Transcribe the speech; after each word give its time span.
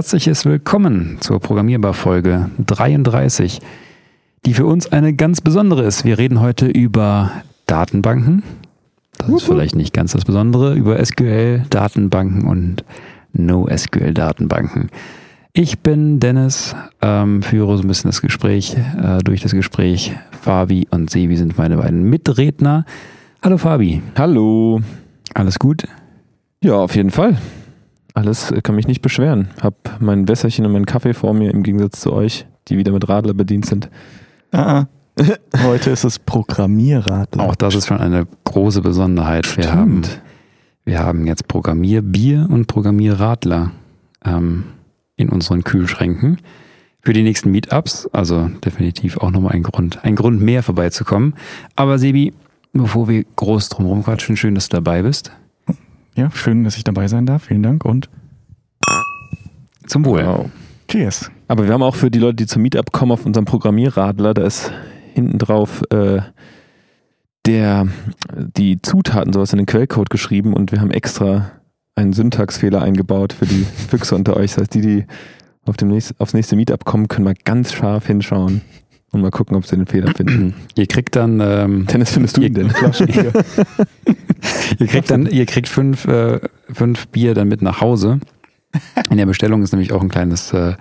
herzliches 0.00 0.46
Willkommen 0.46 1.18
zur 1.20 1.40
Programmierbar-Folge 1.40 2.48
33, 2.66 3.60
die 4.46 4.54
für 4.54 4.64
uns 4.64 4.90
eine 4.90 5.12
ganz 5.12 5.42
besondere 5.42 5.82
ist. 5.82 6.06
Wir 6.06 6.16
reden 6.16 6.40
heute 6.40 6.68
über 6.68 7.30
Datenbanken. 7.66 8.42
Das 9.18 9.28
ist 9.28 9.42
vielleicht 9.42 9.76
nicht 9.76 9.92
ganz 9.92 10.12
das 10.12 10.24
Besondere, 10.24 10.72
über 10.72 11.04
SQL-Datenbanken 11.04 12.46
und 12.46 12.82
NoSQL-Datenbanken. 13.34 14.88
Ich 15.52 15.80
bin 15.80 16.18
Dennis, 16.18 16.74
ähm, 17.02 17.42
führe 17.42 17.76
so 17.76 17.82
ein 17.82 17.88
bisschen 17.88 18.08
das 18.08 18.22
Gespräch 18.22 18.78
äh, 18.96 19.18
durch 19.18 19.42
das 19.42 19.52
Gespräch. 19.52 20.14
Fabi 20.30 20.88
und 20.90 21.10
Sevi 21.10 21.36
sind 21.36 21.58
meine 21.58 21.76
beiden 21.76 22.04
Mitredner. 22.04 22.86
Hallo 23.42 23.58
Fabi. 23.58 24.00
Hallo. 24.16 24.80
Alles 25.34 25.58
gut? 25.58 25.86
Ja, 26.62 26.76
auf 26.76 26.96
jeden 26.96 27.10
Fall. 27.10 27.36
Alles 28.20 28.50
äh, 28.50 28.60
kann 28.60 28.74
mich 28.74 28.86
nicht 28.86 29.00
beschweren. 29.00 29.48
Hab 29.62 29.98
mein 29.98 30.28
Wässerchen 30.28 30.66
und 30.66 30.72
meinen 30.72 30.84
Kaffee 30.84 31.14
vor 31.14 31.32
mir 31.32 31.52
im 31.52 31.62
Gegensatz 31.62 32.02
zu 32.02 32.12
euch, 32.12 32.46
die 32.68 32.76
wieder 32.76 32.92
mit 32.92 33.08
Radler 33.08 33.32
bedient 33.32 33.64
sind. 33.64 33.88
Ah, 34.52 34.84
heute 35.64 35.90
ist 35.90 36.04
es 36.04 36.18
Programmierradler. 36.18 37.42
Auch 37.42 37.54
das 37.54 37.74
ist 37.74 37.86
schon 37.86 37.98
eine 37.98 38.26
große 38.44 38.82
Besonderheit. 38.82 39.56
Wir 39.56 39.72
haben, 39.72 40.02
wir 40.84 40.98
haben 40.98 41.26
jetzt 41.26 41.48
Programmierbier 41.48 42.46
und 42.50 42.66
Programmierradler 42.66 43.70
ähm, 44.22 44.64
in 45.16 45.30
unseren 45.30 45.64
Kühlschränken 45.64 46.36
für 47.00 47.14
die 47.14 47.22
nächsten 47.22 47.50
Meetups. 47.50 48.06
Also 48.12 48.50
definitiv 48.62 49.16
auch 49.16 49.30
nochmal 49.30 49.52
ein 49.52 49.62
Grund, 49.62 50.04
ein 50.04 50.14
Grund 50.14 50.42
mehr 50.42 50.62
vorbeizukommen. 50.62 51.34
Aber 51.74 51.98
Sebi, 51.98 52.34
bevor 52.74 53.08
wir 53.08 53.24
groß 53.36 53.70
drum 53.70 53.86
rumquatschen, 53.86 54.36
schön, 54.36 54.54
dass 54.54 54.68
du 54.68 54.76
dabei 54.76 55.00
bist. 55.00 55.32
Ja, 56.20 56.30
schön, 56.34 56.64
dass 56.64 56.76
ich 56.76 56.84
dabei 56.84 57.08
sein 57.08 57.24
darf. 57.24 57.44
Vielen 57.44 57.62
Dank 57.62 57.82
und 57.82 58.10
Zum 59.86 60.04
Wohl. 60.04 60.26
Wow. 60.26 60.50
Cheers. 60.86 61.30
Aber 61.48 61.64
wir 61.64 61.72
haben 61.72 61.82
auch 61.82 61.94
für 61.94 62.10
die 62.10 62.18
Leute, 62.18 62.36
die 62.36 62.46
zum 62.46 62.60
Meetup 62.60 62.92
kommen, 62.92 63.12
auf 63.12 63.24
unserem 63.24 63.46
Programmierradler, 63.46 64.34
da 64.34 64.44
ist 64.44 64.70
hinten 65.14 65.38
drauf 65.38 65.82
äh, 65.88 66.20
der, 67.46 67.88
die 68.36 68.82
Zutaten 68.82 69.32
sowas 69.32 69.54
in 69.54 69.56
den 69.56 69.66
Quellcode 69.66 70.10
geschrieben 70.10 70.52
und 70.52 70.72
wir 70.72 70.82
haben 70.82 70.90
extra 70.90 71.52
einen 71.94 72.12
Syntaxfehler 72.12 72.82
eingebaut 72.82 73.32
für 73.32 73.46
die 73.46 73.64
Füchse 73.88 74.14
unter 74.14 74.36
euch. 74.36 74.50
Das 74.50 74.58
heißt, 74.64 74.74
die, 74.74 74.82
die 74.82 75.06
auf 75.64 75.78
dem 75.78 75.88
nächsten, 75.88 76.20
aufs 76.20 76.34
nächste 76.34 76.54
Meetup 76.54 76.84
kommen, 76.84 77.08
können 77.08 77.24
mal 77.24 77.34
ganz 77.46 77.72
scharf 77.72 78.08
hinschauen 78.08 78.60
und 79.12 79.22
mal 79.22 79.30
gucken, 79.30 79.56
ob 79.56 79.64
sie 79.66 79.76
den 79.76 79.86
Fehler 79.86 80.12
finden. 80.14 80.54
Ihr 80.76 80.86
kriegt 80.86 81.16
dann, 81.16 81.40
ähm, 81.40 81.86
Dennis, 81.86 82.12
findest 82.12 82.36
du 82.36 82.42
ihn 82.42 82.52
denn? 82.54 82.68
ihr 84.78 84.86
kriegt 84.86 85.10
dann, 85.10 85.26
ihr 85.26 85.46
kriegt 85.46 85.68
fünf, 85.68 86.06
äh, 86.06 86.38
fünf 86.72 87.08
Bier 87.08 87.34
dann 87.34 87.48
mit 87.48 87.60
nach 87.62 87.80
Hause. 87.80 88.20
In 89.10 89.16
der 89.16 89.26
Bestellung 89.26 89.62
ist 89.62 89.72
nämlich 89.72 89.92
auch 89.92 90.02
ein 90.02 90.08
kleines, 90.08 90.52
äh, 90.52 90.74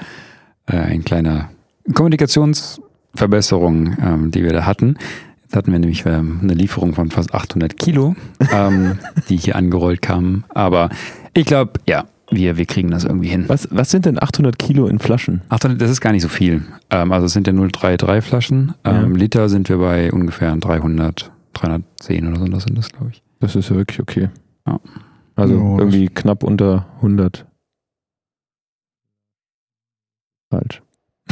äh, 0.68 0.76
ein 0.76 1.04
kleiner 1.04 1.50
Kommunikationsverbesserung, 1.94 3.98
ähm, 4.02 4.30
die 4.32 4.44
wir 4.44 4.54
da 4.54 4.68
hatten. 4.68 4.98
Jetzt 5.44 5.56
hatten 5.56 5.72
wir 5.72 5.80
nämlich 5.80 6.06
ähm, 6.06 6.42
eine 6.44 6.54
Lieferung 6.54 6.94
von 6.94 7.10
fast 7.10 7.34
800 7.34 7.80
Kilo, 7.80 8.16
ähm, 8.54 9.00
die 9.30 9.38
hier 9.38 9.56
angerollt 9.56 10.04
kamen. 10.04 10.44
Aber 10.50 10.90
ich 11.34 11.48
glaube, 11.48 11.80
ja, 11.88 12.06
wir, 12.32 12.58
wir 12.58 12.66
kriegen 12.66 12.90
das 12.92 13.04
irgendwie 13.06 13.28
hin. 13.30 13.46
Was, 13.48 13.68
was 13.72 13.90
sind 13.92 14.06
denn 14.06 14.22
800 14.22 14.58
Kilo 14.60 14.88
in 14.88 15.00
Flaschen? 15.00 15.42
800, 15.50 15.82
das 15.82 15.90
ist 15.90 16.02
gar 16.02 16.12
nicht 16.12 16.22
so 16.22 16.30
viel. 16.30 16.64
Ähm, 16.90 17.12
also 17.12 17.26
es 17.26 17.34
sind 17.34 17.48
ja 17.48 17.54
033 17.54 18.24
Flaschen. 18.24 18.74
Ähm, 18.84 19.12
Ja. 19.14 19.18
Liter 19.18 19.50
sind 19.50 19.70
wir 19.70 19.78
bei 19.78 20.12
ungefähr 20.12 20.56
300, 20.56 21.32
310 21.54 22.28
oder 22.28 22.40
so, 22.40 22.46
das 22.46 22.64
sind 22.64 22.78
das, 22.78 22.90
glaube 22.92 23.12
ich. 23.12 23.24
Das 23.40 23.56
ist 23.56 23.70
ja 23.70 23.76
wirklich 23.76 24.00
okay. 24.00 24.30
Ja. 24.68 24.80
Also 25.36 25.54
Ja, 25.56 25.60
das- 25.60 25.80
irgendwie 25.80 26.08
knapp 26.10 26.44
unter 26.44 26.86
100. 26.98 27.46
Falsch. 30.52 30.82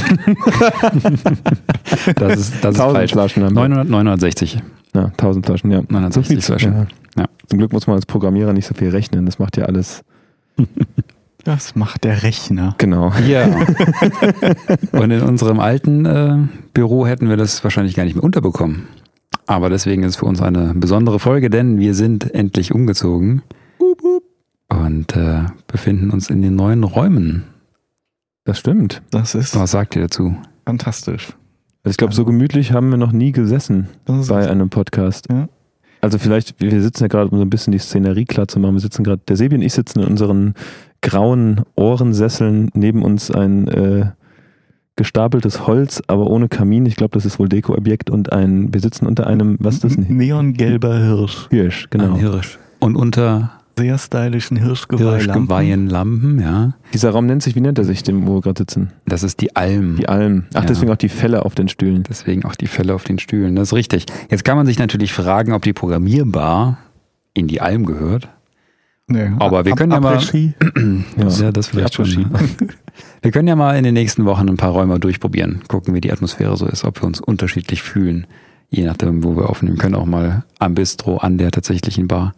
Das 2.16 2.38
ist, 2.40 2.64
das 2.64 2.76
ist 2.76 2.82
1000 2.82 2.92
falsch. 2.94 3.12
Flaschen 3.14 3.44
haben 3.44 3.56
wir. 3.56 3.62
900, 3.68 3.90
960. 3.90 4.60
Ja, 4.94 5.06
1000 5.06 5.46
Flaschen, 5.46 5.72
ja. 5.72 5.82
960 5.90 6.46
Flaschen. 6.46 6.74
Ja. 6.74 6.88
Ja. 7.18 7.26
Zum 7.48 7.60
Glück 7.60 7.74
muss 7.74 7.88
man 7.88 7.96
als 7.96 8.06
Programmierer 8.06 8.54
nicht 8.54 8.66
so 8.68 8.74
viel 8.74 8.90
rechnen. 8.90 9.26
Das 9.26 9.40
macht 9.40 9.58
ja 9.58 9.66
alles. 9.66 10.04
Das 11.44 11.76
macht 11.76 12.04
der 12.04 12.24
Rechner. 12.24 12.76
Genau. 12.78 13.14
Ja. 13.26 13.46
Und 14.92 15.12
in 15.12 15.22
unserem 15.22 15.62
alten 15.62 16.06
äh, 16.06 16.38
Büro 16.74 17.08
hätten 17.08 17.30
wir 17.30 17.38
das 17.38 17.64
wahrscheinlich 17.64 17.96
gar 17.96 18.04
nicht 18.04 18.16
mehr 18.16 18.24
unterbekommen. 18.24 18.88
Aber 19.46 19.70
deswegen 19.70 20.04
ist 20.04 20.12
es 20.12 20.16
für 20.18 20.26
uns 20.26 20.42
eine 20.42 20.74
besondere 20.74 21.20
Folge, 21.20 21.50
denn 21.50 21.80
wir 21.80 21.94
sind 21.94 22.34
endlich 22.36 22.74
umgezogen 22.74 23.44
und 24.68 25.16
äh, 25.16 25.46
befinden 25.68 26.12
uns 26.12 26.30
in 26.30 26.42
den 26.42 26.56
neuen 26.56 26.84
Räumen. 26.84 27.44
Das 28.44 28.60
stimmt. 28.60 29.02
Das 29.12 29.34
ist 29.34 29.56
Was 29.56 29.72
sagt 29.72 29.96
ihr 29.96 30.02
dazu? 30.02 30.36
fantastisch. 30.66 31.28
Also 31.84 31.92
ich 31.92 31.98
glaube, 31.98 32.14
so 32.14 32.26
gemütlich 32.26 32.74
haben 32.74 32.90
wir 32.90 32.98
noch 32.98 33.14
nie 33.14 33.32
gesessen 33.32 33.88
bei 34.06 34.50
einem 34.50 34.70
Podcast. 34.70 35.28
Ja. 35.32 35.48
Also 36.02 36.18
vielleicht, 36.18 36.60
wir 36.60 36.82
sitzen 36.82 37.04
ja 37.04 37.08
gerade, 37.08 37.30
um 37.30 37.38
so 37.38 37.44
ein 37.44 37.50
bisschen 37.50 37.72
die 37.72 37.80
Szenerie 37.80 38.26
klar 38.26 38.48
zu 38.48 38.60
machen. 38.60 38.76
Wir 38.76 38.82
sitzen 38.82 39.04
gerade, 39.04 39.22
der 39.28 39.36
Sebi 39.36 39.56
und 39.56 39.62
ich 39.62 39.74
sitzen 39.74 40.00
in 40.00 40.08
unseren 40.08 40.54
grauen 41.02 41.62
Ohrensesseln, 41.76 42.70
neben 42.74 43.04
uns 43.04 43.32
ein 43.32 43.68
äh, 43.68 44.06
gestapeltes 44.96 45.68
Holz, 45.68 46.02
aber 46.08 46.28
ohne 46.28 46.50
Kamin. 46.50 46.86
Ich 46.86 46.96
glaube, 46.96 47.14
das 47.14 47.26
ist 47.26 47.40
wohl 47.40 47.50
Dekoobjekt 47.50 48.10
und 48.10 48.32
ein, 48.34 48.74
wir 48.74 48.82
sitzen 48.82 49.08
unter 49.08 49.28
einem, 49.28 49.58
was 49.60 49.76
ist 49.76 49.84
das? 49.84 49.98
Neongelber 49.98 50.98
Hirsch. 50.98 51.48
Hirsch, 51.50 51.88
genau. 51.90 52.14
Ein 52.14 52.20
Hirsch. 52.20 52.60
Und 52.80 52.96
unter 52.96 53.57
Sehr 53.78 53.98
stylischen 53.98 54.58
Hirschgeweihlampen. 54.58 55.20
Hirschgeweihenlampen, 55.20 56.40
ja. 56.40 56.74
Dieser 56.94 57.12
Raum 57.12 57.26
nennt 57.28 57.44
sich, 57.44 57.56
wie 57.56 57.62
nennt 57.62 57.78
er 57.78 57.84
sich, 57.86 58.04
dem, 58.04 58.26
wo 58.28 58.36
wir 58.36 58.42
gerade 58.42 58.60
sitzen? 58.60 58.92
Das 59.06 59.24
ist 59.24 59.40
die 59.42 59.56
Alm. 59.56 59.98
Die 59.98 60.10
Alm. 60.10 60.46
Ach, 60.54 60.62
Ja. 60.62 60.66
deswegen 60.66 60.92
auch 60.92 60.96
die 60.98 61.10
Felle 61.10 61.46
auf 61.46 61.54
den 61.56 61.68
Stühlen. 61.70 62.04
Deswegen 62.10 62.44
auch 62.46 62.56
die 62.56 62.68
Fälle 62.68 62.94
auf 62.96 63.04
den 63.04 63.20
Stühlen. 63.20 63.56
Das 63.56 63.70
ist 63.70 63.74
richtig. 63.74 64.06
Jetzt 64.30 64.44
kann 64.44 64.58
man 64.58 64.66
sich 64.66 64.80
natürlich 64.80 65.14
fragen, 65.14 65.54
ob 65.54 65.62
die 65.62 65.74
Programmierbar 65.74 66.78
in 67.34 67.48
die 67.48 67.62
Alm 67.62 67.86
gehört. 67.86 68.30
Nee, 69.10 69.30
Aber 69.40 69.64
wir 69.64 69.72
Ab- 69.74 69.78
können 69.78 69.92
ja 69.94 70.00
mal- 70.02 70.16
Après-Ski. 70.18 70.54
Ja. 71.18 71.52
das 71.52 71.68
vielleicht 71.68 71.94
schon. 71.94 72.08
Wir 73.22 73.32
können 73.32 73.48
ja 73.48 73.56
mal 73.56 73.78
in 73.78 73.84
den 73.84 73.94
nächsten 73.94 74.26
Wochen 74.26 74.50
ein 74.50 74.58
paar 74.58 74.72
Räume 74.72 75.00
durchprobieren, 75.00 75.62
gucken, 75.68 75.94
wie 75.94 76.02
die 76.02 76.12
Atmosphäre 76.12 76.58
so 76.58 76.66
ist, 76.66 76.84
ob 76.84 77.02
wir 77.02 77.08
uns 77.08 77.20
unterschiedlich 77.22 77.82
fühlen, 77.84 78.26
je 78.70 78.86
nachdem, 78.86 79.24
wo 79.24 79.36
wir 79.38 79.50
aufnehmen. 79.50 79.78
Können 79.78 79.96
auch 79.96 80.06
mal 80.06 80.44
am 80.60 80.74
Bistro, 80.76 81.18
an 81.18 81.38
der 81.38 81.52
tatsächlichen 81.52 82.08
Bar, 82.08 82.34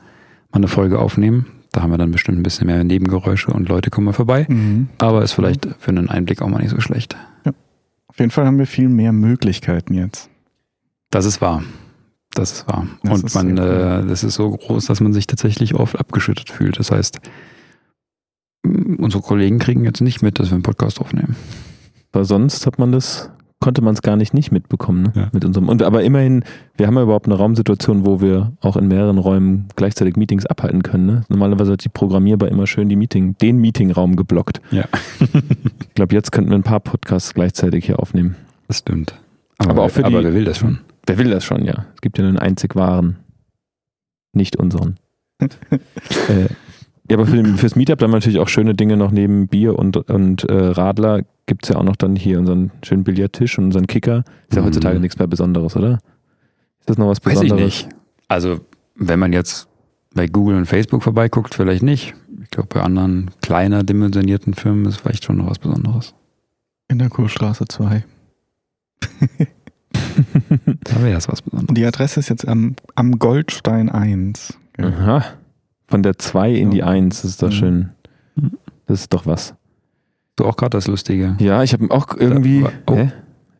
mal 0.52 0.58
eine 0.58 0.68
Folge 0.68 1.00
aufnehmen. 1.00 1.46
Da 1.72 1.82
haben 1.82 1.92
wir 1.92 1.98
dann 1.98 2.12
bestimmt 2.12 2.40
ein 2.40 2.44
bisschen 2.44 2.68
mehr 2.68 2.84
Nebengeräusche 2.84 3.52
und 3.52 3.70
Leute 3.70 3.90
kommen 3.90 4.06
mal 4.06 4.14
vorbei. 4.14 4.48
Mhm. 4.50 4.90
Aber 4.98 5.22
ist 5.22 5.34
vielleicht 5.34 5.68
für 5.80 5.90
einen 5.90 6.10
Einblick 6.10 6.42
auch 6.42 6.48
mal 6.48 6.60
nicht 6.60 6.72
so 6.72 6.80
schlecht. 6.80 7.16
Auf 8.08 8.18
jeden 8.20 8.32
Fall 8.32 8.46
haben 8.46 8.58
wir 8.58 8.66
viel 8.68 8.90
mehr 8.90 9.14
Möglichkeiten 9.14 9.94
jetzt. 9.94 10.30
Das 11.12 11.26
ist 11.26 11.42
wahr. 11.42 11.64
Das 12.34 12.52
ist 12.52 12.68
wahr. 12.68 12.88
Das 13.04 13.20
und 13.20 13.26
ist 13.28 13.36
man, 13.36 13.58
äh, 13.58 14.06
das 14.06 14.24
ist 14.24 14.36
so 14.36 14.50
groß, 14.50 14.86
dass 14.86 15.00
man 15.00 15.14
sich 15.14 15.28
tatsächlich 15.28 15.76
oft 15.76 15.98
abgeschüttet 15.98 16.50
fühlt. 16.50 16.80
Das 16.80 16.92
heißt, 16.92 17.20
unsere 18.64 19.24
Kollegen 19.24 19.60
kriegen 19.60 19.86
jetzt 19.86 20.02
nicht 20.02 20.22
mit, 20.22 20.40
dass 20.40 20.50
wir 20.50 20.56
einen 20.56 20.64
Podcast 20.64 21.00
aufnehmen. 21.00 21.36
Weil 22.12 22.26
sonst 22.26 22.66
hat 22.66 22.78
man 22.78 22.92
das, 22.92 23.32
konnte 23.62 23.82
man 23.82 23.94
es 23.94 24.02
gar 24.02 24.16
nicht 24.16 24.34
nicht 24.34 24.52
mitbekommen, 24.52 25.04
ne? 25.04 25.12
Ja. 25.16 25.30
Mit 25.34 25.44
unserem. 25.44 25.68
Und 25.70 25.84
aber 25.84 26.04
immerhin, 26.04 26.44
wir 26.78 26.88
haben 26.88 26.96
ja 26.96 27.04
überhaupt 27.04 27.26
eine 27.26 27.36
Raumsituation, 27.36 28.06
wo 28.06 28.22
wir 28.22 28.54
auch 28.62 28.78
in 28.78 28.88
mehreren 28.88 29.18
Räumen 29.18 29.68
gleichzeitig 29.76 30.16
Meetings 30.16 30.46
abhalten 30.46 30.82
können. 30.84 31.06
Ne? 31.06 31.22
Normalerweise 31.30 31.74
hat 31.74 31.84
die 31.84 31.90
Programmierbar 31.90 32.50
immer 32.50 32.68
schön 32.68 32.88
die 32.90 32.96
Meeting, 32.96 33.38
den 33.40 33.58
Meetingraum 33.58 34.16
geblockt. 34.16 34.62
Ja. 34.72 34.86
Ich 35.20 35.94
glaube, 35.94 36.16
jetzt 36.16 36.32
könnten 36.32 36.50
wir 36.52 36.58
ein 36.58 36.64
paar 36.64 36.80
Podcasts 36.80 37.34
gleichzeitig 37.34 37.86
hier 37.86 38.00
aufnehmen. 38.00 38.36
Das 38.68 38.78
stimmt. 38.80 39.16
Aber, 39.58 39.72
Aber 39.72 39.84
auch 39.84 39.90
für 39.92 40.06
aber 40.06 40.20
die- 40.20 40.26
wer 40.26 40.34
will 40.34 40.46
das 40.46 40.58
schon? 40.58 40.80
Wer 41.06 41.18
will 41.18 41.30
das 41.30 41.44
schon, 41.44 41.66
ja? 41.66 41.86
Es 41.96 42.02
gibt 42.02 42.18
ja 42.18 42.26
einen 42.26 42.38
einzig 42.38 42.76
wahren. 42.76 43.18
Nicht 44.34 44.56
unseren. 44.58 44.96
äh, 45.42 45.48
ja, 47.10 47.18
aber 47.18 47.26
für 47.26 47.36
den, 47.36 47.58
fürs 47.58 47.76
Meetup 47.76 48.00
dann 48.00 48.12
natürlich 48.12 48.40
auch 48.40 48.48
schöne 48.50 48.74
Dinge 48.76 48.98
noch 48.98 49.12
neben 49.12 49.48
Bier 49.48 49.78
und, 49.78 49.98
und 49.98 50.44
äh, 50.46 50.54
Radler 50.54 51.24
gibt 51.46 51.64
es 51.66 51.70
ja 51.70 51.78
auch 51.78 51.84
noch 51.84 51.96
dann 51.96 52.16
hier 52.16 52.40
unseren 52.40 52.72
schönen 52.84 53.04
Billardtisch 53.04 53.58
und 53.58 53.66
unseren 53.66 53.88
Kicker. 53.88 54.24
Ist 54.50 54.56
ja 54.56 54.62
Mhm. 54.62 54.68
heutzutage 54.68 55.00
nichts 55.00 55.18
mehr 55.18 55.28
Besonderes, 55.28 55.76
oder? 55.76 55.94
Ist 56.80 56.90
das 56.90 56.98
noch 56.98 57.08
was 57.08 57.26
Weiß 57.26 57.40
Besonderes? 57.40 57.62
ich 57.80 57.86
nicht. 57.88 57.96
Also, 58.28 58.60
wenn 58.96 59.20
man 59.20 59.34
jetzt 59.34 59.68
bei 60.14 60.28
Google 60.28 60.56
und 60.58 60.66
Facebook 60.66 61.04
vorbeiguckt, 61.04 61.56
vielleicht 61.56 61.84
nicht. 61.84 62.14
Ich 62.44 62.52
glaube, 62.52 62.70
bei 62.72 62.82
anderen 62.82 63.32
kleiner 63.42 63.84
dimensionierten 63.84 64.54
Firmen 64.54 64.86
ist 64.86 64.98
vielleicht 64.98 65.24
schon 65.24 65.38
noch 65.38 65.50
was 65.50 65.60
Besonderes. 65.60 66.14
In 66.88 67.00
der 67.00 67.10
Kurstraße 67.10 67.66
2. 67.68 68.04
Da 70.84 71.02
wäre 71.02 71.14
das 71.14 71.28
was 71.28 71.42
Besonderes. 71.42 71.70
Und 71.70 71.78
die 71.78 71.86
Adresse 71.86 72.20
ist 72.20 72.30
jetzt 72.30 72.48
am, 72.48 72.76
am 72.96 73.20
Goldstein 73.20 73.90
1. 73.90 74.58
Aha. 74.78 75.24
Von 75.90 76.04
der 76.04 76.18
2 76.18 76.52
in 76.54 76.70
die 76.72 76.84
1, 76.84 77.22
das 77.22 77.32
ist 77.32 77.42
doch 77.44 77.48
Mhm. 77.50 77.52
schön. 77.54 77.90
Mhm. 78.36 78.52
Das 78.88 79.02
ist 79.02 79.14
doch 79.14 79.26
was. 79.26 79.56
Du 80.36 80.46
auch 80.46 80.56
gerade 80.56 80.72
das 80.78 80.88
Lustige. 80.88 81.36
Ja, 81.40 81.64
ich 81.64 81.74
habe 81.74 81.90
auch 81.92 82.08
irgendwie. 82.18 82.62
Da- 82.62 82.72
oh. 82.88 82.96
hä? 82.96 83.12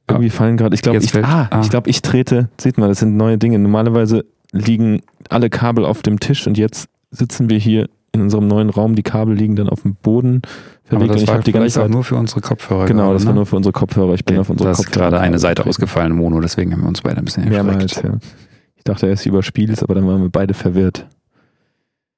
Irgendwie 0.10 0.30
fallen 0.30 0.58
gerade. 0.58 0.74
Ich 0.74 0.82
glaube, 0.82 0.98
Jetzt 1.00 1.16
ich, 1.16 1.24
ah, 1.24 1.48
ah. 1.52 1.62
ich 1.62 1.70
glaube, 1.70 1.90
ich 1.90 2.02
trete. 2.02 2.50
Seht 2.60 2.78
mal, 2.80 2.88
das 2.88 3.00
sind 3.00 3.16
neue 3.16 3.38
Dinge. 3.38 3.60
Normalerweise 3.60 4.26
liegen 4.52 5.02
alle 5.30 5.50
Kabel 5.52 5.86
auf 5.86 6.02
dem 6.02 6.20
Tisch 6.20 6.48
und 6.48 6.58
jetzt 6.58 6.90
sitzen 7.12 7.50
wir 7.50 7.60
hier 7.60 7.90
in 8.12 8.22
unserem 8.22 8.48
neuen 8.48 8.72
Raum. 8.72 8.96
Die 8.96 9.04
Kabel 9.04 9.36
liegen 9.36 9.56
dann 9.56 9.70
auf 9.70 9.84
dem 9.84 9.94
Boden 9.96 10.42
Aber 10.90 11.02
verlegt. 11.02 11.10
das 11.12 11.18
und 11.18 11.24
ich 11.24 11.28
war 11.30 11.40
die 11.40 11.52
ganze 11.52 11.64
vielleicht 11.66 11.78
auch 11.78 11.82
Zeit. 11.84 11.92
nur 11.92 12.04
für 12.04 12.16
unsere 12.16 12.42
Kopfhörer. 12.42 12.86
Genau, 12.88 13.04
gerade, 13.04 13.14
das 13.16 13.26
war 13.26 13.34
ne? 13.34 13.38
nur 13.38 13.46
für 13.46 13.56
unsere 13.58 13.74
Kopfhörer. 13.74 14.14
Ich 14.16 14.26
bin 14.26 14.36
Okay, 14.38 14.42
auf 14.42 14.50
unsere 14.50 14.68
da 14.70 14.72
ist 14.72 14.78
Kopfhörer. 14.86 15.10
gerade 15.12 15.20
eine 15.20 15.38
Seite 15.38 15.66
ausgefallen, 15.68 16.16
Mono, 16.16 16.40
deswegen 16.42 16.72
haben 16.74 16.82
wir 16.82 16.88
uns 16.90 17.02
beide 17.02 17.18
ein 17.18 17.26
bisschen 17.26 17.48
Mehrmals, 17.48 17.84
erschreckt. 17.84 18.06
ja. 18.08 18.20
Ich 18.78 18.84
dachte 18.86 19.06
erst 19.08 19.28
überspielt, 19.28 19.84
aber 19.84 19.94
dann 19.94 20.08
waren 20.08 20.22
wir 20.24 20.30
beide 20.30 20.56
verwirrt. 20.56 21.06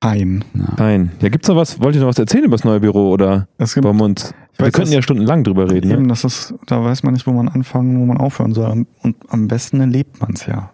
Ein. 0.01 0.43
Ja. 0.55 0.73
Nein. 0.77 1.11
Ja, 1.21 1.29
gibt's 1.29 1.47
noch 1.47 1.55
was? 1.55 1.79
Wollt 1.79 1.95
ihr 1.95 2.01
noch 2.01 2.07
was 2.07 2.17
erzählen 2.19 2.43
über 2.45 2.57
das 2.57 2.63
neue 2.63 2.79
Büro 2.79 3.11
oder 3.11 3.47
Es 3.57 3.75
gibt 3.75 3.85
wir 3.85 3.91
uns? 4.03 4.33
Wir 4.57 4.65
weiß, 4.65 4.73
könnten 4.73 4.91
ja 4.93 5.01
stundenlang 5.01 5.43
drüber 5.43 5.69
reden. 5.69 5.91
eben, 5.91 6.01
Ne? 6.03 6.07
das 6.09 6.23
ist, 6.23 6.53
da 6.65 6.83
weiß 6.83 7.03
man 7.03 7.13
nicht, 7.13 7.27
wo 7.27 7.31
man 7.31 7.47
anfangen, 7.47 7.99
wo 7.99 8.05
man 8.05 8.17
aufhören 8.17 8.53
soll. 8.53 8.85
Und 9.03 9.15
am 9.29 9.47
besten 9.47 9.79
erlebt 9.79 10.19
man 10.19 10.31
es 10.33 10.45
ja. 10.47 10.71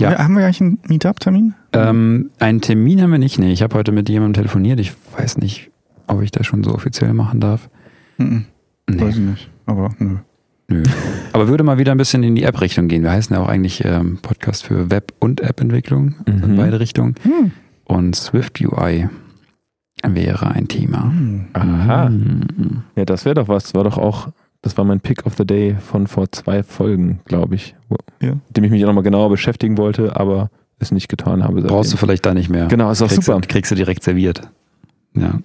Ja. 0.00 0.10
Haben 0.10 0.16
wir- 0.16 0.24
Haben 0.24 0.36
wir 0.38 0.44
eigentlich 0.44 0.60
einen 0.60 0.78
Meetup-Termin? 0.88 1.54
Ähm, 1.72 2.30
einen 2.38 2.60
Termin 2.60 3.02
haben 3.02 3.10
wir 3.12 3.18
nicht. 3.18 3.38
Nee, 3.38 3.52
ich 3.52 3.62
habe 3.62 3.74
heute 3.76 3.92
mit 3.92 4.08
jemandem 4.08 4.34
telefoniert. 4.42 4.78
Ich 4.80 4.92
weiß 5.16 5.38
nicht, 5.38 5.70
ob 6.06 6.22
ich 6.22 6.30
das 6.30 6.46
schon 6.46 6.62
so 6.64 6.72
offiziell 6.74 7.12
machen 7.12 7.40
darf. 7.40 7.68
Mhm. 8.18 8.44
Nee. 8.88 9.00
Weiß 9.00 9.14
ich 9.16 9.20
nicht. 9.22 9.50
Aber 9.66 9.90
nö. 9.98 10.16
Nö. 10.68 10.82
Aber 11.32 11.48
würde 11.48 11.62
mal 11.64 11.78
wieder 11.78 11.92
ein 11.92 11.98
bisschen 11.98 12.22
in 12.22 12.34
die 12.36 12.44
App-Richtung 12.44 12.88
gehen. 12.88 13.02
Wir 13.02 13.10
heißen 13.10 13.34
ja 13.36 13.42
auch 13.42 13.48
eigentlich 13.48 13.84
ähm, 13.84 14.18
Podcast 14.22 14.64
für 14.64 14.90
Web- 14.90 15.12
und 15.18 15.40
App-Entwicklung, 15.40 16.14
also 16.26 16.44
in 16.46 16.52
Mhm. 16.52 16.56
beide 16.56 16.80
Richtungen. 16.80 17.14
Hm. 17.22 17.50
Und 17.84 18.16
Swift 18.16 18.60
UI 18.60 19.08
wäre 20.02 20.48
ein 20.48 20.68
Thema. 20.68 21.04
Hm. 21.04 21.46
Aha. 21.52 22.08
Mhm. 22.08 22.82
Ja, 22.96 23.04
das 23.04 23.24
wäre 23.24 23.34
doch 23.34 23.48
was. 23.48 23.64
Das 23.64 23.74
war 23.74 23.84
doch 23.84 23.98
auch, 23.98 24.28
das 24.62 24.76
war 24.76 24.84
mein 24.84 25.00
Pick 25.00 25.26
of 25.26 25.34
the 25.36 25.46
Day 25.46 25.76
von 25.80 26.06
vor 26.06 26.30
zwei 26.32 26.62
Folgen, 26.62 27.20
glaube 27.24 27.54
ich. 27.54 27.74
Wo, 27.88 27.96
Ja. 28.20 28.32
Mit 28.32 28.56
dem 28.56 28.64
ich 28.64 28.70
mich 28.70 28.82
auch 28.84 28.88
nochmal 28.88 29.04
genauer 29.04 29.30
beschäftigen 29.30 29.78
wollte, 29.78 30.16
aber 30.16 30.50
es 30.78 30.92
nicht 30.92 31.08
getan 31.08 31.44
habe. 31.44 31.62
Brauchst 31.62 31.92
du 31.92 31.96
seitdem. 31.96 31.98
vielleicht 31.98 32.26
da 32.26 32.34
nicht 32.34 32.50
mehr. 32.50 32.66
Genau, 32.66 32.90
ist 32.90 33.00
doch 33.00 33.08
kriegst 33.08 33.24
super. 33.24 33.40
Du, 33.40 33.48
kriegst 33.48 33.70
du 33.70 33.76
direkt 33.76 34.02
serviert. 34.02 34.42
Ja. 35.14 35.38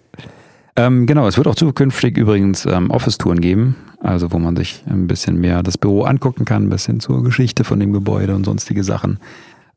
Ähm, 0.76 1.06
genau, 1.06 1.28
es 1.28 1.38
wird 1.38 1.48
auch 1.48 1.56
zukünftig 1.56 2.18
übrigens 2.18 2.66
ähm, 2.66 2.90
Office-Touren 2.90 3.42
geben, 3.42 3.76
also 4.00 4.32
wo 4.32 4.40
man 4.40 4.56
sich 4.56 4.84
ein 4.90 5.08
bisschen 5.08 5.40
mehr 5.40 5.62
das 5.62 5.78
Büro 5.78 6.04
angucken 6.04 6.46
kann, 6.46 6.64
ein 6.64 6.70
bisschen 6.70 7.00
zur 7.00 7.24
Geschichte 7.24 7.64
von 7.64 7.80
dem 7.80 7.92
Gebäude 7.92 8.34
und 8.34 8.46
sonstige 8.46 8.84
Sachen. 8.84 9.20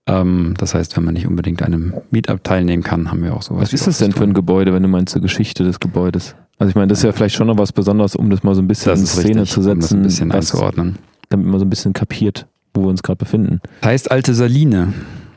Ähm, 0.07 0.55
das 0.59 0.75
heißt, 0.75 0.97
wenn 0.97 1.05
man 1.05 1.15
nicht 1.15 1.27
unbedingt 1.27 1.63
an 1.63 1.73
einem 1.73 1.95
Meetup 2.11 2.43
teilnehmen 2.43 2.83
kann, 2.83 3.11
haben 3.11 3.23
wir 3.23 3.35
auch 3.35 3.43
sowas. 3.43 3.63
Was 3.63 3.73
ist 3.73 3.87
das 3.87 3.99
denn 3.99 4.13
für 4.13 4.25
ein. 4.25 4.35
Gebäude, 4.35 4.73
wenn 4.73 4.83
du 4.83 4.89
meinst 4.89 5.13
zur 5.13 5.23
Geschichte 5.23 5.63
des 5.65 5.79
Gebäudes? 5.81 6.35
Also 6.59 6.71
ich 6.71 6.75
meine, 6.75 6.89
das 6.89 6.99
ist 6.99 7.05
ja 7.05 7.13
vielleicht 7.13 7.35
schon 7.37 7.47
noch 7.47 7.59
was 7.59 7.73
Besonderes, 7.73 8.17
um 8.17 8.29
das 8.31 8.43
mal 8.43 8.55
so 8.55 8.63
ein 8.63 8.69
bisschen 8.69 8.93
in 8.93 9.07
Szene 9.07 9.43
richtig, 9.43 9.51
zu 9.51 9.61
um 9.61 9.67
das 9.67 9.89
setzen, 9.89 10.01
ein 10.01 10.03
bisschen 10.03 10.29
was- 10.31 10.53
einzuordnen. 10.53 10.99
damit 11.29 11.47
man 11.47 11.59
so 11.59 11.65
ein 11.65 11.71
bisschen 11.71 11.93
kapiert, 11.93 12.47
wo 12.75 12.83
wir 12.83 12.89
uns 12.89 13.03
gerade 13.03 13.19
befinden. 13.19 13.61
Heißt 13.85 14.11
alte 14.11 14.35
Saline. 14.35 14.93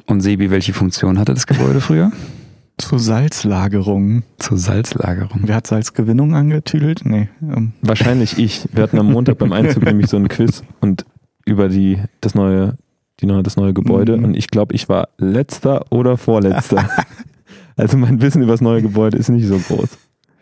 Und 0.07 0.21
Sebi, 0.21 0.51
welche 0.51 0.73
Funktion 0.73 1.17
hatte 1.19 1.33
das 1.33 1.47
Gebäude 1.47 1.81
früher? 1.81 2.11
Zur 2.77 2.99
Salzlagerung. 2.99 4.23
Zur 4.37 4.57
Salzlagerung. 4.57 5.41
Wer 5.45 5.55
hat 5.55 5.67
Salzgewinnung 5.67 6.35
angetüdelt? 6.35 7.01
Nee. 7.05 7.29
Ähm, 7.41 7.71
Wahrscheinlich 7.81 8.37
ich. 8.37 8.67
Wir 8.73 8.83
hatten 8.83 8.99
am 8.99 9.11
Montag 9.11 9.37
beim 9.37 9.53
Einzug 9.53 9.83
nämlich 9.85 10.07
so 10.09 10.17
ein 10.17 10.27
Quiz 10.27 10.61
und 10.81 11.05
über 11.45 11.69
die 11.69 11.99
das 12.21 12.35
neue, 12.35 12.77
die 13.21 13.25
neue, 13.25 13.43
das 13.43 13.55
neue 13.57 13.73
Gebäude 13.73 14.17
Mhm. 14.17 14.25
und 14.25 14.37
ich 14.37 14.49
glaube, 14.49 14.75
ich 14.75 14.89
war 14.89 15.09
letzter 15.17 15.85
oder 15.91 16.17
vorletzter. 16.17 16.87
also 17.77 17.97
mein 17.97 18.21
Wissen 18.21 18.41
über 18.41 18.51
das 18.53 18.61
neue 18.61 18.81
Gebäude 18.81 19.17
ist 19.17 19.29
nicht 19.29 19.47
so 19.47 19.57
groß. 19.57 19.97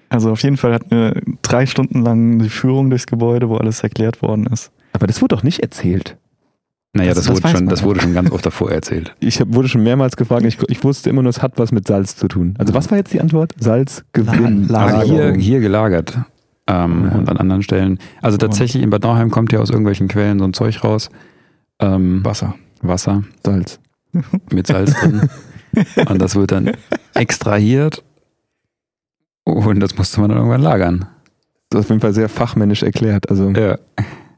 also 0.09 0.31
auf 0.31 0.41
jeden 0.43 0.57
Fall 0.57 0.73
hatten 0.73 0.91
wir 0.91 1.21
drei 1.41 1.65
Stunden 1.65 2.01
lang 2.03 2.39
die 2.39 2.49
Führung 2.49 2.89
durchs 2.89 3.07
Gebäude, 3.07 3.49
wo 3.49 3.57
alles 3.57 3.81
erklärt 3.83 4.21
worden 4.21 4.45
ist. 4.47 4.71
Aber 4.93 5.07
das 5.07 5.21
wurde 5.21 5.35
doch 5.35 5.43
nicht 5.43 5.59
erzählt. 5.61 6.17
Naja, 6.95 7.15
Das- 7.15 7.25
das, 7.25 7.43
wurde 7.43 7.47
schon, 7.57 7.67
das 7.67 7.79
ja. 7.81 7.85
wurde 7.87 8.01
schon 8.01 8.13
ganz 8.13 8.29
oft 8.31 8.45
davor 8.45 8.71
erzählt. 8.71 9.15
Ich 9.19 9.39
hab, 9.39 9.51
wurde 9.53 9.67
schon 9.67 9.81
mehrmals 9.81 10.15
gefragt, 10.15 10.45
ich, 10.45 10.59
ich 10.69 10.83
wusste 10.83 11.09
immer 11.09 11.23
nur, 11.23 11.31
es 11.31 11.41
hat 11.41 11.53
was 11.57 11.71
mit 11.71 11.87
Salz 11.87 12.15
zu 12.15 12.27
tun. 12.27 12.53
Also 12.59 12.73
was 12.75 12.91
war 12.91 12.97
jetzt 12.99 13.11
die 13.13 13.21
Antwort? 13.21 13.53
Salzgewinn. 13.59 14.67
La- 14.67 14.85
Also 14.85 15.11
hier, 15.13 15.33
hier 15.33 15.59
gelagert. 15.59 16.19
Ähm, 16.67 17.09
Ja. 17.11 17.17
Und 17.17 17.29
an 17.29 17.37
anderen 17.37 17.63
Stellen. 17.63 17.97
Also 18.21 18.37
tatsächlich 18.37 18.83
in 18.83 18.89
Bad 18.91 19.03
Nauheim 19.03 19.31
kommt 19.31 19.51
ja 19.51 19.59
aus 19.59 19.69
irgendwelchen 19.71 20.07
Quellen 20.07 20.37
so 20.39 20.45
ein 20.45 20.53
Zeug 20.53 20.83
raus. 20.83 21.09
Ähm, 21.79 22.23
Wasser. 22.23 22.53
Wasser 22.83 23.23
Salz. 23.45 23.79
mit 24.51 24.67
Salz 24.67 24.93
drin. 24.93 25.29
Und 26.07 26.21
das 26.21 26.35
wird 26.35 26.51
dann 26.51 26.71
extrahiert. 27.15 28.03
Und 29.43 29.79
das 29.79 29.97
musste 29.97 30.21
man 30.21 30.29
dann 30.29 30.37
irgendwann 30.37 30.61
lagern. 30.61 31.05
Das 31.69 31.79
ist 31.81 31.85
auf 31.85 31.89
jeden 31.89 32.01
Fall 32.01 32.13
sehr 32.13 32.29
fachmännisch 32.29 32.83
erklärt. 32.83 33.29
Also 33.29 33.49
Ja. 33.49 33.77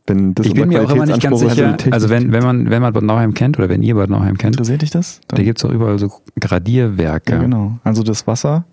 wenn 0.07 0.33
das 0.33 0.45
Ich 0.47 0.53
bin 0.53 0.69
mir 0.69 0.83
auch 0.83 0.89
immer 0.89 1.05
nicht 1.05 1.21
ganz 1.21 1.39
sicher. 1.39 1.77
Also 1.91 2.09
wenn, 2.09 2.31
wenn 2.31 2.43
man, 2.43 2.69
wenn 2.69 2.81
man 2.81 2.93
Bad 2.93 3.03
Nauheim 3.03 3.33
kennt 3.33 3.57
oder 3.59 3.69
wenn 3.69 3.83
ihr 3.83 3.95
Bad 3.95 4.09
Nauheim 4.09 4.37
kennt, 4.37 4.55
Interessiert 4.55 4.81
dich 4.81 4.91
das? 4.91 5.19
da 5.27 5.41
gibt 5.43 5.59
es 5.59 5.65
auch 5.65 5.71
überall 5.71 5.99
so 5.99 6.11
Gradierwerke. 6.39 7.33
Ja, 7.33 7.39
genau. 7.41 7.79
Also 7.83 8.03
das 8.03 8.25
Wasser, 8.27 8.65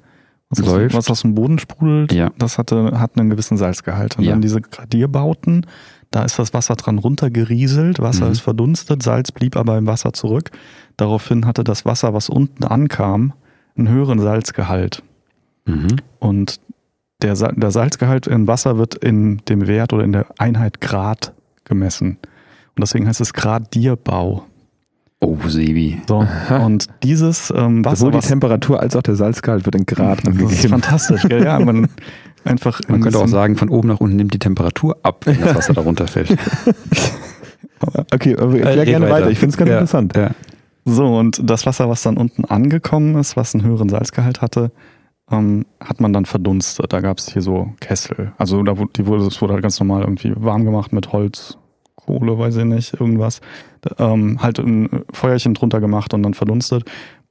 was, 0.48 0.60
aus, 0.60 0.66
Läuft. 0.66 0.94
was 0.94 1.10
aus 1.10 1.22
dem 1.22 1.34
Boden 1.34 1.58
sprudelt, 1.58 2.12
Ja. 2.12 2.30
das 2.38 2.58
hatte, 2.58 2.98
hat 3.00 3.18
einen 3.18 3.30
gewissen 3.30 3.56
Salzgehalt. 3.56 4.18
Und 4.18 4.25
Ja. 4.25 4.30
dann 4.32 4.40
diese 4.42 4.60
Gradierbauten, 4.60 5.66
da 6.12 6.23
ist 6.25 6.38
das 6.38 6.55
Wasser 6.55 6.76
dran 6.76 6.99
runtergerieselt, 6.99 7.99
Wasser 8.00 8.26
Mhm. 8.26 8.32
ist 8.32 8.41
verdunstet, 8.41 9.03
Salz 9.03 9.32
blieb 9.32 9.56
aber 9.56 9.76
im 9.79 9.87
Wasser 9.87 10.12
zurück. 10.12 10.50
Daraufhin 10.97 11.44
hatte 11.47 11.64
das 11.64 11.85
Wasser, 11.85 12.14
was 12.14 12.29
unten 12.29 12.62
ankam, 12.64 13.32
einen 13.76 13.88
höheren 13.88 14.20
Salzgehalt. 14.20 15.03
Mhm. 15.64 15.97
Und 16.20 16.61
der, 17.23 17.35
Sa- 17.37 17.53
der 17.53 17.70
Salzgehalt 17.70 18.26
im 18.29 18.47
Wasser 18.47 18.79
wird 18.79 18.94
in 18.94 19.38
dem 19.49 19.67
Wert 19.67 19.93
oder 19.93 20.05
in 20.05 20.12
der 20.12 20.26
Einheit 20.38 20.81
Grad 20.81 21.32
gemessen. 21.64 22.19
Und 22.75 22.81
deswegen 22.81 23.06
heißt 23.09 23.20
es 23.20 23.32
Gradierbau. 23.32 24.44
Oh, 25.24 25.36
Sebi. 25.46 26.02
So. 26.08 26.26
Und 26.50 26.88
dieses 27.04 27.52
ähm, 27.56 27.84
Wasser, 27.84 27.96
Sowohl 27.96 28.12
die 28.12 28.19
was 28.19 28.26
Temperatur 28.28 28.80
als 28.80 28.96
auch 28.96 29.02
der 29.02 29.14
Salzgehalt 29.14 29.64
wird 29.64 29.76
in 29.76 29.86
Grad 29.86 30.26
Das 30.26 30.34
ist 30.34 30.40
angegeben. 30.42 30.69
fantastisch, 30.70 31.22
gell? 31.28 31.44
Ja, 31.44 31.60
man 31.60 31.88
einfach. 32.44 32.80
Man 32.88 33.00
könnte 33.02 33.19
auch 33.20 33.28
sagen, 33.28 33.56
von 33.56 33.69
oben 33.69 33.88
nach 33.88 34.00
unten 34.00 34.16
nimmt 34.16 34.34
die 34.34 34.40
Temperatur 34.40 34.98
ab, 35.04 35.24
wenn 35.26 35.40
das 35.40 35.54
Wasser 35.54 35.74
darunter 35.74 36.06
fällt. 36.08 36.36
Okay, 38.14 38.36
aber 38.36 38.54
erklär 38.58 38.76
Red 38.76 38.84
gerne 38.86 39.06
weiter. 39.06 39.14
weiter. 39.16 39.30
Ich 39.30 39.38
finde 39.40 39.50
es 39.54 39.56
ganz 39.56 39.69
Ja. 39.69 39.74
interessant. 39.78 40.16
Ja. 40.16 40.30
So, 40.84 41.16
und 41.19 41.40
das 41.42 41.66
Wasser, 41.66 41.88
was 41.88 42.02
dann 42.02 42.16
unten 42.16 42.44
angekommen 42.44 43.16
ist, 43.16 43.36
was 43.36 43.54
einen 43.54 43.64
höheren 43.64 43.88
Salzgehalt 43.88 44.40
hatte, 44.40 44.70
ähm, 45.32 45.66
hat 45.82 46.00
man 46.00 46.12
dann 46.12 46.25
verdunstet. 46.25 46.92
Da 46.92 47.00
gab 47.00 47.18
es 47.18 47.32
hier 47.32 47.42
so 47.42 47.73
Kessel. 47.80 48.32
Also 48.38 48.62
da 48.62 48.78
wurde, 48.78 48.90
die 48.97 49.06
wurde, 49.06 49.25
es 49.26 49.40
wurde 49.42 49.54
halt 49.54 49.62
ganz 49.62 49.80
normal 49.80 50.02
irgendwie 50.02 50.32
warm 50.37 50.64
gemacht 50.64 50.92
mit 50.92 51.12
Holz, 51.12 51.58
Kohle, 52.04 52.38
weiß 52.38 52.56
ich 52.56 52.64
nicht, 52.64 52.94
irgendwas. 52.94 53.40
Ähm, 53.99 54.42
halt 54.42 54.59
ein 54.59 55.04
Feuerchen 55.12 55.54
drunter 55.54 55.80
gemacht 55.80 56.14
und 56.14 56.23
dann 56.23 56.35
verdunstet. 56.35 56.85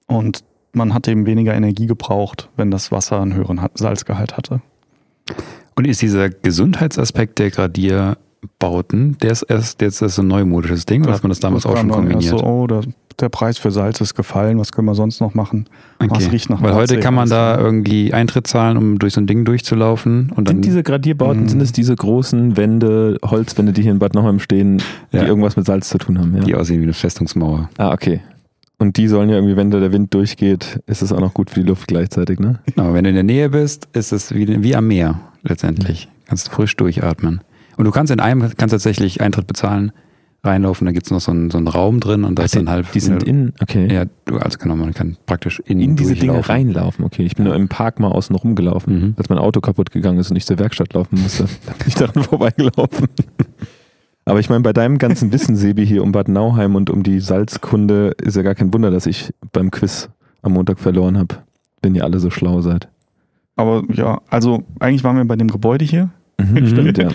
Und 0.08 0.44
man 0.74 0.94
hat 0.94 1.08
eben 1.08 1.26
weniger 1.26 1.54
Energie 1.54 1.86
gebraucht, 1.86 2.50
wenn 2.56 2.72
das 2.72 2.92
Wasser 2.92 3.22
einen 3.22 3.34
höheren 3.34 3.62
Ha- 3.62 3.72
Salzgehalt 3.74 4.38
hatte. 4.38 4.62
Und 5.76 5.88
ist 5.88 6.02
dieser 6.02 6.30
Gesundheitsaspekt 6.30 7.40
der 7.40 7.52
Gradierbauten, 8.42 9.18
der 9.22 9.32
ist 9.32 9.44
erst 9.44 9.82
jetzt 9.82 10.02
ist 10.02 10.16
so 10.16 10.22
ein 10.24 10.28
neumodisches 10.28 10.86
Ding 10.86 11.04
oder 11.04 11.14
hat 11.14 11.24
man 11.24 11.30
das 11.30 11.40
damals 11.40 11.66
auch 11.66 11.74
kam 11.76 11.88
schon 11.90 11.92
kombiniert? 11.92 12.24
So, 12.40 12.44
oh, 12.44 12.66
der, 12.68 12.82
der 13.20 13.30
Preis 13.30 13.58
für 13.60 13.70
Salz 13.72 14.02
ist 14.02 14.16
gefallen, 14.16 14.58
was 14.58 14.72
können 14.72 14.88
wir 14.88 14.96
sonst 14.96 15.20
noch 15.22 15.36
machen? 15.36 15.66
Was 16.00 16.32
riecht 16.32 16.50
nach 16.50 16.62
Weil 16.62 16.74
heute 16.74 17.00
kann 17.00 17.14
man 17.14 17.30
da 17.30 17.58
irgendwie 17.60 18.14
Eintritt 18.14 18.48
zahlen, 18.48 18.78
um 18.78 18.98
durch 18.98 19.14
so 19.14 19.22
ein 19.22 19.28
Ding 19.28 19.46
durchzulaufen 19.46 20.32
und 20.36 20.48
dann 20.48 20.56
Sind 20.56 20.66
diese 20.66 20.82
Gradierbauten, 20.84 21.44
Mhm. 21.44 21.50
sind 21.50 21.62
es 21.62 21.72
diese 21.72 21.96
großen 21.96 22.58
Wände, 22.58 23.18
Holzwände, 23.24 23.74
die 23.74 23.84
hier 23.84 23.92
in 23.92 24.00
Bad 24.00 24.16
Nauheim 24.16 24.40
stehen, 24.40 24.82
die 25.12 25.18
Ja. 25.18 25.26
irgendwas 25.26 25.56
mit 25.56 25.66
Salz 25.68 25.90
zu 25.90 25.98
tun 26.00 26.18
haben? 26.18 26.36
Ja. 26.38 26.44
die 26.44 26.56
aussehen 26.56 26.80
wie 26.80 26.84
eine 26.84 26.94
Festungsmauer. 26.94 27.70
Ah, 27.78 27.92
okay. 27.94 28.22
Und 28.80 28.98
die 28.98 29.08
sollen 29.08 29.30
ja 29.30 29.36
irgendwie, 29.36 29.56
wenn 29.56 29.70
da 29.70 29.80
der 29.80 29.92
Wind 29.92 30.12
durchgeht, 30.16 30.80
ist 30.88 31.04
es 31.04 31.14
auch 31.14 31.20
noch 31.20 31.36
gut 31.36 31.52
für 31.52 31.60
die 31.62 31.68
Luft 31.68 31.88
gleichzeitig, 31.88 32.40
ne? 32.40 32.60
Aber 32.78 32.96
wenn 32.96 33.04
du 33.04 33.10
in 33.12 33.16
der 33.16 33.24
Nähe 33.24 33.50
bist, 33.50 33.88
ist 33.94 34.12
es 34.12 34.34
wie, 34.34 34.64
wie 34.64 34.76
am 34.76 34.88
Meer 34.88 35.20
letztendlich. 35.44 36.08
Kannst 36.28 36.50
frisch 36.50 36.76
durchatmen. 36.78 37.42
Und 37.82 37.86
du 37.86 37.92
kannst 37.92 38.12
in 38.12 38.20
einem 38.20 38.42
kannst 38.58 38.74
tatsächlich 38.74 39.22
Eintritt 39.22 39.48
bezahlen, 39.48 39.92
reinlaufen, 40.44 40.86
da 40.86 40.92
gibt 40.92 41.08
es 41.08 41.12
noch 41.12 41.20
so 41.20 41.32
einen, 41.32 41.50
so 41.50 41.58
einen 41.58 41.68
Raum 41.68 42.00
drin 42.00 42.26
und 42.26 42.38
da 42.38 42.44
ist 42.44 42.56
dann 42.56 42.70
halt. 42.70 42.86
die 42.94 43.00
sind 43.00 43.24
in, 43.24 43.54
okay. 43.60 43.92
Ja, 43.92 44.06
du, 44.26 44.38
also 44.38 44.60
genau, 44.60 44.76
man 44.76 44.94
kann 44.94 45.18
praktisch 45.26 45.60
in, 45.66 45.80
in 45.82 45.96
diese 45.96 46.14
Dinge 46.14 46.48
reinlaufen. 46.48 47.04
Okay, 47.04 47.24
ich 47.24 47.36
bin 47.36 47.46
nur 47.46 47.56
im 47.56 47.70
Park 47.70 48.00
mal 48.00 48.10
außen 48.12 48.36
rumgelaufen, 48.36 48.94
Mhm. 49.02 49.14
als 49.18 49.30
mein 49.30 49.40
Auto 49.40 49.62
kaputt 49.62 49.90
gegangen 49.90 50.20
ist 50.20 50.30
und 50.30 50.38
ich 50.38 50.46
zur 50.46 50.60
Werkstatt 50.60 50.94
laufen 50.94 51.20
musste. 51.20 51.46
Da 51.66 51.72
bin 51.74 51.88
ich 51.88 51.96
daran 51.96 52.22
vorbeigelaufen. 52.24 53.08
Aber 54.26 54.40
ich 54.40 54.48
meine, 54.48 54.62
bei 54.62 54.74
deinem 54.74 55.00
ganzen 55.00 55.32
Wissen, 55.32 55.56
Sebi, 55.56 55.84
hier 55.84 56.04
um 56.04 56.12
Bad 56.12 56.28
Nauheim 56.28 56.76
und 56.76 56.92
um 56.92 57.02
die 57.02 57.20
Salzkunde, 57.20 58.14
ist 58.22 58.36
ja 58.38 58.44
gar 58.44 58.54
kein 58.54 58.72
Wunder, 58.76 58.92
dass 58.92 59.08
ich 59.08 59.34
beim 59.54 59.72
Quiz 59.72 60.08
am 60.44 60.54
Montag 60.54 60.78
verloren 60.80 61.18
habe, 61.18 61.38
wenn 61.82 61.96
ihr 61.96 62.04
alle 62.04 62.20
so 62.20 62.30
schlau 62.30 62.62
seid. 62.62 62.90
Aber 63.56 63.82
ja, 63.92 64.22
also 64.30 64.66
eigentlich 64.80 65.04
waren 65.04 65.18
wir 65.18 65.26
bei 65.26 65.36
dem 65.36 65.48
Gebäude 65.48 65.84
hier. 65.84 66.12
Mhm, 66.42 66.68
stimmt, 66.68 66.98
ja. 66.98 67.10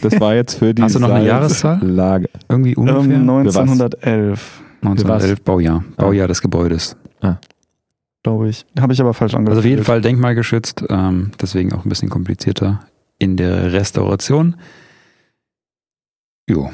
Das 0.00 0.20
war 0.20 0.34
jetzt 0.34 0.58
für 0.58 0.74
die 0.74 0.82
Hast 0.82 0.94
du 0.94 1.00
noch 1.00 1.10
eine 1.10 1.26
Jahreszahl? 1.26 1.78
Lage. 1.82 2.28
Irgendwie 2.48 2.74
ungefähr? 2.76 3.16
Ähm, 3.16 3.26
was? 3.44 3.56
1911, 3.56 4.62
1911 4.82 5.42
Baujahr. 5.42 5.84
Ah. 5.96 6.02
Baujahr 6.02 6.28
des 6.28 6.40
Gebäudes. 6.42 6.96
glaube 8.22 8.48
ich. 8.48 8.64
Habe 8.78 8.92
ich 8.92 9.00
aber 9.00 9.14
falsch 9.14 9.34
angefangen. 9.34 9.56
Also 9.56 9.60
auf 9.60 9.66
jeden 9.66 9.84
Fall 9.84 10.00
denkmalgeschützt, 10.00 10.84
ähm, 10.88 11.32
deswegen 11.40 11.72
auch 11.72 11.84
ein 11.84 11.88
bisschen 11.88 12.08
komplizierter 12.08 12.80
in 13.18 13.36
der 13.36 13.72
Restauration. 13.72 14.56
Jo. 16.48 16.70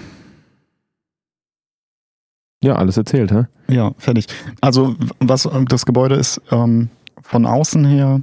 Ja, 2.63 2.77
alles 2.77 2.97
erzählt, 2.97 3.33
hä? 3.33 3.45
Ja, 3.69 3.93
fertig. 3.99 4.27
Also 4.61 4.95
was 5.21 5.47
ähm, 5.47 5.67
das 5.67 5.87
Gebäude 5.87 6.17
ist 6.17 6.41
ähm, 6.51 6.91
von 7.23 7.47
außen 7.47 7.85
her 7.85 8.21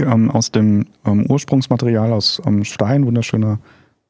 ähm, 0.00 0.30
aus 0.30 0.50
dem 0.50 0.86
ähm, 1.04 1.26
Ursprungsmaterial 1.28 2.12
aus 2.12 2.40
ähm, 2.46 2.64
Stein, 2.64 3.06
wunderschöner 3.06 3.58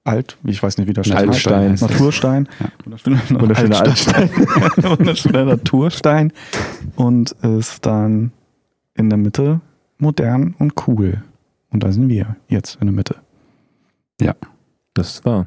Alt, 0.04 0.38
ich 0.44 0.62
weiß 0.62 0.78
nicht, 0.78 0.86
wie 0.88 0.92
der 0.92 1.02
Stein 1.02 1.28
Altstein. 1.28 1.72
heißt. 1.72 1.82
Naturstein. 1.82 2.48
Ja. 2.60 2.66
Wunderschöner, 2.84 3.20
Wunderschöner 3.40 3.80
Altstein. 3.80 4.30
wunderschöner 4.98 5.44
Naturstein. 5.44 6.32
Und 6.94 7.32
ist 7.32 7.84
dann 7.84 8.30
in 8.94 9.10
der 9.10 9.16
Mitte 9.18 9.60
modern 9.98 10.54
und 10.58 10.74
cool. 10.86 11.22
Und 11.70 11.82
da 11.82 11.90
sind 11.90 12.08
wir 12.08 12.36
jetzt 12.48 12.78
in 12.80 12.86
der 12.86 12.94
Mitte. 12.94 13.16
Das 14.94 15.24
war. 15.26 15.46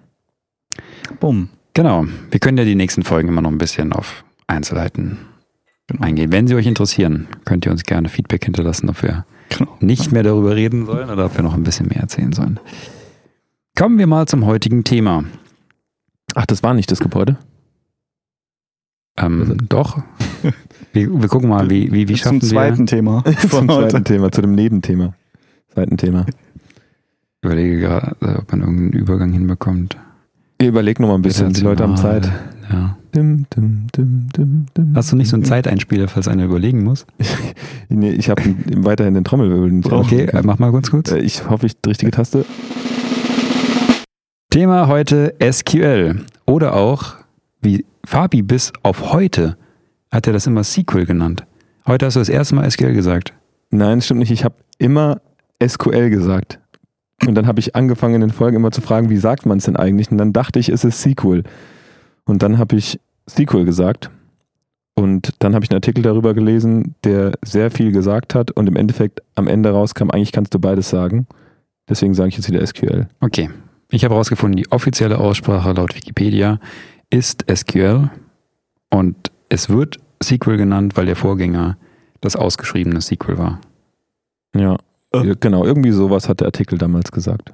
Bumm. 1.19 1.49
Genau. 1.73 2.05
Wir 2.29 2.39
können 2.39 2.57
ja 2.59 2.65
die 2.65 2.75
nächsten 2.75 3.03
Folgen 3.03 3.29
immer 3.29 3.41
noch 3.41 3.51
ein 3.51 3.57
bisschen 3.57 3.93
auf 3.93 4.23
Einzelheiten 4.45 5.17
Genau. 5.87 6.03
eingehen. 6.03 6.31
Wenn 6.31 6.47
sie 6.47 6.53
euch 6.53 6.67
interessieren, 6.67 7.27
könnt 7.45 7.65
ihr 7.65 7.71
uns 7.71 7.81
gerne 7.83 8.09
Feedback 8.09 8.45
hinterlassen, 8.45 8.89
ob 8.89 9.01
wir 9.01 9.25
Genau. 9.49 9.75
nicht 9.79 10.11
mehr 10.11 10.23
darüber 10.23 10.55
reden 10.55 10.85
sollen 10.85 11.09
oder 11.09 11.25
ob 11.25 11.35
wir 11.35 11.43
noch 11.43 11.53
ein 11.55 11.63
bisschen 11.63 11.87
mehr 11.87 12.01
erzählen 12.01 12.33
sollen. 12.33 12.59
Kommen 13.77 13.97
wir 13.97 14.07
mal 14.07 14.27
zum 14.27 14.45
heutigen 14.45 14.83
Thema. 14.83 15.23
Ach, 16.35 16.45
das 16.45 16.61
war 16.63 16.73
nicht 16.73 16.91
das 16.91 16.99
Gebäude? 16.99 17.37
Ähm, 19.17 19.57
doch. 19.67 20.01
Wir, 20.93 21.07
wir 21.21 21.27
gucken 21.29 21.49
mal, 21.49 21.69
wie, 21.69 21.91
wie, 21.91 22.07
wie 22.07 22.13
Bis 22.13 22.21
zum 22.23 22.39
schaffen 22.39 22.41
wir. 22.41 22.49
zweiten 22.49 22.85
Thema. 22.87 23.23
Zum 23.51 23.69
zweiten 23.69 24.03
Thema, 24.03 24.31
zu 24.31 24.41
dem 24.41 24.55
Nebenthema. 24.55 25.13
Seitenthema. 25.75 26.25
Ich 26.27 26.35
überlege 27.43 27.79
gerade, 27.79 28.15
ob 28.39 28.51
man 28.51 28.61
irgendeinen 28.61 28.93
Übergang 28.93 29.31
hinbekommt. 29.31 29.97
Ihr 30.59 30.69
überlegt 30.69 30.99
noch 30.99 31.09
mal 31.09 31.13
ein 31.15 31.21
bisschen, 31.21 31.53
die 31.53 31.61
Leute 31.61 31.83
haben 31.83 31.95
Zeit. 31.95 32.31
Ja. 32.71 32.97
Dim, 33.15 33.45
dim, 33.55 33.87
dim, 33.95 34.67
Hast 34.95 35.11
du 35.11 35.15
nicht 35.15 35.29
so 35.29 35.35
einen. 35.35 35.43
Zeiteinspieler, 35.45 36.07
falls 36.07 36.27
einer 36.27 36.45
überlegen 36.45 36.83
muss? 36.83 37.05
Nee, 37.91 38.11
ich 38.11 38.29
habe 38.29 38.43
weiterhin 38.75 39.15
den 39.15 39.23
Trommelwirbel. 39.23 39.81
Okay, 39.91 40.27
auf. 40.27 40.33
äh, 40.35 40.41
mach 40.43 40.59
mal 40.59 40.71
ganz 40.71 40.91
kurz. 40.91 41.11
Äh, 41.11 41.21
Ich 41.21 41.49
hoffe, 41.49 41.65
ich 41.65 41.73
die 41.81 41.89
richtige 41.89 42.11
Taste. 42.11 42.45
Thema 44.51 44.87
heute 44.87 45.33
SQL. 45.41 46.23
Oder 46.45 46.75
auch, 46.75 47.15
wie 47.61 47.85
Fabi 48.05 48.43
bis 48.43 48.71
auf 48.83 49.11
heute 49.11 49.57
hat 50.11 50.27
er 50.27 50.33
das 50.33 50.45
immer 50.45 50.63
SQL 50.63 51.05
genannt. 51.05 51.45
Heute 51.87 52.05
hast 52.05 52.15
du 52.15 52.19
das 52.19 52.29
erste 52.29 52.53
Mal 52.55 52.69
SQL 52.69 52.93
gesagt. 52.93 53.33
Nein, 53.71 54.01
stimmt 54.01 54.19
nicht. 54.19 54.31
Ich 54.31 54.43
habe 54.43 54.55
immer 54.77 55.21
SQL 55.65 56.09
gesagt. 56.11 56.59
Und 57.27 57.35
dann 57.35 57.47
habe 57.47 57.59
ich 57.59 57.75
angefangen 57.75 58.15
in 58.15 58.21
den 58.21 58.29
Folgen 58.31 58.55
immer 58.55 58.71
zu 58.71 58.81
fragen, 58.81 59.09
wie 59.09 59.17
sagt 59.17 59.45
man 59.45 59.57
es 59.57 59.65
denn 59.65 59.75
eigentlich? 59.75 60.11
Und 60.11 60.17
dann 60.17 60.31
dachte 60.33 60.59
ich, 60.59 60.69
es 60.69 60.83
ist 60.83 61.01
SQL. 61.01 61.43
Und 62.29 62.43
dann 62.43 62.57
habe 62.59 62.75
ich 62.75 62.99
SQL 63.27 63.65
gesagt. 63.65 64.11
Und 64.95 65.33
dann 65.39 65.55
habe 65.55 65.63
ich 65.65 65.71
einen 65.71 65.77
Artikel 65.77 66.03
darüber 66.03 66.33
gelesen, 66.33 66.93
der 67.03 67.31
sehr 67.43 67.71
viel 67.71 67.91
gesagt 67.91 68.35
hat 68.35 68.51
und 68.51 68.67
im 68.67 68.75
Endeffekt 68.75 69.21
am 69.35 69.47
Ende 69.47 69.71
rauskam, 69.71 70.09
eigentlich 70.11 70.31
kannst 70.31 70.53
du 70.53 70.59
beides 70.59 70.89
sagen. 70.89 71.25
Deswegen 71.87 72.13
sage 72.13 72.29
ich 72.29 72.35
jetzt 72.37 72.49
wieder 72.49 72.65
SQL. 72.65 73.07
Okay. 73.21 73.49
Ich 73.91 74.03
habe 74.03 74.13
herausgefunden, 74.13 74.57
die 74.57 74.71
offizielle 74.71 75.17
Aussprache 75.17 75.71
laut 75.71 75.95
Wikipedia 75.95 76.59
ist 77.09 77.45
SQL 77.51 78.11
und 78.91 79.31
es 79.47 79.69
wird 79.69 79.97
SQL 80.23 80.57
genannt, 80.57 80.95
weil 80.97 81.07
der 81.07 81.15
Vorgänger 81.15 81.77
das 82.21 82.35
ausgeschriebene 82.35 83.01
SQL 83.01 83.37
war. 83.37 83.61
Ja, 84.55 84.77
Äh. 85.13 85.33
genau. 85.39 85.63
Irgendwie 85.65 85.91
sowas 85.91 86.29
hat 86.29 86.41
der 86.41 86.47
Artikel 86.47 86.77
damals 86.77 87.11
gesagt. 87.11 87.53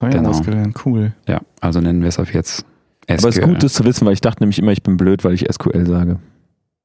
Oh 0.00 0.06
ja, 0.06 0.10
Genau. 0.12 0.30
was 0.30 0.42
gelernt. 0.42 0.76
Cool. 0.84 1.12
Ja, 1.28 1.40
also 1.60 1.80
nennen 1.80 2.00
wir 2.00 2.08
es 2.08 2.18
ab 2.18 2.26
jetzt 2.32 2.64
SQL. 3.08 3.18
Aber 3.18 3.28
es 3.28 3.36
ist 3.38 3.42
gut, 3.44 3.62
das 3.62 3.72
zu 3.74 3.84
wissen, 3.84 4.06
weil 4.06 4.12
ich 4.14 4.20
dachte 4.20 4.42
nämlich 4.42 4.58
immer, 4.58 4.72
ich 4.72 4.82
bin 4.82 4.96
blöd, 4.96 5.24
weil 5.24 5.32
ich 5.34 5.46
SQL 5.50 5.86
sage. 5.86 6.18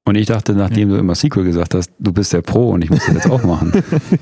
und 0.06 0.16
ich 0.16 0.26
dachte, 0.28 0.54
nachdem 0.54 0.90
du 0.90 0.96
immer 0.98 1.16
SQL 1.16 1.44
gesagt 1.44 1.74
hast, 1.76 1.92
du 2.00 2.12
bist 2.14 2.32
der 2.34 2.42
Pro 2.42 2.70
und 2.72 2.84
ich 2.84 2.90
muss 2.90 3.06
das 3.06 3.16
jetzt 3.16 3.30
auch 3.30 3.44
machen. 3.44 3.72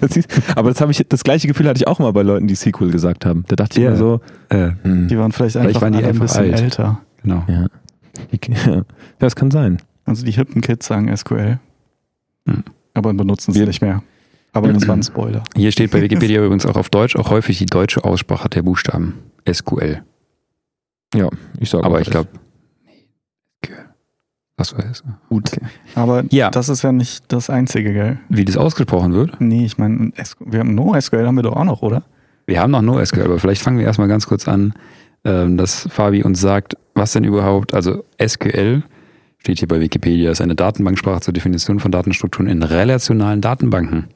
Aber 0.56 0.70
das 0.70 0.82
habe 0.82 0.91
ich, 0.91 1.06
das 1.10 1.24
gleiche 1.24 1.48
Gefühl 1.48 1.68
hatte 1.68 1.77
ich 1.79 1.88
auch 1.88 2.00
mal 2.00 2.12
bei 2.13 2.22
Leuten, 2.24 2.48
die 2.48 2.56
SQL 2.56 2.91
gesagt 2.91 3.25
haben. 3.25 3.44
Da 3.48 3.56
dachte 3.56 3.77
ich 3.79 3.84
Ja. 3.84 3.89
immer 3.89 3.98
so, 3.98 4.22
äh, 4.50 4.72
hm, 4.84 5.08
Die 5.08 5.18
waren 5.18 5.32
vielleicht 5.32 5.58
einfach 5.58 5.82
waren 5.82 5.94
die 5.94 6.03
ein 6.03 6.20
bisschen 6.20 6.44
alt. 6.53 6.62
älter. 6.62 7.01
genau. 7.24 7.44
ja. 7.48 7.65
Ja, 8.32 8.82
das 9.20 9.36
kann 9.36 9.51
sein. 9.51 9.77
Also 10.06 10.25
die 10.25 10.32
hippen 10.32 10.62
Kids 10.62 10.88
sagen 10.88 11.15
SQL. 11.15 11.60
Hm. 12.48 12.63
Aber 12.94 13.13
benutzen 13.13 13.51
es 13.51 13.58
Wir- 13.58 13.68
nicht 13.68 13.82
mehr. 13.82 14.01
Aber 14.51 14.74
das 14.74 14.88
war 14.88 14.96
ein 14.96 15.03
Spoiler. 15.03 15.44
Hier 15.56 15.72
steht 15.72 15.91
bei 15.91 16.01
Wikipedia 16.01 16.44
übrigens 16.44 16.65
auch 16.65 16.75
auf 16.75 16.89
Deutsch 16.89 17.15
auch 17.15 17.29
häufig 17.29 17.60
die 17.60 17.68
deutsche 17.68 18.03
Aussprache 18.03 18.50
der 18.50 18.63
Buchstaben. 18.63 19.13
SQL. 19.50 20.01
Ich 21.60 21.70
sage 21.70 21.84
Aber 21.84 22.01
ich 22.01 22.10
glaube, 22.10 22.30
SQL. 23.63 23.75
Was 24.58 24.74
war 24.78 24.84
das? 24.84 25.04
Gut. 25.30 25.51
Okay. 25.54 25.66
Aber 25.96 26.24
Ja. 26.30 26.50
das 26.50 26.70
ist 26.70 26.82
ja 26.84 26.92
nicht 26.92 27.24
das 27.32 27.50
Einzige, 27.50 27.94
gell? 27.94 28.20
Wie 28.30 28.46
das 28.46 28.58
ausgesprochen 28.58 29.13
wird? 29.13 29.39
Nee, 29.39 29.66
ich 29.66 29.78
meine, 29.78 30.12
wir 30.46 30.60
haben 30.60 30.75
NoSQL 30.75 31.25
haben 31.25 31.36
wir 31.36 31.44
doch 31.44 31.56
auch 31.56 31.63
noch, 31.66 31.82
oder? 31.82 32.04
Wir 32.46 32.60
haben 32.62 32.72
noch 32.72 32.82
NoSQL, 32.82 33.24
aber 33.25 33.39
vielleicht 33.39 33.62
fangen 33.62 33.78
wir 33.78 33.86
erstmal 33.86 34.08
ganz 34.08 34.28
kurz 34.28 34.48
an, 34.48 34.74
ähm, 35.24 35.58
dass 35.58 35.88
Fabi 35.89 36.24
uns 36.24 36.42
sagt, 36.42 36.75
was 36.94 37.13
denn 37.13 37.24
überhaupt, 37.24 37.74
also 37.74 38.04
SQL 38.22 38.84
steht 39.38 39.60
hier 39.60 39.68
bei 39.68 39.80
Wikipedia, 39.80 40.32
ist 40.32 40.42
eine 40.42 40.56
Datenbanksprache 40.56 41.22
zur 41.22 41.34
Definition 41.34 41.80
von 41.80 41.92
Datenstrukturen 41.92 42.48
in 42.48 42.62
relationalen 42.63 43.39
Datenbanken. 43.42 44.08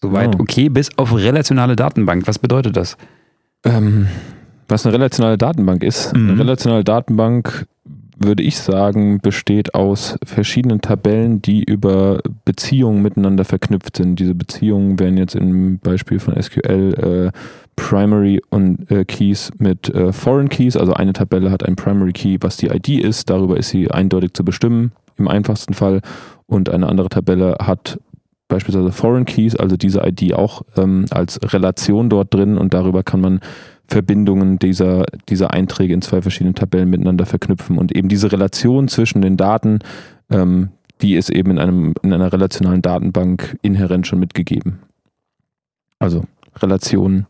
Soweit 0.00 0.34
Oh. 0.36 0.40
okay, 0.40 0.68
bis 0.68 0.90
auf 0.98 1.14
relationale 1.14 1.76
Datenbank. 1.76 2.26
Was 2.26 2.38
bedeutet 2.40 2.76
das? 2.76 2.96
Ähm, 3.64 4.08
was 4.68 4.86
eine 4.86 4.94
relationale 4.94 5.38
Datenbank 5.38 5.82
ist. 5.84 6.14
Mhm. 6.14 6.30
Eine 6.30 6.38
relationale 6.40 6.84
Datenbank, 6.84 7.66
würde 8.18 8.42
ich 8.42 8.58
sagen, 8.58 9.20
besteht 9.20 9.74
aus 9.74 10.16
verschiedenen 10.24 10.80
Tabellen, 10.80 11.42
die 11.42 11.64
über 11.64 12.20
Beziehungen 12.44 13.02
miteinander 13.02 13.44
verknüpft 13.44 13.96
sind. 13.96 14.18
Diese 14.18 14.34
Beziehungen 14.34 14.98
wären 14.98 15.16
jetzt 15.16 15.34
im 15.34 15.78
Beispiel 15.78 16.20
von 16.20 16.40
SQL 16.40 17.32
äh, 17.32 17.38
Primary 17.76 18.40
und 18.50 18.90
äh, 18.90 19.04
Keys 19.04 19.50
mit 19.58 19.88
äh, 19.94 20.12
Foreign 20.12 20.48
Keys. 20.48 20.76
Also 20.76 20.92
eine 20.94 21.12
Tabelle 21.12 21.50
hat 21.50 21.66
ein 21.66 21.76
Primary 21.76 22.12
Key, 22.12 22.38
was 22.40 22.56
die 22.56 22.68
ID 22.68 22.88
ist. 23.02 23.30
Darüber 23.30 23.56
ist 23.56 23.70
sie 23.70 23.90
eindeutig 23.90 24.34
zu 24.34 24.44
bestimmen, 24.44 24.92
im 25.16 25.28
einfachsten 25.28 25.74
Fall. 25.74 26.00
Und 26.46 26.68
eine 26.68 26.88
andere 26.88 27.08
Tabelle 27.08 27.56
hat 27.60 27.98
beispielsweise 28.48 28.92
Foreign 28.92 29.24
Keys, 29.24 29.56
also 29.56 29.76
diese 29.76 30.00
ID 30.06 30.34
auch 30.34 30.62
ähm, 30.76 31.06
als 31.10 31.40
Relation 31.54 32.10
dort 32.10 32.34
drin 32.34 32.58
und 32.58 32.74
darüber 32.74 33.02
kann 33.02 33.20
man 33.22 33.40
Verbindungen 33.92 34.58
dieser, 34.58 35.04
dieser 35.28 35.52
Einträge 35.52 35.92
in 35.92 36.00
zwei 36.00 36.22
verschiedenen 36.22 36.54
Tabellen 36.54 36.88
miteinander 36.88 37.26
verknüpfen 37.26 37.76
und 37.76 37.94
eben 37.94 38.08
diese 38.08 38.32
Relation 38.32 38.88
zwischen 38.88 39.20
den 39.20 39.36
Daten, 39.36 39.80
ähm, 40.30 40.70
die 41.02 41.14
ist 41.14 41.28
eben 41.28 41.50
in, 41.50 41.58
einem, 41.58 41.94
in 42.02 42.12
einer 42.12 42.32
relationalen 42.32 42.80
Datenbank 42.80 43.58
inhärent 43.60 44.06
schon 44.06 44.18
mitgegeben. 44.18 44.78
Also 45.98 46.24
Relationen 46.56 47.26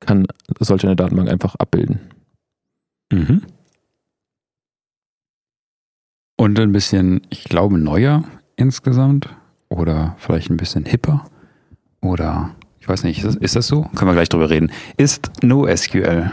kann 0.00 0.26
solch 0.58 0.84
eine 0.84 0.96
Datenbank 0.96 1.30
einfach 1.30 1.54
abbilden. 1.54 2.00
Mhm. 3.12 3.42
Und 6.36 6.58
ein 6.58 6.72
bisschen, 6.72 7.20
ich 7.30 7.44
glaube, 7.44 7.78
neuer 7.78 8.24
insgesamt 8.56 9.28
oder 9.68 10.16
vielleicht 10.18 10.50
ein 10.50 10.56
bisschen 10.56 10.84
hipper 10.84 11.24
oder 12.00 12.56
ich 12.82 12.88
weiß 12.88 13.04
nicht, 13.04 13.18
ist 13.18 13.24
das, 13.26 13.36
ist 13.36 13.54
das 13.54 13.66
so? 13.68 13.82
Können 13.94 14.10
wir 14.10 14.14
gleich 14.14 14.28
drüber 14.28 14.50
reden. 14.50 14.72
Ist 14.96 15.30
NoSQL. 15.40 16.32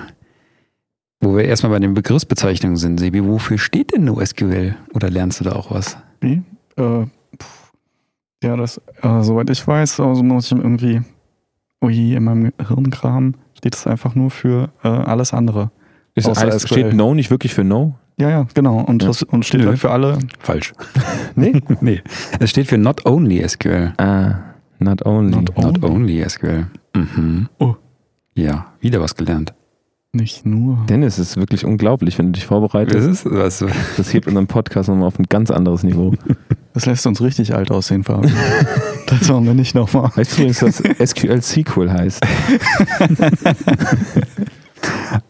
Wo 1.22 1.36
wir 1.38 1.46
erstmal 1.46 1.72
bei 1.74 1.80
den 1.80 1.94
Begriffsbezeichnungen 1.94 2.76
sind, 2.76 3.00
Sebi, 3.00 3.24
wofür 3.24 3.60
steht 3.60 3.94
denn 3.94 4.06
NoSQL? 4.06 4.76
Oder 4.96 5.12
lernst 5.12 5.40
du 5.42 5.44
da 5.44 5.52
auch 5.52 5.70
was? 5.70 5.96
Wie? 6.22 6.42
Äh, 6.76 7.06
ja, 8.44 8.56
das, 8.58 8.82
äh, 9.04 9.22
soweit 9.22 9.52
ich 9.52 9.66
weiß, 9.68 10.00
also 10.00 10.24
muss 10.24 10.52
ich 10.52 10.58
irgendwie, 10.58 11.02
ui, 11.84 12.16
in 12.16 12.24
meinem 12.24 12.52
Hirnkram 12.68 13.36
steht 13.56 13.76
es 13.76 13.86
einfach 13.86 14.16
nur 14.16 14.32
für 14.32 14.70
äh, 14.84 14.88
alles 14.88 15.34
andere. 15.34 15.70
Ist, 16.16 16.28
heißt, 16.28 16.62
SQL. 16.62 16.68
steht 16.68 16.94
No 16.96 17.14
nicht 17.14 17.30
wirklich 17.30 17.54
für 17.54 17.64
No? 17.64 17.94
Ja, 18.18 18.30
ja, 18.32 18.48
genau. 18.56 18.80
Und, 18.80 19.04
Ja. 19.04 19.10
das, 19.10 19.22
und 19.22 19.46
steht 19.46 19.62
Nö. 19.62 19.68
halt 19.68 19.80
für 19.80 19.92
alle. 19.92 20.18
Falsch. 20.40 20.74
Nee. 21.36 21.62
nee. 21.82 22.02
Es 22.40 22.50
steht 22.50 22.68
für 22.68 22.78
Not 22.80 23.06
Only 23.06 23.48
SQL. 23.48 23.94
ah, 23.98 24.36
not 24.80 25.06
only. 25.06 25.36
Not 25.36 25.58
Not 25.58 25.84
Only 25.84 26.28
SQL. 26.28 26.68
Mhm. 26.96 27.50
Oh. 27.60 27.76
Ja, 28.36 28.74
wieder 28.80 29.02
was 29.02 29.16
gelernt. 29.16 29.54
Nicht 30.12 30.44
nur. 30.46 30.86
Dennis, 30.90 31.20
es 31.20 31.32
ist 31.32 31.38
wirklich 31.38 31.66
unglaublich, 31.66 32.18
wenn 32.18 32.28
du 32.28 32.32
dich 32.32 32.48
vorbereitest. 32.48 33.26
Das 33.26 33.62
ist. 33.62 33.74
Das 33.98 34.14
hebt 34.14 34.26
unseren 34.28 34.48
Podcast 34.48 34.90
nochmal 34.90 35.08
auf 35.08 35.20
ein 35.20 35.26
ganz 35.30 35.52
anderes 35.52 35.84
Niveau. 35.84 36.14
Das 36.72 36.86
lässt 36.86 37.06
uns 37.08 37.20
richtig 37.20 37.56
alt 37.56 37.72
aussehen, 37.72 38.04
Fabian. 38.04 38.32
das 39.08 39.28
machen 39.28 39.44
wir 39.46 39.56
nicht 39.56 39.74
nochmal. 39.74 40.12
Weißt 40.16 40.38
du 40.38 40.44
übrigens, 40.44 40.62
was 40.62 41.10
SQL 41.10 41.42
Sequel 41.42 41.92
heißt? 41.92 42.22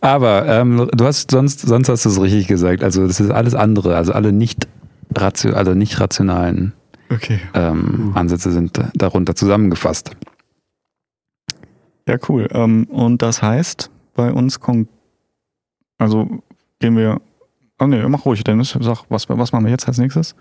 Aber 0.01 0.45
ähm, 0.47 0.89
du 0.93 1.05
hast 1.05 1.31
sonst, 1.31 1.61
sonst 1.61 1.87
hast 1.87 2.05
du 2.05 2.09
es 2.09 2.21
richtig 2.21 2.47
gesagt. 2.47 2.83
Also 2.83 3.07
das 3.07 3.21
ist 3.21 3.31
alles 3.31 3.55
andere, 3.55 3.95
also 3.95 4.11
alle 4.11 4.33
nicht 4.33 4.67
ratio, 5.15 5.53
also 5.53 5.73
nicht 5.73 5.99
rationalen 5.99 6.73
Okay. 7.11 7.39
ähm, 7.53 8.11
Ansätze 8.15 8.51
sind 8.51 8.79
darunter 8.93 9.35
zusammengefasst. 9.35 10.11
Ja, 12.07 12.17
cool. 12.27 12.47
Ähm, 12.51 12.85
und 12.85 13.21
das 13.21 13.41
heißt, 13.41 13.89
bei 14.15 14.31
uns 14.31 14.59
kommt, 14.59 14.89
also 15.97 16.41
gehen 16.79 16.97
wir, 16.97 17.21
oh 17.79 17.87
nee, 17.87 18.01
mach 18.07 18.25
ruhig, 18.25 18.43
Dennis, 18.43 18.77
sag, 18.79 19.03
was, 19.09 19.29
was 19.29 19.51
machen 19.51 19.65
wir 19.65 19.71
jetzt 19.71 19.87
als 19.87 19.97
nächstes? 19.97 20.35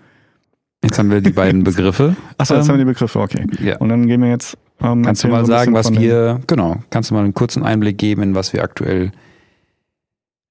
Jetzt 0.83 0.97
haben 0.97 1.11
wir 1.11 1.21
die 1.21 1.31
beiden 1.31 1.63
Begriffe. 1.65 2.15
Achso, 2.37 2.55
jetzt 2.55 2.65
Ähm, 2.65 2.69
haben 2.73 2.79
wir 2.79 2.85
die 2.85 2.91
Begriffe, 2.91 3.19
okay. 3.19 3.45
Ja. 3.61 3.77
Und 3.77 3.89
dann 3.89 4.07
gehen 4.07 4.21
wir 4.21 4.29
jetzt 4.29 4.57
Ähm, 4.81 5.03
Kannst 5.03 5.23
du 5.23 5.27
mal 5.27 5.45
so 5.45 5.51
sagen, 5.51 5.73
was 5.73 5.91
wir, 5.91 6.39
genau, 6.47 6.77
kannst 6.89 7.09
du 7.09 7.15
mal 7.15 7.23
einen 7.23 7.33
kurzen 7.33 7.63
Einblick 7.63 7.97
geben, 7.97 8.21
in 8.21 8.35
was 8.35 8.53
wir 8.53 8.63
aktuell 8.63 9.11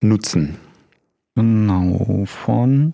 nutzen? 0.02 0.56
Genau, 1.34 2.24
von. 2.26 2.92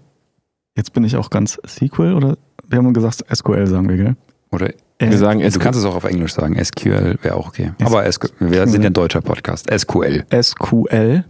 Jetzt 0.76 0.92
bin 0.92 1.02
ich 1.04 1.16
auch 1.16 1.30
ganz 1.30 1.60
SQL 1.66 2.14
oder 2.14 2.36
wir 2.74 2.78
haben 2.84 2.92
gesagt 2.92 3.24
SQL, 3.32 3.66
sagen 3.68 3.88
wir, 3.88 3.96
gell? 3.96 4.16
Oder 4.50 4.70
Äh, 4.98 5.10
Wir 5.10 5.18
sagen 5.18 5.40
du 5.40 5.58
kannst 5.58 5.78
es 5.78 5.84
auch 5.84 5.94
auf 5.96 6.04
Englisch 6.04 6.34
sagen. 6.34 6.62
SQL 6.62 7.18
wäre 7.22 7.34
auch 7.36 7.48
okay. 7.48 7.72
Aber 7.82 8.04
wir 8.04 8.66
sind 8.68 8.82
ja 8.82 8.90
ein 8.90 8.92
deutscher 8.92 9.22
Podcast. 9.22 9.68
SQL. 9.72 10.24
SQL. 10.42 11.24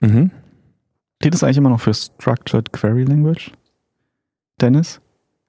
Mhm. 0.00 0.30
Steht 1.20 1.34
das 1.34 1.42
eigentlich 1.42 1.56
immer 1.58 1.70
noch 1.70 1.80
für 1.80 1.92
Structured 1.94 2.72
Query 2.72 3.04
Language? 3.04 3.50
Dennis? 4.60 5.00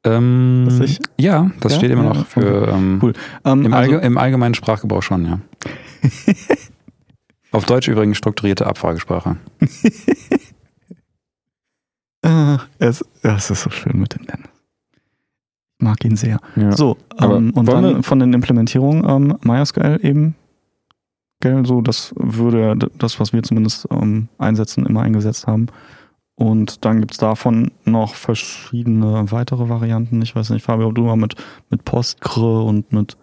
Ähm, 0.03 0.65
Das 0.69 0.97
ja, 1.17 1.51
das 1.59 1.73
Ja? 1.73 1.77
steht 1.77 1.91
immer 1.91 2.03
Ja, 2.05 2.13
noch 2.13 2.25
für 2.25 2.69
ähm, 2.69 2.99
Cool. 3.01 3.13
Ähm, 3.45 3.65
im, 3.65 3.73
also, 3.73 3.97
im 3.99 4.17
allgemeinen 4.17 4.55
Sprachgebrauch 4.55 5.03
schon, 5.03 5.25
ja. 5.25 5.39
auf 7.51 7.65
Deutsch 7.65 7.87
übrigens 7.87 8.17
strukturierte 8.17 8.65
Abfragesprache. 8.67 9.37
äh, 12.23 12.57
es, 12.79 13.05
ja, 13.23 13.35
es 13.35 13.49
ist 13.51 13.61
so 13.63 13.69
schön 13.69 13.99
mit 13.99 14.15
dem 14.15 14.25
Dennis. 14.25 14.47
Ich 15.81 15.83
mag 15.83 16.05
ihn 16.05 16.15
sehr. 16.15 16.39
Ja. 16.55 16.71
So, 16.73 16.95
ähm, 17.19 17.49
und 17.55 17.67
dann 17.67 17.83
wir- 17.83 18.03
von 18.03 18.19
den 18.19 18.33
Implementierungen 18.33 19.03
ähm, 19.09 19.37
MySQL 19.43 19.99
eben. 20.03 20.35
Gell, 21.39 21.65
so 21.65 21.81
das 21.81 22.13
würde 22.15 22.75
das, 22.99 23.19
was 23.19 23.33
wir 23.33 23.41
zumindest 23.41 23.87
ähm, 23.89 24.27
einsetzen, 24.37 24.85
immer 24.85 25.01
eingesetzt 25.01 25.47
haben. 25.47 25.65
Und 26.35 26.85
dann 26.85 26.99
gibt 26.99 27.13
es 27.13 27.17
davon 27.17 27.71
noch 27.83 28.13
verschiedene 28.13 29.31
weitere 29.31 29.69
Varianten. 29.69 30.21
Ich 30.21 30.35
weiß 30.35 30.51
nicht, 30.51 30.63
Fabio, 30.63 30.89
ob 30.89 30.95
du 30.95 31.01
mal 31.03 31.15
mit, 31.15 31.33
mit 31.71 31.83
Postgre 31.83 32.61
und 32.61 32.93
mit 32.93 33.17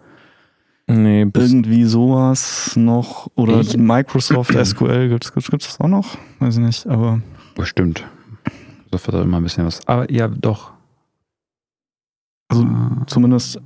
Nee, 0.87 1.21
irgendwie 1.33 1.85
sowas 1.85 2.73
noch 2.75 3.29
oder 3.35 3.61
Ich- 3.61 3.77
Microsoft 3.77 4.51
SQL, 4.53 5.07
gibt 5.07 5.23
es 5.23 5.31
das 5.65 5.79
auch 5.79 5.87
noch? 5.87 6.17
Weiß 6.39 6.57
ich 6.57 6.63
nicht, 6.63 6.87
aber 6.87 7.21
Bestimmt. 7.55 8.03
So 8.91 8.97
wird 9.13 9.23
immer 9.23 9.37
ein 9.37 9.43
bisschen 9.43 9.65
was. 9.65 9.79
Aber 9.87 10.11
ja, 10.11 10.27
doch. 10.27 10.71
Also 12.49 12.63
Äh, 12.63 12.67
zumindest 13.07 13.59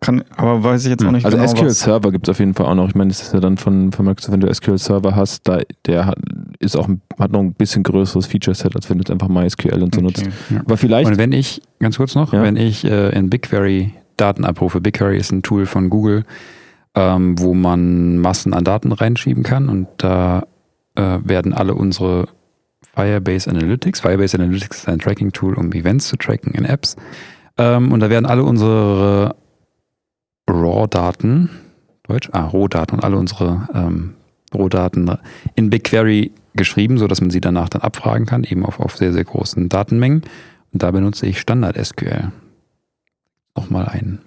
kann, 0.00 0.22
aber 0.36 0.62
weiß 0.62 0.84
ich 0.84 0.90
jetzt 0.90 1.02
auch 1.04 1.10
nicht 1.12 1.24
also 1.24 1.38
genau, 1.38 1.48
SQL 1.48 1.66
was, 1.66 1.80
Server 1.80 2.12
gibt 2.12 2.28
es 2.28 2.30
auf 2.32 2.38
jeden 2.38 2.52
Fall 2.52 2.66
auch 2.66 2.74
noch. 2.74 2.88
Ich 2.88 2.94
meine, 2.94 3.08
das 3.08 3.22
ist 3.22 3.32
ja 3.32 3.40
dann 3.40 3.56
von, 3.56 3.90
von 3.90 4.04
Microsoft, 4.04 4.32
wenn 4.32 4.40
du 4.40 4.52
SQL 4.52 4.76
Server 4.76 5.16
hast, 5.16 5.48
da, 5.48 5.60
der 5.86 6.04
hat, 6.04 6.18
ist 6.58 6.76
auch, 6.76 6.88
ein- 6.88 7.00
hat 7.18 7.32
noch 7.32 7.40
ein 7.40 7.54
bisschen 7.54 7.82
größeres 7.84 8.26
Feature-Set, 8.26 8.76
als 8.76 8.90
wenn 8.90 8.98
du 8.98 9.02
jetzt 9.02 9.10
einfach 9.10 9.28
MySQL 9.28 9.82
und 9.82 9.94
so 9.94 10.02
nutzt. 10.02 10.18
okay. 10.20 10.30
ja. 10.50 10.60
Aber 10.60 10.76
vielleicht, 10.76 11.10
Und 11.10 11.16
wenn 11.16 11.32
ich, 11.32 11.62
ganz 11.78 11.96
kurz 11.96 12.14
noch, 12.14 12.34
Ja. 12.34 12.42
wenn 12.42 12.56
ich 12.56 12.84
äh, 12.84 13.16
in 13.18 13.30
BigQuery 13.30 13.94
Daten 14.18 14.44
abrufe, 14.44 14.82
BigQuery 14.82 15.16
ist 15.16 15.32
ein 15.32 15.42
Tool 15.42 15.64
von 15.64 15.88
Google, 15.88 16.24
ähm, 16.94 17.38
wo 17.38 17.54
man 17.54 18.18
Massen 18.18 18.52
an 18.52 18.64
Daten 18.64 18.92
reinschieben 18.92 19.42
kann 19.42 19.70
und 19.70 19.88
da 19.96 20.42
äh, 20.96 21.18
werden 21.24 21.54
alle 21.54 21.74
unsere 21.74 22.28
Firebase 22.94 23.50
Analytics, 23.50 24.00
Firebase 24.00 24.36
Analytics 24.38 24.78
ist 24.78 24.88
ein 24.88 24.98
Tracking-Tool, 24.98 25.54
um 25.54 25.72
Events 25.72 26.08
zu 26.08 26.16
tracken 26.16 26.52
in 26.54 26.64
Apps, 26.64 26.96
ähm, 27.58 27.92
und 27.92 28.00
da 28.00 28.10
werden 28.10 28.26
alle 28.26 28.44
unsere 28.44 29.34
RAW-Daten, 30.48 31.50
Deutsch, 32.06 32.28
ah, 32.32 32.44
Rohdaten 32.46 32.98
und 32.98 33.04
alle 33.04 33.16
unsere 33.16 33.68
ähm, 33.74 34.14
Rohdaten 34.52 35.10
in 35.54 35.70
BigQuery 35.70 36.32
geschrieben, 36.54 36.98
sodass 36.98 37.20
man 37.20 37.30
sie 37.30 37.40
danach 37.40 37.68
dann 37.68 37.82
abfragen 37.82 38.26
kann, 38.26 38.44
eben 38.44 38.64
auf, 38.64 38.78
auf 38.78 38.96
sehr, 38.96 39.12
sehr 39.12 39.24
großen 39.24 39.68
Datenmengen. 39.68 40.22
Und 40.72 40.82
da 40.82 40.90
benutze 40.90 41.26
ich 41.26 41.40
Standard 41.40 41.82
SQL. 41.82 42.30
Nochmal 43.56 43.86
ein 43.88 44.18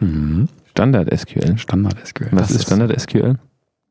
mhm. 0.00 0.48
Standard 0.70 1.08
SQL. 1.18 1.56
Standard 1.58 2.06
SQL. 2.06 2.28
Was 2.32 2.40
Das 2.42 2.50
ist 2.50 2.56
ist- 2.56 2.66
Standard 2.66 3.00
SQL? 3.00 3.38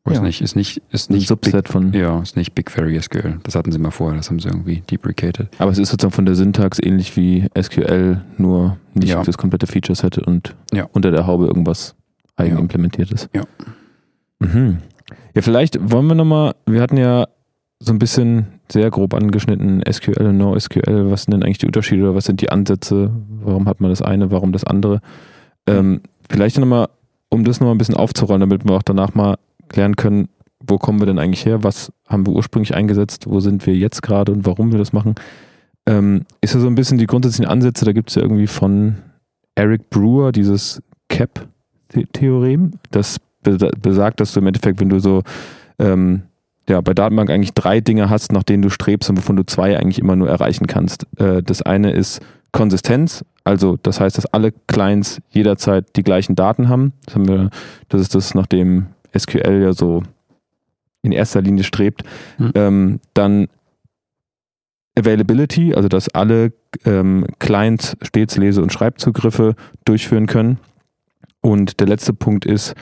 Ist 0.05 0.15
Ja. 0.15 0.21
nicht, 0.23 0.41
ist 0.41 0.55
nicht, 0.55 0.81
ist 0.91 1.09
Ein 1.11 1.13
nicht 1.15 1.27
Subset 1.27 1.69
von. 1.69 1.91
Big, 1.91 2.01
ja, 2.01 2.19
ist 2.21 2.35
nicht 2.35 2.55
BigQuery 2.55 2.99
SQL. 2.99 3.39
Das 3.43 3.53
hatten 3.55 3.71
sie 3.71 3.77
mal 3.77 3.91
vorher, 3.91 4.17
das 4.17 4.29
haben 4.29 4.39
sie 4.39 4.47
irgendwie 4.47 4.81
deprecated. 4.89 5.47
Aber 5.59 5.69
es 5.71 5.77
ist 5.77 5.89
sozusagen 5.91 6.13
von 6.13 6.25
der 6.25 6.33
Syntax 6.33 6.79
ähnlich 6.81 7.15
wie 7.15 7.47
SQL, 7.55 8.19
nur 8.37 8.77
nicht 8.95 9.09
Ja. 9.09 9.21
das 9.23 9.37
komplette 9.37 9.67
Feature-Set 9.67 10.17
und 10.17 10.55
Ja. 10.73 10.87
unter 10.93 11.11
der 11.11 11.27
Haube 11.27 11.45
irgendwas 11.45 11.95
eigen 12.35 12.55
Ja. 12.55 12.59
implementiertes. 12.59 13.29
Ja. 13.33 13.43
Mhm. 14.39 14.79
Ja, 15.35 15.41
vielleicht 15.43 15.77
wollen 15.91 16.07
wir 16.07 16.15
nochmal, 16.15 16.55
wir 16.65 16.81
hatten 16.81 16.97
ja 16.97 17.27
so 17.79 17.93
ein 17.93 17.99
bisschen 17.99 18.47
sehr 18.71 18.89
grob 18.89 19.13
angeschnitten 19.13 19.81
SQL 19.91 20.25
und 20.27 20.37
NoSQL. 20.37 21.11
Was 21.11 21.23
sind 21.23 21.33
denn 21.33 21.43
eigentlich 21.43 21.57
die 21.59 21.65
Unterschiede 21.67 22.03
oder 22.03 22.15
was 22.15 22.25
sind 22.25 22.41
die 22.41 22.51
Ansätze? 22.51 23.11
Warum 23.43 23.67
hat 23.67 23.81
man 23.81 23.91
das 23.91 24.01
eine, 24.01 24.31
warum 24.31 24.51
das 24.51 24.63
andere? 24.63 24.99
Ähm, 25.67 26.01
vielleicht 26.29 26.57
nochmal, 26.57 26.87
um 27.29 27.43
das 27.43 27.59
nochmal 27.59 27.75
ein 27.75 27.77
bisschen 27.77 27.95
aufzurollen, 27.95 28.39
damit 28.41 28.65
wir 28.65 28.71
auch 28.75 28.83
danach 28.83 29.13
mal 29.13 29.35
klären 29.71 29.95
können, 29.95 30.29
wo 30.65 30.77
kommen 30.77 30.99
wir 30.99 31.07
denn 31.07 31.19
eigentlich 31.19 31.45
her? 31.45 31.63
Was 31.63 31.91
haben 32.07 32.25
wir 32.25 32.34
ursprünglich 32.34 32.75
eingesetzt? 32.75 33.25
Wo 33.27 33.39
sind 33.39 33.65
wir 33.65 33.75
jetzt 33.75 34.03
gerade 34.03 34.31
und 34.31 34.45
warum 34.45 34.71
wir 34.71 34.79
das 34.79 34.93
machen? 34.93 35.15
Ähm, 35.88 36.25
ist 36.41 36.53
ja 36.53 36.60
so 36.60 36.67
ein 36.67 36.75
bisschen 36.75 36.99
die 36.99 37.07
grundsätzlichen 37.07 37.51
Ansätze, 37.51 37.86
da 37.86 37.91
gibt 37.91 38.10
es 38.10 38.15
ja 38.15 38.21
irgendwie 38.21 38.47
von 38.47 38.97
Eric 39.55 39.89
Brewer 39.89 40.31
dieses 40.31 40.81
CAP-Theorem, 41.10 42.73
das 42.91 43.17
besa- 43.43 43.71
besagt, 43.79 44.19
dass 44.19 44.34
du 44.34 44.39
im 44.39 44.47
Endeffekt, 44.47 44.79
wenn 44.79 44.89
du 44.89 44.99
so 44.99 45.23
ähm, 45.79 46.21
ja, 46.69 46.79
bei 46.81 46.93
Datenbank 46.93 47.31
eigentlich 47.31 47.53
drei 47.53 47.81
Dinge 47.81 48.10
hast, 48.10 48.31
nach 48.31 48.43
denen 48.43 48.62
du 48.62 48.69
strebst 48.69 49.10
und 49.10 49.17
wovon 49.17 49.36
du 49.36 49.45
zwei 49.45 49.77
eigentlich 49.77 49.99
immer 49.99 50.15
nur 50.15 50.29
erreichen 50.29 50.67
kannst. 50.67 51.07
Äh, 51.17 51.41
das 51.41 51.63
eine 51.63 51.91
ist 51.91 52.21
Konsistenz, 52.51 53.25
also 53.43 53.77
das 53.81 53.99
heißt, 53.99 54.17
dass 54.17 54.27
alle 54.27 54.51
Clients 54.67 55.19
jederzeit 55.29 55.95
die 55.95 56.03
gleichen 56.03 56.36
Daten 56.36 56.69
haben. 56.69 56.93
Das, 57.05 57.15
haben 57.15 57.27
wir, 57.27 57.49
das 57.89 58.01
ist 58.01 58.13
das, 58.13 58.36
nach 58.36 58.45
dem 58.45 58.88
SQL 59.17 59.62
ja 59.62 59.74
so 59.74 60.04
in 61.02 61.12
erster 61.12 61.41
Linie 61.41 61.63
strebt. 61.63 62.04
Hm. 62.38 62.52
Ähm, 62.56 63.00
dann 63.13 63.47
Availability, 64.97 65.74
also 65.74 65.88
dass 65.88 66.10
alle 66.10 66.54
ähm, 66.86 67.26
Clients 67.39 67.95
stets 68.02 68.38
Lese- 68.38 68.62
und 68.62 68.74
Schreibzugriffe 68.74 69.56
durchführen 69.86 70.28
können. 70.28 70.60
Und 71.41 71.80
der 71.80 71.88
letzte 71.88 72.13
Punkt 72.13 72.45
ist 72.45 72.76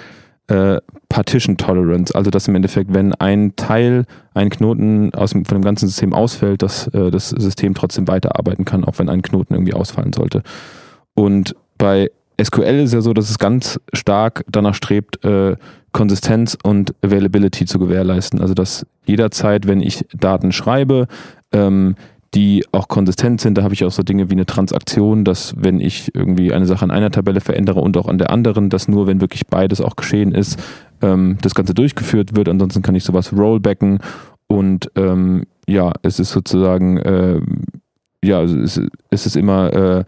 äh, 0.48 0.80
Partition 1.08 1.58
Tolerance, 1.58 2.14
also 2.14 2.32
dass 2.32 2.48
im 2.48 2.56
Endeffekt, 2.56 2.94
wenn 2.94 3.14
ein 3.14 3.56
Teil, 3.56 4.06
ein 4.34 4.50
Knoten 4.50 5.14
aus 5.14 5.32
dem, 5.32 5.46
von 5.46 5.58
dem 5.60 5.64
ganzen 5.64 5.88
System 5.88 6.14
ausfällt, 6.14 6.62
dass 6.64 6.88
äh, 6.88 7.12
das 7.12 7.30
System 7.30 7.76
trotzdem 7.76 8.08
weiterarbeiten 8.08 8.66
kann, 8.66 8.84
auch 8.84 8.98
wenn 8.98 9.10
ein 9.10 9.22
Knoten 9.22 9.54
irgendwie 9.54 9.74
ausfallen 9.74 10.12
sollte. 10.12 10.42
Und 11.14 11.56
bei 11.78 12.10
SQL 12.44 12.80
ist 12.80 12.94
ja 12.94 13.02
so, 13.02 13.14
dass 13.14 13.30
es 13.30 13.40
ganz 13.40 13.80
stark 13.94 14.46
danach 14.50 14.76
strebt, 14.76 15.24
äh, 15.24 15.56
Konsistenz 15.92 16.58
und 16.64 16.94
Availability 17.04 17.66
zu 17.66 17.80
gewährleisten. 17.80 18.42
Also 18.42 18.54
dass 18.54 18.86
jederzeit, 19.06 19.68
wenn 19.68 19.82
ich 19.82 20.06
Daten 20.14 20.52
schreibe, 20.52 21.08
ähm, 21.52 21.96
die 22.36 22.64
auch 22.72 22.88
konsistent 22.88 23.42
sind, 23.42 23.58
da 23.58 23.64
habe 23.64 23.74
ich 23.74 23.84
auch 23.84 23.92
so 23.92 24.04
Dinge 24.04 24.30
wie 24.30 24.34
eine 24.34 24.46
Transaktion, 24.46 25.26
dass 25.26 25.56
wenn 25.58 25.80
ich 25.80 26.14
irgendwie 26.14 26.54
eine 26.54 26.68
Sache 26.68 26.84
an 26.84 26.92
einer 26.92 27.10
Tabelle 27.10 27.42
verändere 27.42 27.80
und 27.80 27.98
auch 27.98 28.08
an 28.08 28.20
der 28.20 28.30
anderen, 28.30 28.70
dass 28.70 28.88
nur 28.88 29.08
wenn 29.08 29.20
wirklich 29.20 29.48
beides 29.48 29.82
auch 29.82 29.96
geschehen 29.96 30.34
ist, 30.34 30.60
ähm, 31.02 31.38
das 31.42 31.56
Ganze 31.56 31.74
durchgeführt 31.74 32.36
wird. 32.36 32.48
Ansonsten 32.48 32.84
kann 32.84 32.94
ich 32.94 33.04
sowas 33.04 33.34
rollbacken 33.34 34.00
und 34.48 34.92
ähm, 34.96 35.46
ja, 35.68 35.92
es 36.04 36.20
ist 36.20 36.32
sozusagen, 36.32 36.98
äh, 36.98 37.42
ja, 38.24 38.44
es 38.44 38.52
ist, 38.52 38.82
es 39.10 39.26
ist 39.26 39.36
immer 39.36 39.74
äh, 39.74 40.04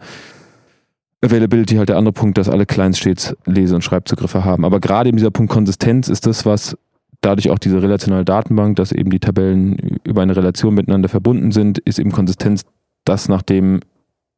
Availability 1.24 1.76
halt 1.76 1.88
der 1.88 1.96
andere 1.96 2.12
Punkt, 2.12 2.36
dass 2.36 2.48
alle 2.48 2.66
Clients 2.66 2.98
stets 2.98 3.36
Lese- 3.46 3.74
und 3.74 3.82
Schreibzugriffe 3.82 4.44
haben. 4.44 4.64
Aber 4.64 4.80
gerade 4.80 5.08
eben 5.08 5.16
dieser 5.16 5.30
Punkt 5.30 5.52
Konsistenz 5.52 6.08
ist 6.08 6.26
das, 6.26 6.44
was 6.44 6.76
dadurch 7.20 7.50
auch 7.50 7.58
diese 7.58 7.80
relationale 7.80 8.24
Datenbank, 8.24 8.76
dass 8.76 8.92
eben 8.92 9.10
die 9.10 9.20
Tabellen 9.20 9.98
über 10.04 10.22
eine 10.22 10.36
Relation 10.36 10.74
miteinander 10.74 11.08
verbunden 11.08 11.52
sind, 11.52 11.78
ist 11.78 11.98
eben 11.98 12.10
Konsistenz 12.10 12.64
das, 13.04 13.28
nach 13.28 13.42
dem 13.42 13.80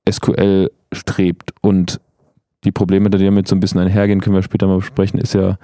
SQL 0.08 0.70
strebt. 0.92 1.54
Und 1.62 2.00
die 2.64 2.72
Probleme, 2.72 3.08
die 3.10 3.24
damit 3.24 3.48
so 3.48 3.56
ein 3.56 3.60
bisschen 3.60 3.80
einhergehen, 3.80 4.20
können 4.20 4.36
wir 4.36 4.42
später 4.42 4.66
mal 4.66 4.76
besprechen, 4.76 5.18
ist 5.18 5.34
ja, 5.34 5.58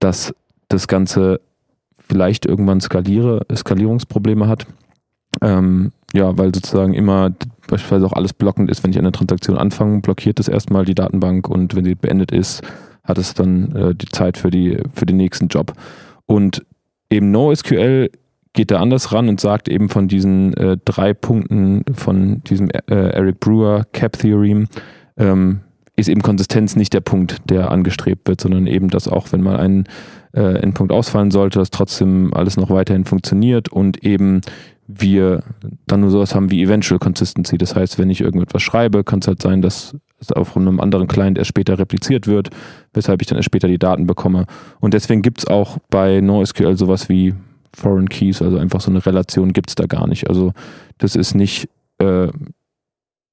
dass 0.00 0.34
das 0.68 0.88
Ganze 0.88 1.40
vielleicht 1.98 2.46
irgendwann 2.46 2.80
skaliere, 2.80 3.44
Skalierungsprobleme 3.54 4.48
hat. 4.48 4.66
Ähm, 5.42 5.92
ja, 6.14 6.36
weil 6.38 6.54
sozusagen 6.54 6.94
immer 6.94 7.30
beispielsweise 7.68 8.06
auch 8.06 8.12
alles 8.12 8.32
blockend 8.32 8.70
ist, 8.70 8.82
wenn 8.82 8.90
ich 8.90 8.98
eine 8.98 9.12
Transaktion 9.12 9.56
anfange, 9.56 10.00
blockiert 10.00 10.40
es 10.40 10.48
erstmal 10.48 10.84
die 10.84 10.94
Datenbank 10.94 11.48
und 11.48 11.74
wenn 11.74 11.84
sie 11.84 11.94
beendet 11.94 12.32
ist, 12.32 12.62
hat 13.04 13.18
es 13.18 13.34
dann 13.34 13.74
äh, 13.74 13.94
die 13.94 14.08
Zeit 14.08 14.36
für, 14.36 14.50
die, 14.50 14.78
für 14.94 15.06
den 15.06 15.16
nächsten 15.16 15.48
Job. 15.48 15.72
Und 16.26 16.64
eben 17.10 17.30
NoSQL 17.30 18.10
geht 18.52 18.70
da 18.70 18.80
anders 18.80 19.12
ran 19.12 19.28
und 19.28 19.40
sagt 19.40 19.68
eben 19.68 19.88
von 19.88 20.08
diesen 20.08 20.54
äh, 20.54 20.76
drei 20.84 21.14
Punkten 21.14 21.84
von 21.94 22.42
diesem 22.44 22.70
äh, 22.70 22.80
Eric 22.94 23.38
Brewer 23.38 23.84
Cap 23.92 24.18
Theorem, 24.18 24.66
ähm, 25.16 25.60
ist 25.94 26.08
eben 26.08 26.22
Konsistenz 26.22 26.76
nicht 26.76 26.92
der 26.92 27.00
Punkt, 27.00 27.38
der 27.48 27.70
angestrebt 27.70 28.28
wird, 28.28 28.40
sondern 28.40 28.66
eben, 28.66 28.88
dass 28.88 29.08
auch 29.08 29.32
wenn 29.32 29.42
mal 29.42 29.56
ein 29.56 29.84
äh, 30.34 30.58
Endpunkt 30.58 30.92
ausfallen 30.92 31.30
sollte, 31.30 31.58
dass 31.58 31.70
trotzdem 31.70 32.34
alles 32.34 32.56
noch 32.56 32.70
weiterhin 32.70 33.04
funktioniert 33.04 33.70
und 33.70 34.04
eben 34.04 34.42
wir 34.88 35.42
dann 35.86 36.00
nur 36.00 36.10
sowas 36.10 36.34
haben 36.34 36.50
wie 36.50 36.62
Eventual 36.62 36.98
Consistency. 36.98 37.58
Das 37.58 37.74
heißt, 37.74 37.98
wenn 37.98 38.10
ich 38.10 38.20
irgendetwas 38.20 38.62
schreibe, 38.62 39.04
kann 39.04 39.20
es 39.20 39.28
halt 39.28 39.42
sein, 39.42 39.62
dass 39.62 39.96
es 40.20 40.32
auf 40.32 40.56
einem 40.56 40.80
anderen 40.80 41.08
Client 41.08 41.38
erst 41.38 41.48
später 41.48 41.78
repliziert 41.78 42.26
wird. 42.26 42.50
weshalb 42.92 43.20
ich 43.20 43.26
dann 43.26 43.36
erst 43.36 43.46
später 43.46 43.68
die 43.68 43.78
Daten 43.78 44.06
bekomme. 44.06 44.46
Und 44.80 44.94
deswegen 44.94 45.22
gibt 45.22 45.40
es 45.40 45.46
auch 45.46 45.78
bei 45.90 46.20
NoSQL 46.20 46.76
sowas 46.76 47.08
wie 47.08 47.34
Foreign 47.74 48.08
Keys, 48.08 48.40
also 48.40 48.56
einfach 48.56 48.80
so 48.80 48.90
eine 48.90 49.04
Relation 49.04 49.52
gibt 49.52 49.68
es 49.68 49.74
da 49.74 49.84
gar 49.84 50.06
nicht. 50.06 50.30
Also 50.30 50.54
das 50.96 51.14
ist 51.14 51.34
nicht, 51.34 51.68
äh, 51.98 52.28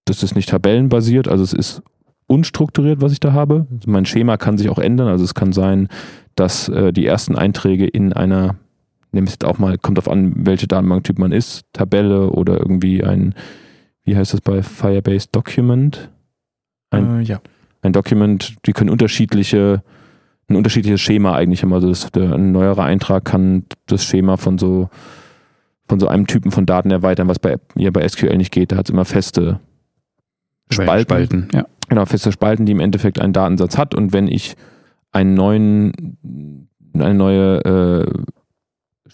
das 0.04 0.22
ist 0.22 0.36
nicht 0.36 0.50
tabellenbasiert, 0.50 1.30
also 1.30 1.44
es 1.44 1.54
ist 1.54 1.82
unstrukturiert, 2.28 3.02
was 3.02 3.14
ich 3.14 3.22
da 3.22 3.32
habe. 3.32 3.68
Mein 3.86 4.06
Schema 4.06 4.36
kann 4.38 4.58
sich 4.58 4.70
auch 4.70 4.80
ändern. 4.80 5.08
Also 5.08 5.24
es 5.24 5.34
kann 5.34 5.54
sein, 5.54 5.88
dass 6.36 6.68
äh, 6.68 6.92
die 6.92 7.06
ersten 7.06 7.38
Einträge 7.38 7.88
in 7.88 8.12
einer, 8.12 8.56
nehme 9.14 9.26
ich 9.26 9.34
jetzt 9.34 9.46
auch 9.46 9.60
mal, 9.60 9.78
kommt 9.78 10.00
auf 10.00 10.10
an, 10.10 10.34
welche 10.46 10.68
Datenbanktyp 10.68 11.20
man 11.20 11.32
ist, 11.32 11.66
Tabelle 11.74 12.30
oder 12.30 12.60
irgendwie 12.60 13.04
ein, 13.04 13.36
wie 14.04 14.16
heißt 14.16 14.34
das 14.34 14.42
bei 14.42 14.64
Firebase 14.64 15.28
Document? 15.32 16.10
Ein, 16.90 17.22
äh, 17.22 17.24
ja. 17.24 17.42
ein 17.82 17.94
Document, 17.94 18.56
die 18.66 18.74
können 18.74 18.90
unterschiedliche 18.90 19.84
ein 20.50 20.56
unterschiedliches 20.56 21.02
Schema 21.02 21.36
eigentlich 21.36 21.64
immer. 21.64 21.76
Also 21.76 21.90
das, 21.90 22.12
der, 22.12 22.34
ein 22.34 22.52
neuerer 22.52 22.84
Eintrag 22.84 23.26
kann 23.26 23.66
das 23.86 24.04
Schema 24.04 24.38
von 24.38 24.58
so 24.58 24.90
von 25.88 26.00
so 26.00 26.08
einem 26.08 26.28
Typen 26.28 26.52
von 26.52 26.66
Daten 26.66 26.92
erweitern, 26.92 27.28
was 27.28 27.40
bei, 27.40 27.58
ja, 27.76 27.92
bei 27.92 28.08
SQL 28.08 28.38
nicht 28.38 28.54
geht. 28.54 28.72
Da 28.72 28.78
hat 28.78 28.88
es 28.88 28.94
immer 28.94 29.04
feste 29.04 29.60
Spalten. 30.70 31.02
Spalten 31.04 31.48
ja. 31.54 31.66
Genau, 31.90 32.06
feste 32.06 32.32
Spalten, 32.32 32.66
die 32.66 32.72
im 32.72 32.80
Endeffekt 32.80 33.20
einen 33.20 33.34
Datensatz 33.34 33.78
hat. 33.78 33.94
Und 33.94 34.14
wenn 34.14 34.28
ich 34.28 34.56
einen 35.12 35.34
neuen, 35.34 36.18
eine 36.94 37.14
neue 37.14 37.58
äh, 37.66 38.24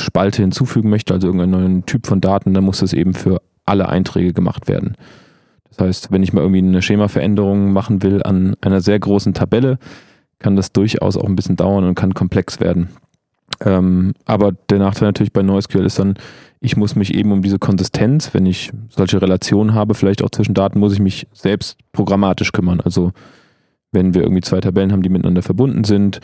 Spalte 0.02 0.42
hinzufügen 0.42 0.90
möchte, 0.90 1.14
also 1.14 1.28
irgendeinen 1.28 1.52
neuen 1.52 1.86
Typ 1.86 2.08
von 2.08 2.22
Daten, 2.22 2.54
dann 2.54 2.64
muss 2.64 2.80
das 2.80 2.94
eben 2.94 3.14
für 3.14 3.42
alle 3.66 3.90
Einträge 3.90 4.34
gemacht 4.34 4.68
werden. 4.68 4.96
Das 5.70 5.80
heißt, 5.80 6.12
wenn 6.12 6.24
ich 6.24 6.34
mal 6.34 6.42
irgendwie 6.42 6.60
eine 6.60 6.82
Schemaveränderung 6.82 7.72
machen 7.72 8.02
will 8.02 8.24
an 8.24 8.56
einer 8.62 8.82
sehr 8.82 9.00
großen 9.00 9.34
Tabelle, 9.34 9.78
kann 10.40 10.56
das 10.56 10.72
durchaus 10.72 11.18
auch 11.18 11.26
ein 11.26 11.36
bisschen 11.36 11.56
dauern 11.56 11.84
und 11.84 11.96
kann 11.96 12.14
komplex 12.14 12.60
werden. 12.60 12.90
Ähm, 13.62 14.14
aber 14.26 14.54
der 14.70 14.80
Nachteil 14.80 15.10
natürlich 15.10 15.34
bei 15.34 15.42
NoSQL 15.42 15.86
ist 15.86 16.00
dann, 16.00 16.16
ich 16.62 16.78
muss 16.78 16.96
mich 16.96 17.14
eben 17.14 17.32
um 17.32 17.42
diese 17.42 17.60
Konsistenz, 17.60 18.34
wenn 18.34 18.46
ich 18.46 18.72
solche 18.90 19.22
Relationen 19.22 19.74
habe, 19.74 19.94
vielleicht 19.94 20.24
auch 20.24 20.30
zwischen 20.30 20.54
Daten, 20.54 20.80
muss 20.80 20.94
ich 20.94 21.00
mich 21.00 21.28
selbst 21.34 21.78
programmatisch 21.92 22.52
kümmern. 22.52 22.82
Also 22.82 23.12
wenn 23.92 24.14
wir 24.14 24.22
irgendwie 24.22 24.42
zwei 24.42 24.60
Tabellen 24.60 24.92
haben, 24.92 25.02
die 25.02 25.10
miteinander 25.10 25.42
verbunden 25.42 25.84
sind, 25.84 26.20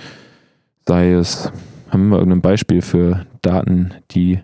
sei 0.88 1.14
es, 1.14 1.52
haben 1.90 2.10
wir 2.10 2.18
irgendein 2.18 2.42
Beispiel 2.42 2.82
für 2.82 3.26
Daten, 3.46 3.94
die 4.12 4.40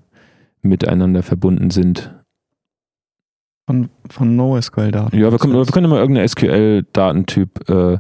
miteinander 0.62 1.24
verbunden 1.24 1.70
sind? 1.70 2.14
Von, 3.68 3.90
von 4.10 4.36
NoSQL-Daten. 4.36 5.18
Ja, 5.18 5.32
wir 5.32 5.38
können, 5.38 5.54
wir 5.54 5.66
können 5.66 5.86
immer 5.86 6.00
irgendeinen 6.00 6.28
SQL-Datentyp 6.28 7.70
äh, 7.70 7.98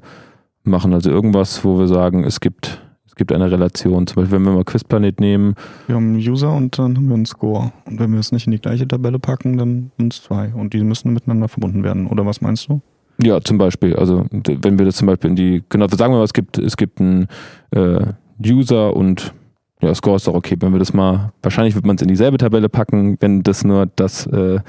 machen. 0.63 0.93
Also 0.93 1.09
irgendwas, 1.09 1.63
wo 1.63 1.79
wir 1.79 1.87
sagen, 1.87 2.23
es 2.23 2.39
gibt, 2.39 2.81
es 3.05 3.15
gibt 3.15 3.31
eine 3.31 3.49
Relation. 3.49 4.05
Zum 4.07 4.15
Beispiel, 4.15 4.37
wenn 4.37 4.43
wir 4.43 4.51
mal 4.53 4.63
Quizplanet 4.63 5.19
nehmen. 5.19 5.55
Wir 5.87 5.95
haben 5.95 6.13
einen 6.13 6.17
User 6.17 6.51
und 6.51 6.77
dann 6.77 6.97
haben 6.97 7.07
wir 7.07 7.15
einen 7.15 7.25
Score. 7.25 7.71
Und 7.85 7.99
wenn 7.99 8.11
wir 8.11 8.19
es 8.19 8.31
nicht 8.31 8.47
in 8.47 8.51
die 8.51 8.59
gleiche 8.59 8.87
Tabelle 8.87 9.19
packen, 9.19 9.57
dann 9.57 9.91
sind 9.97 10.13
es 10.13 10.23
zwei. 10.23 10.51
Und 10.53 10.73
die 10.73 10.83
müssen 10.83 11.13
miteinander 11.13 11.47
verbunden 11.47 11.83
werden. 11.83 12.07
Oder 12.07 12.25
was 12.25 12.41
meinst 12.41 12.67
du? 12.67 12.81
Ja, 13.21 13.39
zum 13.39 13.57
Beispiel. 13.57 13.95
Also 13.95 14.25
wenn 14.31 14.79
wir 14.79 14.85
das 14.85 14.95
zum 14.95 15.07
Beispiel 15.07 15.29
in 15.29 15.35
die, 15.35 15.63
genau, 15.69 15.87
sagen 15.87 16.13
wir 16.13 16.17
mal, 16.17 16.23
es 16.23 16.33
gibt, 16.33 16.57
es 16.57 16.75
gibt 16.75 16.99
einen 16.99 17.27
äh, 17.71 18.05
User 18.43 18.95
und 18.95 19.33
ja, 19.81 19.93
Score 19.95 20.15
ist 20.15 20.27
doch 20.27 20.33
okay. 20.33 20.55
Wenn 20.59 20.71
wir 20.71 20.79
das 20.79 20.93
mal, 20.93 21.31
wahrscheinlich 21.41 21.75
wird 21.75 21.85
man 21.85 21.95
es 21.95 22.01
in 22.01 22.07
dieselbe 22.07 22.37
Tabelle 22.37 22.69
packen, 22.69 23.17
wenn 23.19 23.43
das 23.43 23.63
nur 23.63 23.87
das 23.95 24.25
äh, 24.27 24.59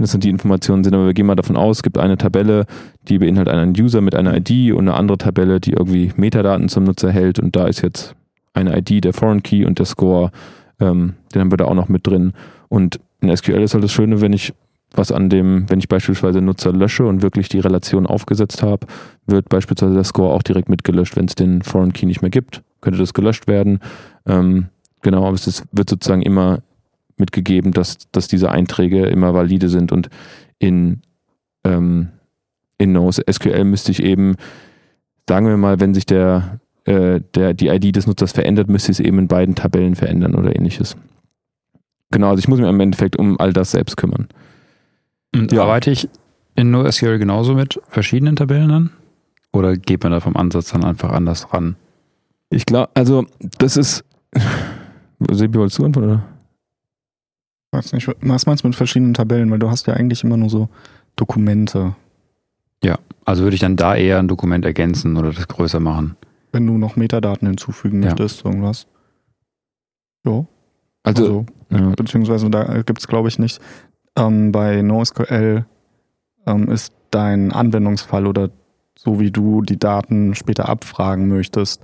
das 0.00 0.12
sind 0.12 0.24
die 0.24 0.30
Informationen 0.30 0.82
sind, 0.82 0.94
aber 0.94 1.06
wir 1.06 1.14
gehen 1.14 1.26
mal 1.26 1.34
davon 1.34 1.56
aus, 1.56 1.78
es 1.78 1.82
gibt 1.82 1.98
eine 1.98 2.16
Tabelle, 2.16 2.66
die 3.08 3.18
beinhaltet 3.18 3.54
einen 3.54 3.78
User 3.78 4.00
mit 4.00 4.14
einer 4.14 4.36
ID 4.36 4.72
und 4.72 4.88
eine 4.88 4.94
andere 4.94 5.18
Tabelle, 5.18 5.60
die 5.60 5.72
irgendwie 5.72 6.12
Metadaten 6.16 6.68
zum 6.68 6.84
Nutzer 6.84 7.10
hält 7.10 7.38
und 7.38 7.54
da 7.54 7.66
ist 7.66 7.82
jetzt 7.82 8.14
eine 8.54 8.76
ID, 8.76 9.04
der 9.04 9.12
Foreign 9.12 9.42
Key 9.42 9.64
und 9.64 9.78
der 9.78 9.86
Score, 9.86 10.30
ähm, 10.80 11.14
den 11.34 11.40
haben 11.40 11.52
wir 11.52 11.58
da 11.58 11.66
auch 11.66 11.74
noch 11.74 11.88
mit 11.88 12.06
drin. 12.06 12.32
Und 12.68 12.98
in 13.20 13.34
SQL 13.34 13.62
ist 13.62 13.74
halt 13.74 13.84
das 13.84 13.92
Schöne, 13.92 14.20
wenn 14.20 14.32
ich 14.32 14.54
was 14.92 15.12
an 15.12 15.30
dem, 15.30 15.70
wenn 15.70 15.78
ich 15.78 15.88
beispielsweise 15.88 16.40
Nutzer 16.40 16.72
lösche 16.72 17.06
und 17.06 17.22
wirklich 17.22 17.48
die 17.48 17.60
Relation 17.60 18.06
aufgesetzt 18.06 18.62
habe, 18.62 18.86
wird 19.26 19.48
beispielsweise 19.48 19.94
der 19.94 20.04
Score 20.04 20.34
auch 20.34 20.42
direkt 20.42 20.68
mitgelöscht, 20.68 21.16
wenn 21.16 21.26
es 21.26 21.36
den 21.36 21.62
Foreign 21.62 21.92
Key 21.92 22.06
nicht 22.06 22.22
mehr 22.22 22.30
gibt, 22.30 22.62
könnte 22.80 22.98
das 22.98 23.14
gelöscht 23.14 23.46
werden. 23.46 23.78
Ähm, 24.26 24.66
genau, 25.02 25.26
aber 25.26 25.34
es 25.34 25.46
ist, 25.46 25.64
wird 25.72 25.90
sozusagen 25.90 26.22
immer 26.22 26.62
mitgegeben, 27.16 27.72
dass, 27.72 27.98
dass 28.12 28.28
diese 28.28 28.50
Einträge 28.50 29.06
immer 29.06 29.34
valide 29.34 29.68
sind. 29.68 29.92
Und 29.92 30.08
in, 30.58 31.00
ähm, 31.64 32.08
in 32.78 32.92
NoSQL 32.92 33.64
müsste 33.64 33.92
ich 33.92 34.02
eben, 34.02 34.36
sagen 35.28 35.46
wir 35.46 35.56
mal, 35.56 35.80
wenn 35.80 35.94
sich 35.94 36.06
der, 36.06 36.60
äh, 36.84 37.20
der, 37.34 37.54
die 37.54 37.68
ID 37.68 37.96
des 37.96 38.06
Nutzers 38.06 38.32
verändert, 38.32 38.68
müsste 38.68 38.92
ich 38.92 38.98
es 38.98 39.04
eben 39.04 39.18
in 39.18 39.28
beiden 39.28 39.54
Tabellen 39.54 39.94
verändern 39.94 40.34
oder 40.34 40.56
ähnliches. 40.56 40.96
Genau, 42.10 42.30
also 42.30 42.40
ich 42.40 42.48
muss 42.48 42.58
mich 42.58 42.68
im 42.68 42.80
Endeffekt 42.80 43.16
um 43.16 43.38
all 43.38 43.52
das 43.52 43.70
selbst 43.70 43.96
kümmern. 43.96 44.28
Und 45.34 45.52
ja. 45.52 45.62
arbeite 45.62 45.90
ich 45.90 46.08
in 46.56 46.70
NoSQL 46.70 47.18
genauso 47.18 47.54
mit 47.54 47.80
verschiedenen 47.88 48.36
Tabellen 48.36 48.70
an? 48.70 48.90
Oder 49.52 49.76
geht 49.76 50.02
man 50.02 50.12
da 50.12 50.20
vom 50.20 50.36
Ansatz 50.36 50.70
dann 50.70 50.84
einfach 50.84 51.10
anders 51.10 51.52
ran? 51.52 51.76
Ich 52.50 52.66
glaube, 52.66 52.90
also 52.94 53.26
das 53.58 53.76
ist. 53.76 54.04
Sebi, 55.32 55.58
wolltest 55.58 55.78
du 55.78 55.84
antworten? 55.84 56.10
Oder? 56.10 56.22
weiß 57.72 57.92
nicht, 57.92 58.08
was 58.20 58.46
meinst 58.46 58.64
du 58.64 58.68
mit 58.68 58.76
verschiedenen 58.76 59.14
Tabellen? 59.14 59.50
Weil 59.50 59.58
du 59.58 59.70
hast 59.70 59.86
ja 59.86 59.94
eigentlich 59.94 60.24
immer 60.24 60.36
nur 60.36 60.50
so 60.50 60.68
Dokumente. 61.16 61.94
Ja, 62.82 62.98
also 63.24 63.42
würde 63.42 63.54
ich 63.54 63.60
dann 63.60 63.76
da 63.76 63.94
eher 63.94 64.18
ein 64.18 64.28
Dokument 64.28 64.64
ergänzen 64.64 65.16
oder 65.16 65.32
das 65.32 65.46
größer 65.48 65.80
machen. 65.80 66.16
Wenn 66.52 66.66
du 66.66 66.78
noch 66.78 66.96
Metadaten 66.96 67.46
hinzufügen 67.46 68.02
ja. 68.02 68.08
möchtest, 68.08 68.44
irgendwas. 68.44 68.86
Jo. 70.24 70.46
Also, 71.02 71.46
also 71.70 71.84
ja. 71.84 71.94
beziehungsweise 71.94 72.50
da 72.50 72.82
gibt 72.82 73.00
es, 73.00 73.08
glaube 73.08 73.28
ich, 73.28 73.38
nicht. 73.38 73.60
Ähm, 74.16 74.50
bei 74.50 74.82
NoSQL 74.82 75.64
ähm, 76.46 76.68
ist 76.68 76.92
dein 77.10 77.52
Anwendungsfall 77.52 78.26
oder 78.26 78.50
so 78.98 79.20
wie 79.20 79.30
du 79.30 79.62
die 79.62 79.78
Daten 79.78 80.34
später 80.34 80.68
abfragen 80.68 81.28
möchtest, 81.28 81.82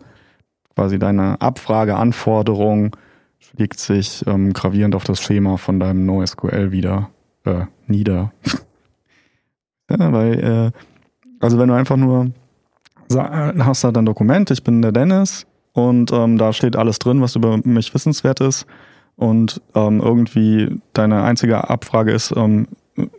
quasi 0.77 0.99
deine 0.99 1.41
Abfrageanforderung 1.41 2.95
schlägt 3.39 3.81
sich 3.81 4.25
ähm, 4.27 4.53
gravierend 4.53 4.95
auf 4.95 5.05
das 5.05 5.21
Schema 5.21 5.57
von 5.57 5.81
deinem 5.81 6.05
NoSQL 6.05 6.71
wieder 6.71 7.11
äh, 7.45 7.65
nieder. 7.87 8.33
ja, 9.91 10.13
weil, 10.13 10.39
äh, 10.39 10.71
also 11.41 11.59
wenn 11.59 11.69
du 11.69 11.75
einfach 11.75 11.97
nur 11.97 12.31
hast 13.09 13.85
da 13.85 13.93
dein 13.93 14.05
Dokument, 14.05 14.51
ich 14.51 14.65
bin 14.65 14.83
der 14.83 14.93
Dennis 14.93 15.47
und 15.73 16.13
ähm, 16.13 16.39
da 16.39 16.53
steht 16.53 16.77
alles 16.77 16.99
drin, 16.99 17.21
was 17.21 17.37
über 17.37 17.59
mich 17.63 17.95
wissenswert 17.95 18.41
ist 18.41 18.67
und 19.15 19.63
ähm, 19.75 20.01
irgendwie 20.01 20.81
deine 20.93 21.23
einzige 21.23 21.71
Abfrage 21.71 22.13
ist, 22.13 22.35
ähm, 22.37 22.67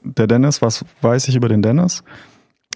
der 0.03 0.27
Dennis, 0.27 0.61
was 0.61 0.83
weiß 1.01 1.27
ich 1.29 1.35
über 1.35 1.47
den 1.47 1.61
Dennis? 1.61 2.03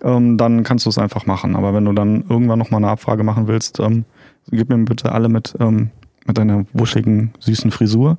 Ähm, 0.04 0.38
dann 0.38 0.63
kannst 0.63 0.86
du 0.86 0.89
es 0.89 0.98
einfach 0.98 1.26
machen. 1.26 1.56
Aber 1.56 1.74
wenn 1.74 1.86
du 1.86 1.94
dann 1.94 2.24
irgendwann 2.30 2.60
nochmal 2.60 2.80
eine 2.80 2.91
Abfrage 2.91 3.24
machen 3.24 3.48
willst, 3.48 3.80
ähm, 3.80 4.06
gib 4.49 4.69
mir 4.69 4.77
bitte 4.80 5.12
alle 5.12 5.30
mit 5.30 5.54
ähm, 5.60 5.91
mit 6.25 6.38
deiner 6.38 6.65
wuschigen, 6.73 7.34
süßen 7.39 7.71
Frisur. 7.71 8.17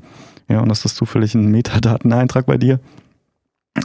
Ja, 0.48 0.60
und 0.60 0.68
das 0.68 0.84
ist 0.84 0.96
zufällig 0.96 1.34
ein 1.34 1.50
Metadateneintrag 1.50 2.46
bei 2.46 2.58
dir. 2.58 2.80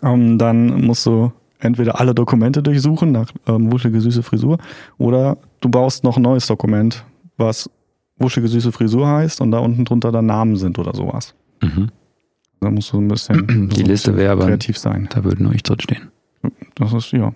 Ähm, 0.03 0.37
dann 0.37 0.85
musst 0.85 1.05
du 1.05 1.31
entweder 1.59 1.99
alle 1.99 2.13
Dokumente 2.13 2.61
durchsuchen 2.61 3.11
nach 3.11 3.31
ähm, 3.47 3.71
wuschige, 3.71 4.01
süße 4.01 4.21
Frisur 4.21 4.57
oder 4.97 5.37
du 5.61 5.69
baust 5.69 6.03
noch 6.03 6.17
ein 6.17 6.23
neues 6.23 6.45
Dokument, 6.45 7.05
was 7.37 7.69
wuschige, 8.17 8.47
süße 8.47 8.71
Frisur 8.71 9.07
heißt 9.07 9.41
und 9.41 9.51
da 9.51 9.59
unten 9.59 9.85
drunter 9.85 10.11
dann 10.11 10.25
Namen 10.25 10.55
sind 10.55 10.77
oder 10.77 10.93
sowas. 10.93 11.33
Mhm. 11.61 11.89
Da 12.59 12.71
musst 12.71 12.91
du 12.91 12.99
ein 12.99 13.07
bisschen, 13.07 13.69
Die 13.69 13.81
so 13.81 13.87
Liste 13.87 14.17
wäre 14.17 14.37
kreativ 14.37 14.77
sein. 14.77 15.07
Da 15.11 15.23
würde 15.23 15.41
nur 15.43 15.53
ich 15.53 15.63
drin 15.63 15.79
stehen. 15.79 16.11
Das 16.75 16.93
ist, 16.93 17.11
ja. 17.11 17.33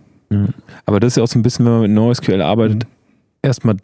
Aber 0.86 1.00
das 1.00 1.14
ist 1.14 1.18
ja 1.18 1.24
auch 1.24 1.28
so 1.28 1.38
ein 1.38 1.42
bisschen, 1.42 1.66
wenn 1.66 1.74
man 1.74 1.82
mit 1.82 1.92
NoSQL 1.92 2.42
arbeitet, 2.42 2.84
mhm. 2.84 2.90
erstmal 3.42 3.78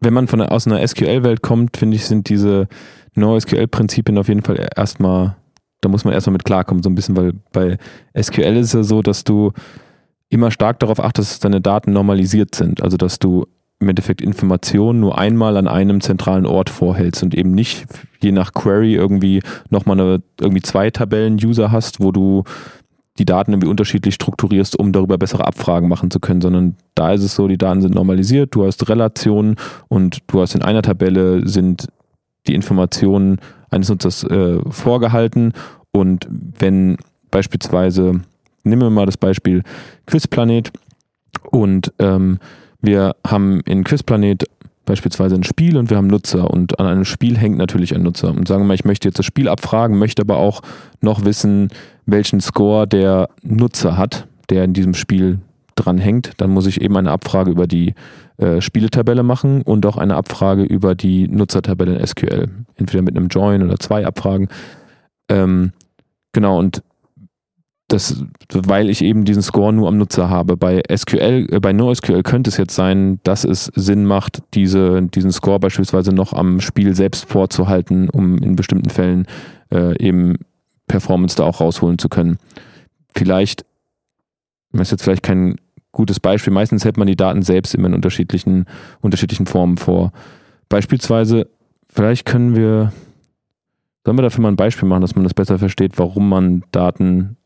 wenn 0.00 0.14
man 0.14 0.28
von 0.28 0.40
aus 0.42 0.66
einer 0.66 0.86
SQL-Welt 0.86 1.42
kommt, 1.42 1.76
finde 1.76 1.96
ich, 1.96 2.06
sind 2.06 2.28
diese 2.28 2.68
NoSQL-Prinzipien 3.14 4.18
auf 4.18 4.28
jeden 4.28 4.42
Fall 4.42 4.68
erstmal, 4.76 5.36
da 5.80 5.88
muss 5.88 6.04
man 6.04 6.14
erstmal 6.14 6.32
mit 6.32 6.44
klarkommen, 6.44 6.82
so 6.82 6.90
ein 6.90 6.94
bisschen, 6.94 7.16
weil 7.16 7.34
bei 7.52 7.78
SQL 8.20 8.56
ist 8.56 8.68
es 8.68 8.72
ja 8.72 8.82
so, 8.82 9.02
dass 9.02 9.24
du 9.24 9.52
immer 10.28 10.50
stark 10.50 10.78
darauf 10.80 11.00
achtest, 11.00 11.32
dass 11.32 11.40
deine 11.40 11.60
Daten 11.60 11.92
normalisiert 11.92 12.54
sind. 12.54 12.82
Also, 12.82 12.96
dass 12.96 13.18
du 13.18 13.46
im 13.80 13.88
Endeffekt 13.88 14.20
Informationen 14.20 15.00
nur 15.00 15.18
einmal 15.18 15.56
an 15.56 15.68
einem 15.68 16.00
zentralen 16.00 16.46
Ort 16.46 16.68
vorhältst 16.68 17.22
und 17.22 17.34
eben 17.34 17.52
nicht 17.52 17.86
je 18.20 18.32
nach 18.32 18.52
Query 18.52 18.94
irgendwie 18.94 19.40
nochmal 19.70 20.00
eine, 20.00 20.22
irgendwie 20.40 20.62
zwei 20.62 20.90
Tabellen-User 20.90 21.70
hast, 21.70 22.00
wo 22.00 22.10
du 22.10 22.42
die 23.18 23.24
Daten 23.24 23.52
irgendwie 23.52 23.68
unterschiedlich 23.68 24.14
strukturierst, 24.14 24.78
um 24.78 24.92
darüber 24.92 25.18
bessere 25.18 25.46
Abfragen 25.46 25.88
machen 25.88 26.10
zu 26.10 26.20
können, 26.20 26.40
sondern 26.40 26.76
da 26.94 27.12
ist 27.12 27.22
es 27.22 27.34
so, 27.34 27.48
die 27.48 27.58
Daten 27.58 27.82
sind 27.82 27.94
normalisiert, 27.94 28.54
du 28.54 28.64
hast 28.64 28.88
Relationen 28.88 29.56
und 29.88 30.18
du 30.28 30.40
hast 30.40 30.54
in 30.54 30.62
einer 30.62 30.82
Tabelle 30.82 31.46
sind 31.48 31.88
die 32.46 32.54
Informationen 32.54 33.40
eines 33.70 33.88
Nutzers 33.88 34.24
äh, 34.24 34.58
vorgehalten. 34.70 35.52
Und 35.90 36.26
wenn 36.30 36.96
beispielsweise, 37.30 38.20
nehmen 38.64 38.82
wir 38.82 38.90
mal 38.90 39.06
das 39.06 39.16
Beispiel 39.16 39.62
Quizplanet 40.06 40.72
und 41.50 41.92
ähm, 41.98 42.38
wir 42.80 43.16
haben 43.26 43.60
in 43.62 43.84
Quizplanet 43.84 44.44
beispielsweise 44.88 45.34
ein 45.34 45.44
Spiel 45.44 45.76
und 45.76 45.90
wir 45.90 45.96
haben 45.96 46.06
Nutzer 46.06 46.50
und 46.50 46.80
an 46.80 46.86
einem 46.86 47.04
Spiel 47.04 47.36
hängt 47.36 47.58
natürlich 47.58 47.94
ein 47.94 48.02
Nutzer. 48.02 48.30
Und 48.30 48.48
sagen 48.48 48.62
wir 48.62 48.66
mal, 48.66 48.74
ich 48.74 48.84
möchte 48.84 49.06
jetzt 49.06 49.18
das 49.18 49.26
Spiel 49.26 49.48
abfragen, 49.48 49.98
möchte 49.98 50.22
aber 50.22 50.38
auch 50.38 50.62
noch 51.00 51.24
wissen, 51.24 51.68
welchen 52.06 52.40
Score 52.40 52.88
der 52.88 53.28
Nutzer 53.42 53.96
hat, 53.96 54.26
der 54.50 54.64
in 54.64 54.72
diesem 54.72 54.94
Spiel 54.94 55.38
dranhängt. 55.76 56.32
Dann 56.38 56.50
muss 56.50 56.66
ich 56.66 56.80
eben 56.80 56.96
eine 56.96 57.10
Abfrage 57.10 57.50
über 57.50 57.66
die 57.66 57.94
äh, 58.38 58.60
Spieletabelle 58.60 59.22
machen 59.22 59.62
und 59.62 59.84
auch 59.84 59.96
eine 59.96 60.16
Abfrage 60.16 60.62
über 60.62 60.94
die 60.94 61.28
Nutzertabelle 61.28 61.96
in 61.96 62.06
SQL. 62.06 62.48
Entweder 62.76 63.02
mit 63.02 63.16
einem 63.16 63.28
Join 63.28 63.62
oder 63.62 63.78
zwei 63.78 64.06
Abfragen. 64.06 64.48
Ähm, 65.28 65.72
genau, 66.32 66.58
und 66.58 66.82
das, 67.88 68.22
weil 68.52 68.90
ich 68.90 69.02
eben 69.02 69.24
diesen 69.24 69.42
Score 69.42 69.72
nur 69.72 69.88
am 69.88 69.96
Nutzer 69.96 70.28
habe. 70.28 70.58
Bei 70.58 70.82
SQL, 70.94 71.46
äh, 71.50 71.58
bei 71.58 71.72
NoSQL 71.72 72.22
könnte 72.22 72.50
es 72.50 72.58
jetzt 72.58 72.74
sein, 72.74 73.18
dass 73.24 73.44
es 73.44 73.64
Sinn 73.74 74.04
macht, 74.04 74.42
diese, 74.52 75.02
diesen 75.02 75.32
Score 75.32 75.58
beispielsweise 75.58 76.14
noch 76.14 76.34
am 76.34 76.60
Spiel 76.60 76.94
selbst 76.94 77.24
vorzuhalten, 77.24 78.10
um 78.10 78.36
in 78.38 78.56
bestimmten 78.56 78.90
Fällen 78.90 79.26
äh, 79.72 79.98
eben 80.06 80.36
Performance 80.86 81.36
da 81.36 81.44
auch 81.44 81.62
rausholen 81.62 81.98
zu 81.98 82.10
können. 82.10 82.36
Vielleicht, 83.16 83.64
das 84.72 84.88
ist 84.88 84.90
jetzt 84.92 85.04
vielleicht 85.04 85.22
kein 85.22 85.56
gutes 85.92 86.20
Beispiel, 86.20 86.52
meistens 86.52 86.84
hält 86.84 86.98
man 86.98 87.06
die 87.06 87.16
Daten 87.16 87.40
selbst 87.40 87.74
immer 87.74 87.88
in 87.88 87.94
unterschiedlichen, 87.94 88.66
unterschiedlichen 89.00 89.46
Formen 89.46 89.78
vor. 89.78 90.12
Beispielsweise, 90.68 91.48
vielleicht 91.88 92.26
können 92.26 92.54
wir, 92.54 92.92
sollen 94.04 94.18
wir 94.18 94.22
dafür 94.22 94.42
mal 94.42 94.48
ein 94.48 94.56
Beispiel 94.56 94.86
machen, 94.86 95.00
dass 95.00 95.16
man 95.16 95.24
das 95.24 95.32
besser 95.32 95.58
versteht, 95.58 95.98
warum 95.98 96.28
man 96.28 96.64
Daten 96.70 97.37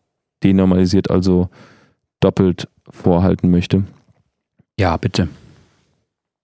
denormalisiert, 0.42 1.11
also 1.11 1.48
doppelt 2.20 2.68
vorhalten 2.90 3.50
möchte. 3.50 3.85
Ja, 4.78 4.96
bitte. 4.96 5.28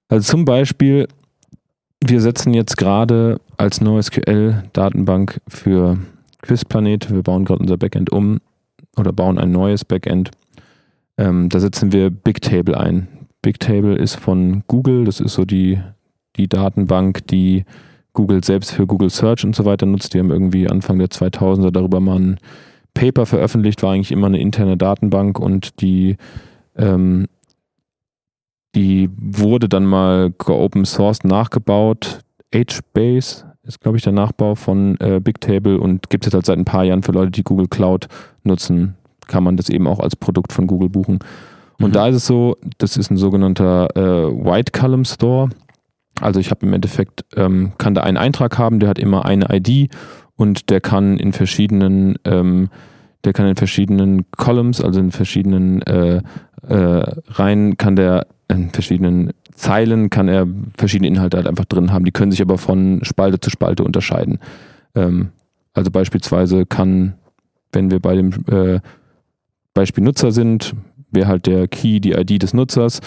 Also 0.09 0.33
zum 0.33 0.45
Beispiel, 0.45 1.09
wir 2.05 2.21
setzen 2.21 2.55
jetzt 2.55 2.77
gerade 2.77 3.41
als 3.57 3.81
NoSQL-Datenbank 3.81 5.41
für 5.49 5.99
Quizplanet, 6.43 7.13
wir 7.13 7.23
bauen 7.23 7.45
gerade 7.45 7.61
unser 7.61 7.77
Backend 7.77 8.11
um 8.11 8.41
oder 8.97 9.13
bauen 9.13 9.39
ein 9.39 9.51
neues 9.51 9.85
Backend. 9.85 10.31
Ähm, 11.17 11.49
da 11.49 11.61
setzen 11.61 11.93
wir 11.93 12.11
Bigtable 12.11 12.79
ein. 12.79 13.09
Bigtable 13.43 13.97
ist 13.97 14.17
von 14.17 14.63
Google, 14.67 15.05
das 15.05 15.21
ist 15.21 15.35
so 15.35 15.45
die, 15.45 15.81
die 16.37 16.49
Datenbank, 16.49 17.27
die 17.27 17.65
Google 18.13 18.43
selbst 18.43 18.73
für 18.73 18.87
Google 18.87 19.11
Search 19.11 19.45
und 19.45 19.55
so 19.55 19.65
weiter 19.65 19.87
nutzt. 19.87 20.15
Die 20.15 20.19
haben 20.19 20.31
irgendwie 20.31 20.69
Anfang 20.69 20.99
der 20.99 21.09
2000er 21.09 21.71
darüber 21.71 22.01
mal 22.01 22.19
ein 22.19 22.39
Paper 22.99 23.27
veröffentlicht, 23.27 23.81
war 23.85 23.93
eigentlich 23.93 24.11
immer 24.11 24.27
eine 24.27 24.41
interne 24.41 24.77
Datenbank 24.77 25.39
und 25.39 25.81
die, 25.81 26.17
ähm, 26.77 27.29
die 28.75 29.09
wurde 29.17 29.69
dann 29.69 29.87
mal 29.87 30.35
Open 30.47 30.85
Source 30.85 31.23
nachgebaut. 31.23 32.23
HBase 32.53 33.45
ist, 33.63 33.81
glaube 33.81 33.99
ich, 33.99 34.03
der 34.03 34.13
Nachbau 34.13 34.57
von 34.57 34.99
äh, 34.99 35.21
Bigtable 35.21 35.79
und 35.79 36.11
gibt 36.11 36.25
es 36.25 36.33
jetzt 36.33 36.35
halt 36.35 36.47
seit 36.47 36.59
ein 36.59 36.65
paar 36.65 36.83
Jahren 36.83 37.05
für 37.05 37.13
Leute, 37.13 37.31
die 37.31 37.45
Google 37.45 37.69
Cloud 37.69 38.09
nutzen, 38.43 38.97
kann 39.29 39.45
man 39.45 39.57
das 39.57 39.69
eben 39.69 39.87
auch 39.87 40.01
als 40.01 40.17
Produkt 40.17 40.53
von 40.53 40.67
Google 40.67 40.89
buchen. 40.89 41.21
Und 41.79 41.91
mhm. 41.91 41.93
da 41.93 42.09
ist 42.09 42.17
es 42.17 42.27
so, 42.27 42.57
das 42.79 42.97
ist 42.97 43.13
ein 43.13 43.17
sogenannter 43.17 43.95
äh, 43.95 44.45
White 44.45 44.73
Column 44.73 45.05
Store. 45.05 45.51
Also 46.21 46.41
ich 46.41 46.51
habe 46.51 46.67
im 46.67 46.73
Endeffekt, 46.73 47.25
ähm, 47.37 47.75
kann 47.79 47.95
da 47.95 48.01
einen 48.01 48.17
Eintrag 48.17 48.59
haben, 48.59 48.81
der 48.81 48.89
hat 48.89 48.99
immer 48.99 49.25
eine 49.25 49.47
ID 49.55 49.89
und 50.39 50.71
der 50.71 50.81
kann 50.81 51.19
in 51.19 51.33
verschiedenen, 51.33 52.15
ähm, 52.25 52.71
der 53.25 53.33
kann 53.33 53.49
in 53.49 53.57
verschiedenen 53.57 54.31
Columns, 54.31 54.81
also 54.81 55.01
in 55.01 55.11
verschiedenen 55.11 55.83
äh, 55.83 56.23
äh, 56.69 57.05
Reihen, 57.29 57.77
kann 57.77 57.97
der 57.97 58.29
in 58.47 58.71
verschiedenen 58.71 59.33
Zeilen 59.53 60.09
kann 60.09 60.29
er 60.29 60.47
verschiedene 60.77 61.09
Inhalte 61.09 61.37
halt 61.37 61.49
einfach 61.49 61.65
drin 61.65 61.93
haben. 61.93 62.05
Die 62.05 62.13
können 62.13 62.31
sich 62.31 62.41
aber 62.41 62.57
von 62.57 63.01
Spalte 63.03 63.41
zu 63.41 63.51
Spalte 63.51 63.83
unterscheiden. 63.83 64.39
Ähm, 64.95 65.31
also 65.75 65.91
beispielsweise 65.91 66.65
kann, 66.65 67.15
wenn 67.73 67.91
wir 67.91 67.99
bei 67.99 68.15
dem 68.15 68.31
äh, 68.47 68.81
Beispiel 69.75 70.05
Nutzer 70.05 70.31
sind, 70.31 70.75
wäre 71.11 71.27
halt 71.27 71.47
der 71.47 71.67
Key 71.67 71.99
die 71.99 72.13
ID 72.13 72.43
des 72.43 72.55
Nutzers 72.55 73.01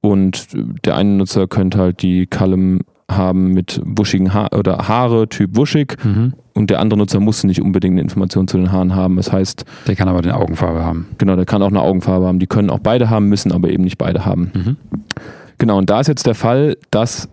und 0.00 0.48
der 0.86 0.96
eine 0.96 1.10
Nutzer 1.10 1.46
könnte 1.46 1.78
halt 1.78 2.02
die 2.02 2.26
Column 2.26 2.80
haben 3.10 3.52
mit 3.52 3.80
wuschigen 3.84 4.32
ha 4.34 4.48
oder 4.56 4.88
Haare, 4.88 5.28
Typ 5.28 5.56
wuschig. 5.56 5.96
Mhm. 6.02 6.32
Und 6.58 6.70
der 6.70 6.80
andere 6.80 6.98
Nutzer 6.98 7.20
muss 7.20 7.44
nicht 7.44 7.62
unbedingt 7.62 7.92
eine 7.92 8.00
Information 8.00 8.48
zu 8.48 8.56
den 8.56 8.72
Haaren 8.72 8.96
haben. 8.96 9.16
Das 9.16 9.32
heißt. 9.32 9.64
Der 9.86 9.94
kann 9.94 10.08
aber 10.08 10.18
eine 10.18 10.34
Augenfarbe 10.34 10.84
haben. 10.84 11.06
Genau, 11.16 11.36
der 11.36 11.46
kann 11.46 11.62
auch 11.62 11.68
eine 11.68 11.80
Augenfarbe 11.80 12.26
haben. 12.26 12.40
Die 12.40 12.48
können 12.48 12.68
auch 12.68 12.80
beide 12.80 13.08
haben, 13.08 13.28
müssen 13.28 13.52
aber 13.52 13.70
eben 13.70 13.84
nicht 13.84 13.96
beide 13.96 14.24
haben. 14.24 14.50
Mhm. 14.52 14.76
Genau, 15.58 15.78
und 15.78 15.88
da 15.88 16.00
ist 16.00 16.08
jetzt 16.08 16.26
der 16.26 16.34
Fall, 16.34 16.76
dass 16.90 17.28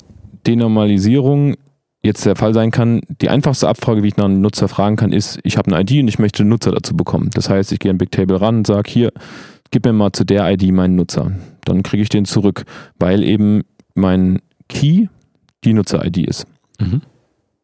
Denormalisierung 0.46 1.56
jetzt 2.04 2.24
der 2.24 2.36
Fall 2.36 2.54
sein 2.54 2.70
kann. 2.70 3.02
Die 3.20 3.30
einfachste 3.30 3.68
Abfrage, 3.68 4.04
wie 4.04 4.10
ich 4.10 4.18
nach 4.18 4.26
einem 4.26 4.42
Nutzer 4.42 4.68
fragen 4.68 4.96
kann, 4.96 5.12
ist, 5.12 5.40
ich 5.42 5.58
habe 5.58 5.72
eine 5.72 5.82
ID 5.82 6.04
und 6.04 6.08
ich 6.08 6.20
möchte 6.20 6.44
einen 6.44 6.50
Nutzer 6.50 6.72
dazu 6.72 6.96
bekommen. 6.96 7.32
Das 7.34 7.50
heißt, 7.50 7.72
ich 7.72 7.80
gehe 7.80 7.90
an 7.90 7.98
Bigtable 7.98 8.40
ran 8.40 8.58
und 8.58 8.68
sage, 8.68 8.88
hier, 8.92 9.12
gib 9.72 9.86
mir 9.86 9.94
mal 9.94 10.12
zu 10.12 10.24
der 10.24 10.48
ID 10.52 10.72
meinen 10.72 10.96
Nutzer. 10.96 11.32
Dann 11.66 11.82
kriege 11.82 12.04
ich 12.04 12.10
den 12.10 12.26
zurück, 12.26 12.66
weil 13.00 13.24
eben 13.24 13.64
mein 13.96 14.40
Key 14.70 15.08
die 15.64 15.74
Nutzer-ID 15.74 16.18
ist. 16.28 16.46
Mhm. 16.80 17.02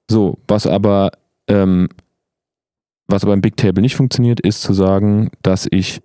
So, 0.09 0.39
was 0.47 0.65
aber, 0.65 1.11
ähm, 1.51 1.89
was 3.07 3.23
aber 3.23 3.33
im 3.33 3.41
Bigtable 3.41 3.81
nicht 3.81 3.95
funktioniert, 3.95 4.39
ist 4.39 4.61
zu 4.61 4.73
sagen, 4.73 5.31
dass 5.41 5.67
ich, 5.69 6.01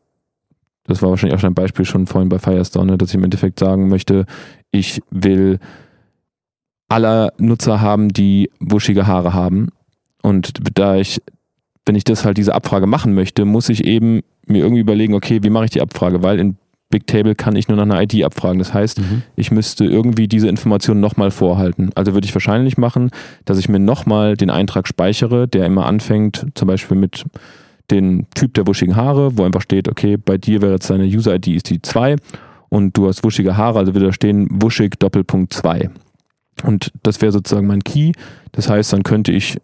das 0.85 1.03
war 1.03 1.11
wahrscheinlich 1.11 1.37
auch 1.37 1.41
schon 1.41 1.53
ein 1.53 1.55
Beispiel 1.55 1.85
schon 1.85 2.07
vorhin 2.07 2.29
bei 2.29 2.39
Firestone, 2.39 2.93
ne, 2.93 2.99
dass 2.99 3.11
ich 3.11 3.15
im 3.15 3.25
Endeffekt 3.25 3.61
sagen 3.61 3.89
möchte, 3.89 4.27
ich 4.73 5.01
will 5.11 5.59
aller 6.89 7.33
Nutzer 7.39 7.81
haben, 7.81 8.09
die 8.09 8.51
wuschige 8.61 9.07
Haare 9.07 9.33
haben. 9.35 9.69
Und 10.23 10.53
da 10.77 10.97
ich, 10.97 11.23
wenn 11.85 11.95
ich 11.95 12.05
das 12.05 12.25
halt 12.25 12.39
diese 12.39 12.55
Abfrage 12.55 12.87
machen 12.87 13.15
möchte, 13.15 13.45
muss 13.45 13.69
ich 13.69 13.85
eben 13.85 14.23
mir 14.47 14.63
irgendwie 14.63 14.81
überlegen, 14.81 15.15
okay, 15.15 15.43
wie 15.43 15.51
mache 15.51 15.67
ich 15.67 15.71
die 15.71 15.81
Abfrage? 15.81 16.23
Weil 16.23 16.41
in 16.41 16.57
Bigtable 16.91 17.35
kann 17.35 17.57
ich 17.57 17.69
nur 17.69 17.77
nach 17.77 17.83
einer 17.83 18.01
ID 18.01 18.25
abfragen. 18.25 18.59
Das 18.59 18.73
heißt, 18.73 19.01
mhm. 19.01 19.23
ich 19.35 19.51
müsste 19.51 19.85
irgendwie 19.85 20.29
diese 20.29 20.49
Informationen 20.49 21.01
nochmal 21.01 21.31
vorhalten. 21.31 21.91
Also 21.95 22.15
würde 22.15 22.27
ich 22.27 22.35
wahrscheinlich 22.35 22.79
machen, 22.79 23.11
dass 23.45 23.59
ich 23.59 23.69
mir 23.69 23.81
nochmal 23.81 24.37
den 24.37 24.51
Eintrag 24.51 24.87
speichere, 24.87 25.49
der 25.49 25.67
immer 25.67 25.87
anfängt, 25.87 26.47
zum 26.55 26.69
Beispiel 26.69 26.97
mit 26.97 27.25
dem 27.91 28.27
Typ 28.35 28.55
der 28.55 28.67
wuschigen 28.67 28.97
Haare, 28.97 29.37
wo 29.37 29.45
einfach 29.45 29.63
steht, 29.63 29.89
okay, 29.89 30.17
bei 30.17 30.39
dir 30.39 30.63
wäre 30.63 30.73
jetzt 30.73 30.91
deine 30.91 31.05
User-ID 31.05 31.49
ist 31.49 31.71
die 31.71 31.83
2 31.83 32.17
und 32.69 32.97
du 32.97 33.09
hast 33.09 33.23
wuschige 33.25 33.57
Haare, 33.57 33.79
also 33.79 33.95
würde 33.95 34.07
da 34.07 34.13
stehen 34.13 34.49
wuschig 34.51 34.95
Doppelpunkt 34.99 35.53
2. 35.53 35.91
Und 36.65 36.93
das 37.03 37.21
wäre 37.21 37.33
sozusagen 37.33 37.67
mein 37.67 37.85
Key. 37.85 38.13
Das 38.53 38.69
heißt, 38.69 38.93
dann 38.93 39.03
könnte 39.03 39.33
ich 39.33 39.59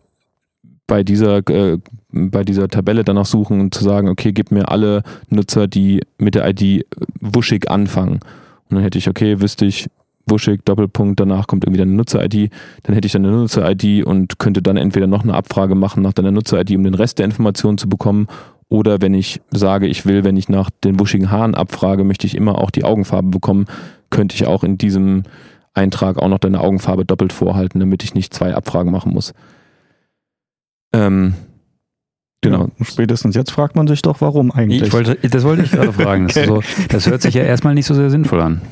bei 0.87 1.03
dieser, 1.03 1.49
äh, 1.49 1.79
bei 2.11 2.45
dieser 2.45 2.68
Tabelle 2.68 3.05
danach 3.05 3.27
suchen 3.27 3.61
und 3.61 3.75
zu 3.75 3.85
sagen, 3.85 4.09
okay, 4.09 4.33
gib 4.33 4.51
mir 4.51 4.68
alle 4.68 5.03
Nutzer, 5.29 5.66
die 5.66 6.03
mit 6.18 6.35
der 6.35 6.49
ID 6.49 6.87
wuschig 7.21 7.71
anfangen. 7.71 8.21
Und 8.68 8.77
dann 8.77 8.83
hätte 8.83 8.99
ich, 8.99 9.09
okay, 9.09 9.40
wüsste 9.40 9.64
ich, 9.64 9.88
wuschig, 10.27 10.64
Doppelpunkt, 10.64 11.18
danach 11.18 11.47
kommt 11.47 11.64
irgendwie 11.64 11.81
deine 11.81 11.92
Nutzer-ID, 11.92 12.51
dann 12.85 12.95
hätte 12.95 13.07
ich 13.07 13.12
dann 13.12 13.25
eine 13.25 13.35
Nutzer-ID 13.35 14.05
und 14.07 14.38
könnte 14.38 14.62
dann 14.62 14.77
entweder 14.77 15.07
noch 15.07 15.25
eine 15.25 15.35
Abfrage 15.35 15.75
machen 15.75 16.03
nach 16.03 16.12
deiner 16.12 16.31
Nutzer-ID, 16.31 16.77
um 16.77 16.85
den 16.85 16.95
Rest 16.95 17.18
der 17.18 17.27
Informationen 17.27 17.79
zu 17.79 17.88
bekommen, 17.88 18.29
oder 18.73 19.03
wenn 19.03 19.12
ich 19.12 19.42
sage, 19.51 19.87
ich 19.87 20.07
will, 20.07 20.25
wenn 20.25 20.38
ich 20.38 20.49
nach 20.49 20.71
den 20.83 20.99
wuschigen 20.99 21.31
Haaren 21.31 21.55
abfrage, 21.55 22.05
möchte 22.05 22.27
ich 22.27 22.35
immer 22.35 22.57
auch 22.57 22.71
die 22.71 22.85
Augenfarbe 22.85 23.29
bekommen, 23.29 23.66
könnte 24.09 24.35
ich 24.35 24.47
auch 24.47 24.64
in 24.64 24.79
diesem 24.79 25.25
Eintrag 25.75 26.16
auch 26.16 26.29
noch 26.29 26.38
deine 26.38 26.59
Augenfarbe 26.59 27.05
doppelt 27.05 27.35
vorhalten, 27.35 27.81
damit 27.81 28.03
ich 28.03 28.14
nicht 28.14 28.33
zwei 28.33 28.55
Abfragen 28.55 28.90
machen 28.90 29.12
muss. 29.12 29.35
Ähm, 30.92 31.35
genau. 32.40 32.70
Ja, 32.78 32.85
spätestens 32.85 33.35
jetzt 33.35 33.50
fragt 33.50 33.76
man 33.76 33.87
sich 33.87 34.02
doch, 34.02 34.20
warum 34.20 34.50
eigentlich. 34.50 34.83
Ich 34.83 34.92
wollte, 34.92 35.16
das 35.16 35.44
wollte 35.44 35.62
ich 35.62 35.72
gerade 35.72 35.92
fragen. 35.92 36.24
okay. 36.24 36.46
das, 36.46 36.46
so, 36.46 36.62
das 36.88 37.07
hört 37.07 37.22
sich 37.22 37.35
ja 37.35 37.42
erstmal 37.42 37.74
nicht 37.74 37.87
so 37.87 37.94
sehr 37.94 38.11
sinnvoll 38.11 38.40
an. 38.40 38.62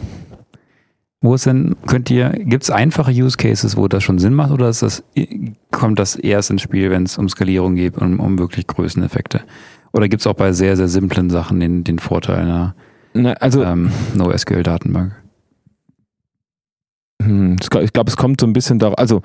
Wo 1.23 1.35
ist 1.35 1.45
denn, 1.45 1.77
könnt 1.87 2.11
ihr, 2.11 2.31
gibt 2.31 2.63
es 2.63 2.71
einfache 2.71 3.11
Use 3.13 3.37
Cases, 3.37 3.77
wo 3.77 3.89
das 3.89 4.03
schon 4.03 4.19
Sinn 4.19 4.33
macht 4.33 4.53
oder 4.53 4.71
ist 4.71 4.81
das, 4.81 5.05
kommt 5.71 5.99
das 5.99 6.17
erst 6.17 6.51
ins 6.51 6.63
Spiel, 6.63 6.91
wenn 6.91 7.03
es 7.03 7.19
um 7.19 7.29
Skalierung 7.29 7.75
geht 7.75 7.99
und 7.99 8.19
um 8.19 8.39
wirklich 8.39 8.67
Größeneffekte? 8.67 9.43
Oder 9.93 10.09
gibt 10.09 10.21
es 10.21 10.27
auch 10.27 10.35
bei 10.35 10.53
sehr, 10.53 10.77
sehr 10.79 10.89
simplen 10.89 11.29
Sachen 11.29 11.61
den, 11.61 11.85
den 11.85 11.99
Vorteil 11.99 12.37
einer 12.37 12.75
Na, 13.13 13.33
also, 13.35 13.63
ähm, 13.63 13.91
NoSQL-Datenbank? 14.15 15.13
Hm, 17.21 17.57
ich 17.61 17.93
glaube, 17.93 18.09
es 18.09 18.17
kommt 18.17 18.41
so 18.41 18.47
ein 18.47 18.55
bisschen 18.55 18.79
darauf, 18.79 18.97
also 18.97 19.21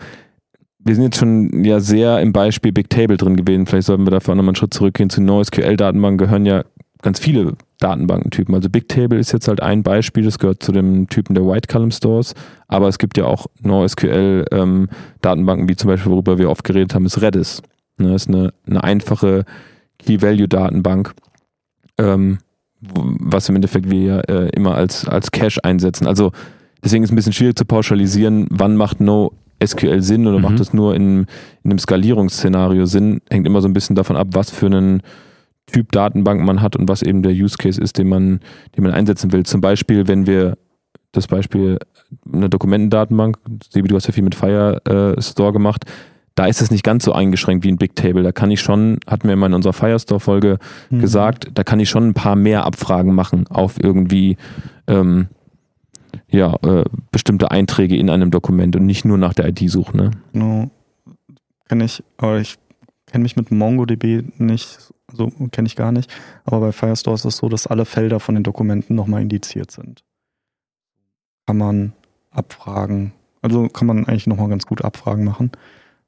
wir 0.85 0.95
sind 0.95 1.03
jetzt 1.03 1.17
schon 1.17 1.65
ja 1.65 1.79
sehr 1.79 2.21
im 2.21 2.31
Beispiel 2.31 2.71
Big 2.71 2.91
Table 2.91 3.17
drin 3.17 3.35
gewesen. 3.35 3.65
Vielleicht 3.65 3.87
sollten 3.87 4.05
wir 4.05 4.11
dafür 4.11 4.35
nochmal 4.35 4.49
einen 4.49 4.55
Schritt 4.55 4.73
zurückgehen. 4.73 5.09
Zu 5.09 5.21
NoSQL-Datenbanken 5.21 6.19
gehören 6.19 6.45
ja 6.45 6.63
ganz 7.01 7.19
viele 7.19 7.53
Datenbankentypen. 7.79 8.53
Also 8.53 8.69
Big 8.69 8.87
Table 8.87 9.17
ist 9.17 9.33
jetzt 9.33 9.47
halt 9.47 9.63
ein 9.63 9.81
Beispiel, 9.81 10.23
das 10.23 10.37
gehört 10.37 10.61
zu 10.61 10.71
dem 10.71 11.09
Typen 11.09 11.33
der 11.33 11.47
White 11.47 11.67
Column 11.67 11.89
Stores. 11.89 12.35
Aber 12.67 12.87
es 12.87 12.99
gibt 12.99 13.17
ja 13.17 13.25
auch 13.25 13.47
NoSQL-Datenbanken, 13.61 15.63
ähm, 15.63 15.69
wie 15.69 15.75
zum 15.75 15.87
Beispiel, 15.87 16.11
worüber 16.11 16.37
wir 16.37 16.51
oft 16.51 16.63
geredet 16.63 16.93
haben, 16.93 17.07
ist 17.07 17.19
Redis. 17.19 17.63
Ne, 17.97 18.11
das 18.11 18.23
ist 18.23 18.29
eine, 18.29 18.53
eine 18.67 18.83
einfache 18.83 19.45
Key-Value-Datenbank, 19.99 21.13
ähm, 21.97 22.39
was 22.79 23.49
im 23.49 23.55
Endeffekt 23.55 23.89
wir 23.89 24.01
ja 24.01 24.19
äh, 24.19 24.49
immer 24.49 24.75
als, 24.75 25.07
als 25.07 25.31
Cache 25.31 25.63
einsetzen. 25.63 26.05
Also 26.05 26.31
deswegen 26.83 27.03
ist 27.03 27.09
es 27.09 27.13
ein 27.13 27.15
bisschen 27.15 27.33
schwierig 27.33 27.57
zu 27.57 27.65
pauschalisieren, 27.65 28.45
wann 28.51 28.75
macht 28.75 28.99
No 28.99 29.31
SQL 29.63 30.01
Sinn 30.01 30.27
oder 30.27 30.37
mhm. 30.37 30.43
macht 30.43 30.59
es 30.59 30.73
nur 30.73 30.95
in, 30.95 31.25
in 31.63 31.71
einem 31.71 31.79
Skalierungsszenario 31.79 32.85
Sinn. 32.85 33.21
Hängt 33.29 33.47
immer 33.47 33.61
so 33.61 33.67
ein 33.67 33.73
bisschen 33.73 33.95
davon 33.95 34.17
ab, 34.17 34.27
was 34.31 34.49
für 34.49 34.67
einen 34.67 35.01
Typ 35.67 35.91
Datenbank 35.91 36.41
man 36.43 36.61
hat 36.61 36.75
und 36.75 36.87
was 36.89 37.01
eben 37.01 37.23
der 37.23 37.31
Use 37.31 37.57
Case 37.57 37.81
ist, 37.81 37.97
den 37.97 38.07
man, 38.07 38.39
den 38.75 38.83
man 38.83 38.93
einsetzen 38.93 39.31
will. 39.31 39.43
Zum 39.43 39.61
Beispiel, 39.61 40.07
wenn 40.07 40.27
wir 40.27 40.57
das 41.11 41.27
Beispiel 41.27 41.79
eine 42.31 42.49
Dokumentendatenbank, 42.49 43.37
Sebi, 43.69 43.87
du 43.87 43.95
hast 43.95 44.07
ja 44.07 44.13
viel 44.13 44.23
mit 44.23 44.35
Firestore 44.35 45.53
gemacht, 45.53 45.85
da 46.35 46.45
ist 46.45 46.61
es 46.61 46.69
nicht 46.69 46.83
ganz 46.83 47.05
so 47.05 47.13
eingeschränkt 47.13 47.63
wie 47.63 47.71
ein 47.71 47.77
Bigtable. 47.77 48.21
Da 48.21 48.33
kann 48.33 48.51
ich 48.51 48.59
schon, 48.59 48.99
hatten 49.07 49.27
wir 49.27 49.35
mal 49.37 49.47
in 49.47 49.53
unserer 49.53 49.73
Firestore-Folge 49.73 50.59
mhm. 50.89 50.99
gesagt, 50.99 51.47
da 51.53 51.63
kann 51.63 51.79
ich 51.79 51.89
schon 51.89 52.09
ein 52.09 52.13
paar 52.13 52.35
mehr 52.35 52.65
Abfragen 52.65 53.15
machen 53.15 53.47
auf 53.47 53.81
irgendwie 53.81 54.35
ähm, 54.87 55.29
ja, 56.29 56.55
äh, 56.63 56.85
bestimmte 57.11 57.51
Einträge 57.51 57.95
in 57.97 58.09
einem 58.09 58.31
Dokument 58.31 58.75
und 58.75 58.85
nicht 58.85 59.05
nur 59.05 59.17
nach 59.17 59.33
der 59.33 59.47
ID 59.47 59.69
suchen. 59.69 59.97
Ne? 59.97 60.11
No, 60.33 60.69
kenne 61.67 61.85
ich, 61.85 62.03
aber 62.17 62.39
ich 62.39 62.57
kenne 63.07 63.23
mich 63.23 63.35
mit 63.35 63.51
MongoDB 63.51 64.23
nicht, 64.39 64.93
also 65.07 65.29
kenne 65.51 65.67
ich 65.67 65.75
gar 65.75 65.91
nicht. 65.91 66.11
Aber 66.43 66.59
bei 66.59 66.71
Firestore 66.71 67.15
ist 67.15 67.25
es 67.25 67.37
so, 67.37 67.49
dass 67.49 67.67
alle 67.67 67.85
Felder 67.85 68.19
von 68.19 68.35
den 68.35 68.43
Dokumenten 68.43 68.95
nochmal 68.95 69.21
indiziert 69.21 69.71
sind. 69.71 70.03
Kann 71.45 71.57
man 71.57 71.93
abfragen, 72.31 73.13
also 73.41 73.67
kann 73.69 73.87
man 73.87 74.05
eigentlich 74.05 74.27
nochmal 74.27 74.49
ganz 74.49 74.65
gut 74.65 74.83
Abfragen 74.83 75.23
machen. 75.23 75.51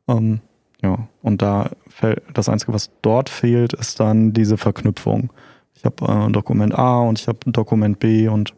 Ähm, 0.08 0.42
ja, 0.82 1.08
und 1.22 1.42
da 1.42 1.72
fällt 1.88 2.22
das 2.34 2.50
Einzige, 2.50 2.74
was 2.74 2.92
dort 3.02 3.30
fehlt, 3.30 3.74
ist 3.74 4.00
dann 4.00 4.34
diese 4.34 4.58
Verknüpfung. 4.58 5.32
Ich 5.76 5.86
habe 5.86 6.28
äh, 6.28 6.32
Dokument 6.32 6.78
A 6.78 7.02
und 7.02 7.20
ich 7.20 7.28
habe 7.28 7.40
Dokument 7.46 8.00
B 8.00 8.28
und 8.28 8.54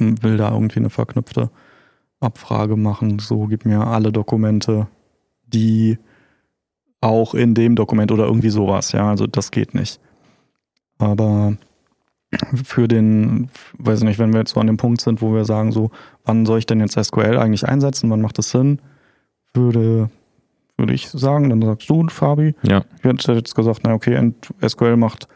will 0.00 0.36
da 0.36 0.52
irgendwie 0.52 0.80
eine 0.80 0.90
verknüpfte 0.90 1.50
Abfrage 2.20 2.76
machen. 2.76 3.18
So 3.18 3.46
gib 3.46 3.64
mir 3.64 3.86
alle 3.86 4.12
Dokumente, 4.12 4.88
die 5.46 5.98
auch 7.00 7.34
in 7.34 7.54
dem 7.54 7.76
Dokument 7.76 8.12
oder 8.12 8.26
irgendwie 8.26 8.50
sowas. 8.50 8.92
Ja, 8.92 9.08
also 9.08 9.26
das 9.26 9.50
geht 9.50 9.74
nicht. 9.74 10.00
Aber 10.98 11.56
für 12.64 12.88
den, 12.88 13.50
weiß 13.78 14.00
ich 14.00 14.04
nicht, 14.04 14.18
wenn 14.18 14.32
wir 14.32 14.40
jetzt 14.40 14.54
so 14.54 14.60
an 14.60 14.66
dem 14.66 14.76
Punkt 14.76 15.00
sind, 15.00 15.22
wo 15.22 15.34
wir 15.34 15.44
sagen, 15.44 15.72
so, 15.72 15.90
wann 16.24 16.46
soll 16.46 16.58
ich 16.58 16.66
denn 16.66 16.80
jetzt 16.80 17.02
SQL 17.02 17.38
eigentlich 17.38 17.66
einsetzen? 17.66 18.10
Wann 18.10 18.20
macht 18.20 18.38
das 18.38 18.50
Sinn? 18.50 18.80
Würde 19.54 20.10
würde 20.80 20.94
ich 20.94 21.08
sagen. 21.08 21.50
Dann 21.50 21.62
sagst 21.62 21.88
du, 21.88 22.08
Fabi. 22.08 22.54
Ja. 22.62 22.84
Ich 22.98 23.04
hätte 23.04 23.34
jetzt 23.34 23.54
gesagt, 23.54 23.82
na 23.84 23.94
okay, 23.94 24.32
SQL 24.66 24.96
macht 24.96 25.28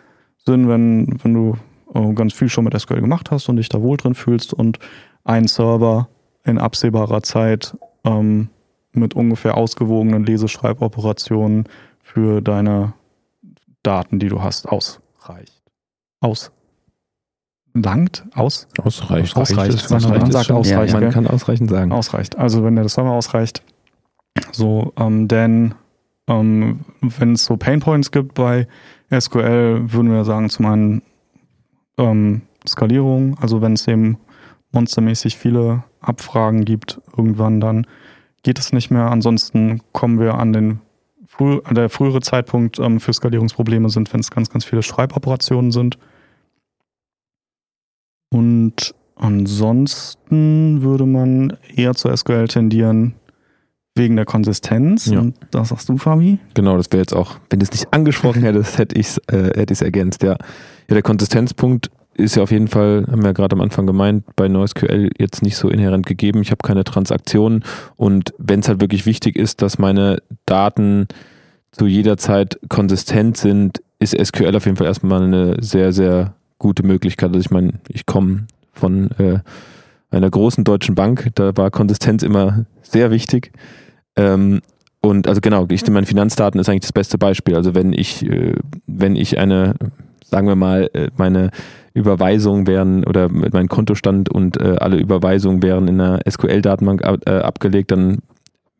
Sinn, 0.45 0.69
wenn, 0.69 1.23
wenn 1.23 1.35
du 1.35 1.57
äh, 1.95 2.13
ganz 2.13 2.33
viel 2.35 2.49
schon 2.49 2.65
mit 2.65 2.79
SQL 2.79 3.01
gemacht 3.01 3.31
hast 3.31 3.49
und 3.49 3.57
dich 3.57 3.69
da 3.69 3.81
wohl 3.81 3.97
drin 3.97 4.15
fühlst 4.15 4.53
und 4.53 4.79
ein 5.25 5.47
Server 5.47 6.09
in 6.45 6.59
absehbarer 6.59 7.23
Zeit 7.23 7.77
ähm, 8.05 8.49
mit 8.93 9.15
ungefähr 9.15 9.57
ausgewogenen 9.57 10.25
Leseschreiboperationen 10.25 11.65
für 12.01 12.41
deine 12.41 12.93
Daten, 13.83 14.19
die 14.19 14.29
du 14.29 14.43
hast, 14.43 14.69
ausreicht. 14.69 15.63
Aus. 16.21 16.53
Langt? 17.75 18.25
Aus? 18.35 18.69
Ausreicht. 18.79 19.37
Ausreicht. 19.37 19.91
Man, 19.91 20.03
man 20.03 20.31
sagt 20.31 20.51
ausreicht. 20.53 20.95
Ja, 20.95 21.01
man 21.01 21.11
kann 21.11 21.27
ausreichend 21.27 21.71
sagen. 21.71 21.93
Ausreicht. 21.93 22.39
Also 22.39 22.63
wenn 22.63 22.77
der 22.77 22.89
Server 22.89 23.11
ausreicht, 23.11 23.63
so, 24.53 24.93
ähm, 24.97 25.27
denn 25.27 25.75
ähm, 26.29 26.81
wenn 27.01 27.33
es 27.33 27.45
so 27.45 27.57
Painpoints 27.57 28.11
gibt 28.11 28.35
bei 28.35 28.69
SQL, 29.13 29.93
würden 29.93 30.13
wir 30.13 30.25
sagen, 30.25 30.49
zum 30.51 30.67
einen 30.67 31.03
ähm, 31.99 32.43
Skalierung, 32.67 33.37
also 33.39 33.63
wenn 33.63 33.75
es 33.75 33.87
eben 33.87 34.19
monstermäßig 34.73 35.37
viele 35.37 35.85
Abfragen 36.01 36.65
gibt, 36.65 37.01
irgendwann 37.17 37.61
dann 37.61 37.87
geht 38.43 38.59
es 38.59 38.73
nicht 38.73 38.91
mehr. 38.91 39.11
Ansonsten 39.11 39.81
kommen 39.93 40.21
wir 40.21 40.35
an 40.35 40.53
den 40.53 40.81
früh, 41.27 41.61
der 41.71 41.89
frühere 41.89 42.21
Zeitpunkt 42.21 42.79
ähm, 42.79 43.01
für 43.01 43.13
Skalierungsprobleme 43.13 43.89
sind, 43.91 44.13
wenn 44.13 44.21
es 44.21 44.31
ganz, 44.31 44.51
ganz 44.51 44.65
viele 44.65 44.83
Schreiboperationen 44.83 45.73
sind. 45.73 45.99
Und 48.31 48.95
ansonsten 49.17 50.83
würde 50.83 51.07
man 51.07 51.57
eher 51.75 51.95
zu 51.95 52.15
SQL 52.15 52.49
tendieren, 52.49 53.15
wegen 53.95 54.17
der 54.17 54.25
Konsistenz. 54.25 55.07
Ja. 55.07 55.21
Und 55.21 55.37
das 55.51 55.69
sagst 55.69 55.89
du, 55.89 55.97
Fabi? 55.97 56.39
Genau, 56.55 56.77
das 56.77 56.87
wäre 56.91 57.01
jetzt 57.01 57.15
auch, 57.15 57.37
wenn 57.51 57.61
du 57.61 57.65
es 57.65 57.71
nicht 57.71 57.93
angesprochen 57.93 58.43
hättest, 58.45 58.79
hätte 58.79 58.99
ich 58.99 59.09
es 59.09 59.19
äh, 59.29 59.59
hätte 59.59 59.85
ergänzt. 59.85 60.23
Ja. 60.23 60.33
ja, 60.33 60.37
der 60.89 61.03
Konsistenzpunkt 61.03 61.91
ist 62.17 62.37
ja 62.37 62.43
auf 62.43 62.53
jeden 62.53 62.69
Fall, 62.69 63.07
haben 63.11 63.23
wir 63.23 63.29
ja 63.29 63.33
gerade 63.33 63.55
am 63.55 63.61
Anfang 63.61 63.87
gemeint, 63.87 64.25
bei 64.37 64.49
NoSQL 64.49 65.11
jetzt 65.19 65.43
nicht 65.43 65.57
so 65.57 65.69
inhärent 65.69 66.07
gegeben. 66.07 66.43
Ich 66.43 66.51
habe 66.51 66.63
keine 66.63 66.85
Transaktionen 66.85 67.65
und 67.97 68.35
wenn 68.39 68.61
es 68.61 68.69
halt 68.69 68.81
wirklich 68.81 69.05
wichtig 69.05 69.37
ist, 69.37 69.63
dass 69.63 69.79
meine 69.79 70.23
Daten 70.47 71.09
zu 71.73 71.87
jeder 71.87 72.17
Zeit 72.17 72.59
konsistent 72.69 73.37
sind, 73.37 73.83
ist 73.99 74.17
SQL 74.17 74.55
auf 74.55 74.65
jeden 74.65 74.77
Fall 74.77 74.87
erstmal 74.87 75.25
eine 75.25 75.57
sehr, 75.61 75.93
sehr 75.93 76.35
gute 76.59 76.85
Möglichkeit. 76.85 77.31
Also 77.31 77.41
ich 77.41 77.51
meine, 77.51 77.75
ich 77.89 78.07
komme 78.07 78.47
von 78.73 79.11
äh, 79.19 79.41
einer 80.11 80.31
großen 80.31 80.63
deutschen 80.63 80.95
Bank, 80.95 81.31
da 81.35 81.57
war 81.57 81.73
Konsistenz 81.73 82.23
immer 82.23 82.65
sehr 82.83 83.11
wichtig. 83.11 83.51
Ähm, 84.17 84.61
und 85.01 85.29
also 85.29 85.41
genau, 85.41 85.67
ich, 85.69 85.87
meine 85.89 86.07
Finanzdaten 86.07 86.59
ist 86.61 86.69
eigentlich 86.69 86.83
das 86.83 86.93
beste 86.93 87.19
Beispiel. 87.19 87.57
Also 87.57 87.75
wenn 87.75 87.93
ich, 87.93 88.25
äh, 88.25 88.55
wenn 88.87 89.17
ich 89.17 89.39
eine, 89.39 89.75
sagen 90.25 90.49
wir 90.49 90.57
mal, 90.57 90.89
äh, 90.95 91.09
meine 91.17 91.51
Überweisungen 91.93 92.67
wären 92.67 93.05
oder 93.05 93.29
mein 93.29 93.69
Kontostand 93.69 94.29
und 94.29 94.61
äh, 94.61 94.77
alle 94.81 94.97
Überweisungen 94.97 95.63
wären 95.63 95.89
in 95.89 96.01
einer 96.01 96.21
SQL-Datenbank 96.29 97.05
ab, 97.05 97.21
äh, 97.27 97.39
abgelegt, 97.39 97.93
dann 97.93 98.19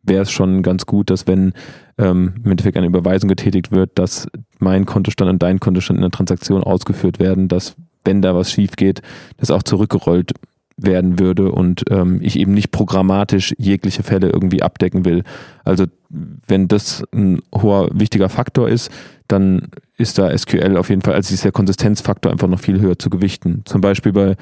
wäre 0.03 0.23
es 0.23 0.31
schon 0.31 0.63
ganz 0.63 0.85
gut, 0.85 1.09
dass 1.09 1.27
wenn 1.27 1.53
ähm, 1.97 2.33
im 2.43 2.51
Endeffekt 2.51 2.77
eine 2.77 2.87
Überweisung 2.87 3.29
getätigt 3.29 3.71
wird, 3.71 3.91
dass 3.95 4.27
mein 4.59 4.85
Kontostand 4.85 5.29
und 5.29 5.41
dein 5.41 5.59
Kontostand 5.59 5.97
in 5.97 6.03
der 6.03 6.11
Transaktion 6.11 6.63
ausgeführt 6.63 7.19
werden, 7.19 7.47
dass 7.47 7.75
wenn 8.03 8.21
da 8.21 8.35
was 8.35 8.51
schief 8.51 8.75
geht, 8.75 9.01
das 9.37 9.51
auch 9.51 9.63
zurückgerollt 9.63 10.33
werden 10.77 11.19
würde 11.19 11.51
und 11.51 11.83
ähm, 11.89 12.19
ich 12.21 12.37
eben 12.37 12.53
nicht 12.53 12.71
programmatisch 12.71 13.53
jegliche 13.57 14.03
Fälle 14.03 14.29
irgendwie 14.29 14.61
abdecken 14.61 15.05
will. 15.05 15.23
Also 15.63 15.85
wenn 16.09 16.67
das 16.67 17.03
ein 17.13 17.41
hoher 17.53 17.89
wichtiger 17.93 18.29
Faktor 18.29 18.69
ist, 18.69 18.91
dann 19.27 19.69
ist 19.97 20.17
da 20.17 20.37
SQL 20.37 20.77
auf 20.77 20.89
jeden 20.89 21.01
Fall, 21.01 21.13
also 21.13 21.33
ist 21.33 21.45
der 21.45 21.51
Konsistenzfaktor 21.51 22.31
einfach 22.31 22.47
noch 22.47 22.59
viel 22.59 22.79
höher 22.81 22.99
zu 22.99 23.09
gewichten. 23.09 23.61
Zum 23.65 23.81
Beispiel 23.81 24.11
bei 24.11 24.35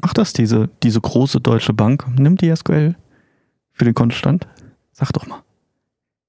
Macht 0.00 0.16
das 0.16 0.32
diese, 0.32 0.70
diese 0.82 1.00
große 1.00 1.40
deutsche 1.40 1.74
Bank? 1.74 2.06
Nimmt 2.18 2.40
die 2.40 2.54
SQL 2.54 2.94
für 3.72 3.84
den 3.84 3.92
Kontostand? 3.92 4.46
Sag 4.92 5.12
doch 5.12 5.26
mal. 5.26 5.42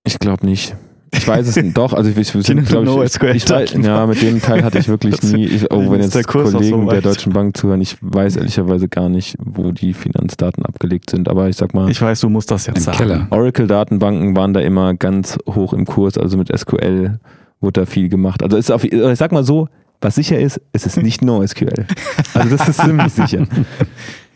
Ich 0.04 0.19
glaube 0.19 0.45
nicht. 0.45 0.75
Ich 1.11 1.27
weiß 1.27 1.47
es 1.47 1.55
nicht. 1.55 1.77
Doch, 1.77 1.93
also 1.93 2.09
ich, 2.09 2.17
ich, 2.17 2.35
ich, 2.35 2.49
ich, 2.49 2.71
no 2.71 3.03
ich, 3.03 3.15
ich 3.15 3.49
weiß, 3.49 3.73
ja, 3.81 4.05
mit 4.05 4.21
dem 4.21 4.41
Teil 4.41 4.63
hatte 4.63 4.79
ich 4.79 4.87
wirklich 4.87 5.21
nie, 5.23 5.45
ich, 5.45 5.71
oh, 5.71 5.91
wenn 5.91 6.01
jetzt 6.01 6.15
der 6.15 6.23
Kollegen 6.23 6.85
so 6.85 6.89
der 6.89 7.01
Deutschen 7.01 7.33
Bank 7.33 7.57
zuhören, 7.57 7.81
ich 7.81 7.97
weiß 8.01 8.35
ehrlicherweise 8.35 8.87
gar 8.87 9.09
nicht, 9.09 9.35
wo 9.43 9.71
die 9.71 9.93
Finanzdaten 9.93 10.65
abgelegt 10.65 11.09
sind, 11.09 11.27
aber 11.27 11.49
ich 11.49 11.55
sag 11.55 11.73
mal. 11.73 11.89
Ich 11.89 12.01
weiß, 12.01 12.19
du 12.21 12.29
musst 12.29 12.51
das 12.51 12.67
jetzt 12.67 12.83
sagen. 12.83 13.27
Oracle-Datenbanken 13.29 14.35
waren 14.35 14.53
da 14.53 14.59
immer 14.59 14.93
ganz 14.93 15.37
hoch 15.47 15.73
im 15.73 15.85
Kurs, 15.85 16.17
also 16.17 16.37
mit 16.37 16.55
SQL 16.55 17.19
wurde 17.62 17.81
da 17.81 17.85
viel 17.85 18.10
gemacht. 18.10 18.43
Also 18.43 18.57
ist 18.57 18.71
auf, 18.71 18.83
ich 18.83 19.17
sag 19.17 19.31
mal 19.31 19.43
so, 19.43 19.67
was 20.01 20.15
sicher 20.15 20.39
ist, 20.39 20.62
es 20.71 20.85
ist 20.85 20.97
nicht 21.01 21.21
NoSQL. 21.21 21.85
Also 22.33 22.55
das 22.55 22.69
ist 22.69 22.81
ziemlich 22.81 23.12
sicher. 23.12 23.45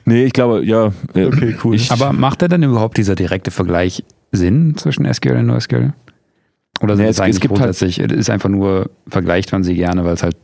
Nee, 0.06 0.26
ich 0.26 0.34
glaube, 0.34 0.66
ja. 0.66 0.92
Äh, 1.14 1.26
okay, 1.28 1.56
cool. 1.64 1.78
aber 1.90 2.12
macht 2.12 2.42
da 2.42 2.48
denn 2.48 2.64
überhaupt 2.64 2.98
dieser 2.98 3.16
direkte 3.16 3.52
Vergleich 3.52 4.04
Sinn 4.32 4.76
zwischen 4.76 5.12
SQL 5.12 5.38
und 5.38 5.46
NoSQL? 5.46 5.94
Oder 6.82 6.96
nee, 6.96 7.06
es, 7.06 7.20
es 7.20 7.40
gibt 7.40 7.60
halt, 7.60 7.70
es 7.70 7.82
ist 7.82 8.30
einfach 8.30 8.50
nur, 8.50 8.90
vergleicht 9.08 9.52
man 9.52 9.64
sie 9.64 9.76
gerne, 9.76 10.04
weil 10.04 10.14
es 10.14 10.24
halt 10.24 10.36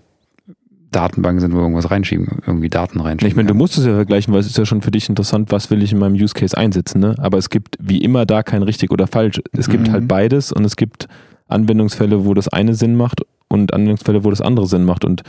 Datenbanken 0.91 1.39
sind, 1.39 1.53
wo 1.53 1.59
irgendwas 1.59 1.91
reinschieben, 1.91 2.39
irgendwie 2.47 2.69
Daten 2.69 2.99
reinschieben. 2.99 3.29
Ich 3.29 3.35
meine, 3.35 3.47
du 3.47 3.53
musst 3.53 3.77
es 3.77 3.85
ja 3.85 3.93
vergleichen, 3.93 4.33
weil 4.33 4.39
es 4.39 4.47
ist 4.47 4.57
ja 4.57 4.65
schon 4.65 4.81
für 4.81 4.91
dich 4.91 5.07
interessant, 5.07 5.51
was 5.51 5.69
will 5.69 5.83
ich 5.83 5.91
in 5.91 5.99
meinem 5.99 6.15
Use 6.15 6.33
Case 6.33 6.57
einsetzen, 6.57 6.99
ne? 6.99 7.15
Aber 7.19 7.37
es 7.37 7.49
gibt 7.49 7.77
wie 7.79 7.99
immer 7.99 8.25
da 8.25 8.41
kein 8.41 8.63
richtig 8.63 8.91
oder 8.91 9.05
falsch. 9.05 9.41
Es 9.51 9.67
mhm. 9.67 9.71
gibt 9.71 9.91
halt 9.91 10.07
beides 10.07 10.51
und 10.51 10.65
es 10.65 10.75
gibt 10.75 11.07
Anwendungsfälle, 11.47 12.25
wo 12.25 12.33
das 12.33 12.47
eine 12.47 12.73
Sinn 12.73 12.95
macht 12.95 13.21
und 13.49 13.73
Anwendungsfälle, 13.73 14.23
wo 14.23 14.29
das 14.29 14.41
andere 14.41 14.65
Sinn 14.67 14.85
macht 14.85 15.05
und 15.05 15.23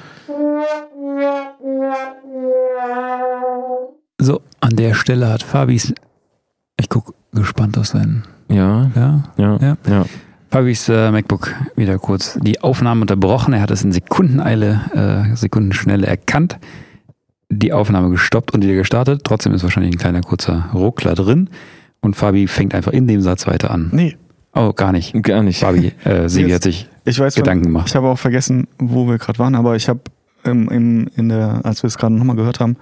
so, 4.23 4.43
an 4.61 4.77
der 4.77 4.95
Stelle 4.95 5.29
hat 5.31 5.43
Fabis, 5.43 5.95
ich 6.79 6.89
gucke 6.91 7.15
gespannt 7.33 7.79
auf 7.79 7.87
seinen. 7.87 8.25
Ja, 8.49 8.91
ja, 8.95 9.25
ja, 9.39 9.57
ja. 9.57 9.77
ja. 9.89 10.05
Fabis 10.51 10.89
äh, 10.89 11.13
MacBook 11.13 11.55
wieder 11.77 11.99
kurz 11.99 12.37
die 12.43 12.61
Aufnahme 12.61 13.03
unterbrochen. 13.03 13.55
Er 13.55 13.61
hat 13.61 13.71
es 13.71 13.85
in 13.85 13.93
Sekundeneile, 13.93 15.31
äh, 15.33 15.37
Sekundenschnelle 15.37 16.09
erkannt, 16.09 16.59
die 17.49 17.73
Aufnahme 17.73 18.11
gestoppt 18.11 18.53
und 18.53 18.65
wieder 18.65 18.75
gestartet. 18.75 19.23
Trotzdem 19.23 19.55
ist 19.55 19.63
wahrscheinlich 19.63 19.95
ein 19.95 19.99
kleiner 19.99 20.23
kurzer 20.23 20.69
Ruckler 20.75 21.15
drin. 21.15 21.51
Und 22.01 22.17
Fabi 22.17 22.49
fängt 22.49 22.75
einfach 22.75 22.91
in 22.91 23.07
dem 23.07 23.21
Satz 23.21 23.47
weiter 23.47 23.71
an. 23.71 23.91
Nee. 23.93 24.17
Oh, 24.53 24.73
gar 24.73 24.91
nicht. 24.91 25.15
Gar 25.23 25.45
nicht. 25.45 25.61
Fabi, 25.61 25.93
äh, 26.05 26.29
Sigi 26.29 26.51
hat 26.51 26.65
sich 26.65 26.89
ich 27.05 27.21
weiß, 27.21 27.37
Gedanken 27.37 27.67
gemacht. 27.67 27.87
Ich 27.89 27.95
habe 27.95 28.09
auch 28.09 28.19
vergessen, 28.19 28.67
wo 28.79 29.07
wir 29.07 29.19
gerade 29.19 29.39
waren, 29.39 29.55
aber 29.55 29.77
ich 29.77 29.89
habe 29.89 30.01
ähm, 30.45 31.09
in 31.15 31.29
der, 31.29 31.61
als 31.65 31.85
wir 31.85 31.89
es 31.89 31.97
gerade 31.97 32.15
nochmal 32.15 32.35
gehört 32.35 32.59
haben, 32.59 32.77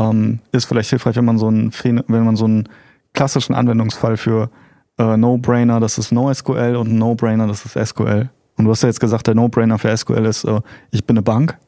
ähm, 0.00 0.40
ist 0.50 0.64
vielleicht 0.64 0.90
hilfreich, 0.90 1.14
wenn 1.14 1.24
man 1.24 1.38
so 1.38 1.46
einen, 1.46 1.72
wenn 2.08 2.24
man 2.24 2.34
so 2.34 2.46
einen 2.46 2.68
klassischen 3.12 3.54
Anwendungsfall 3.54 4.16
für 4.16 4.50
äh, 4.98 5.16
No-Brainer, 5.16 5.80
das 5.80 5.98
ist 5.98 6.12
NoSQL 6.12 6.76
und 6.76 6.92
No-Brainer, 6.92 7.46
das 7.46 7.64
ist 7.64 7.88
SQL. 7.88 8.30
Und 8.56 8.64
du 8.64 8.70
hast 8.70 8.82
ja 8.82 8.88
jetzt 8.88 9.00
gesagt, 9.00 9.26
der 9.26 9.34
No-Brainer 9.34 9.78
für 9.78 9.96
SQL 9.96 10.24
ist, 10.26 10.44
äh, 10.44 10.60
ich 10.90 11.04
bin 11.04 11.16
eine 11.16 11.22
Bank. 11.22 11.58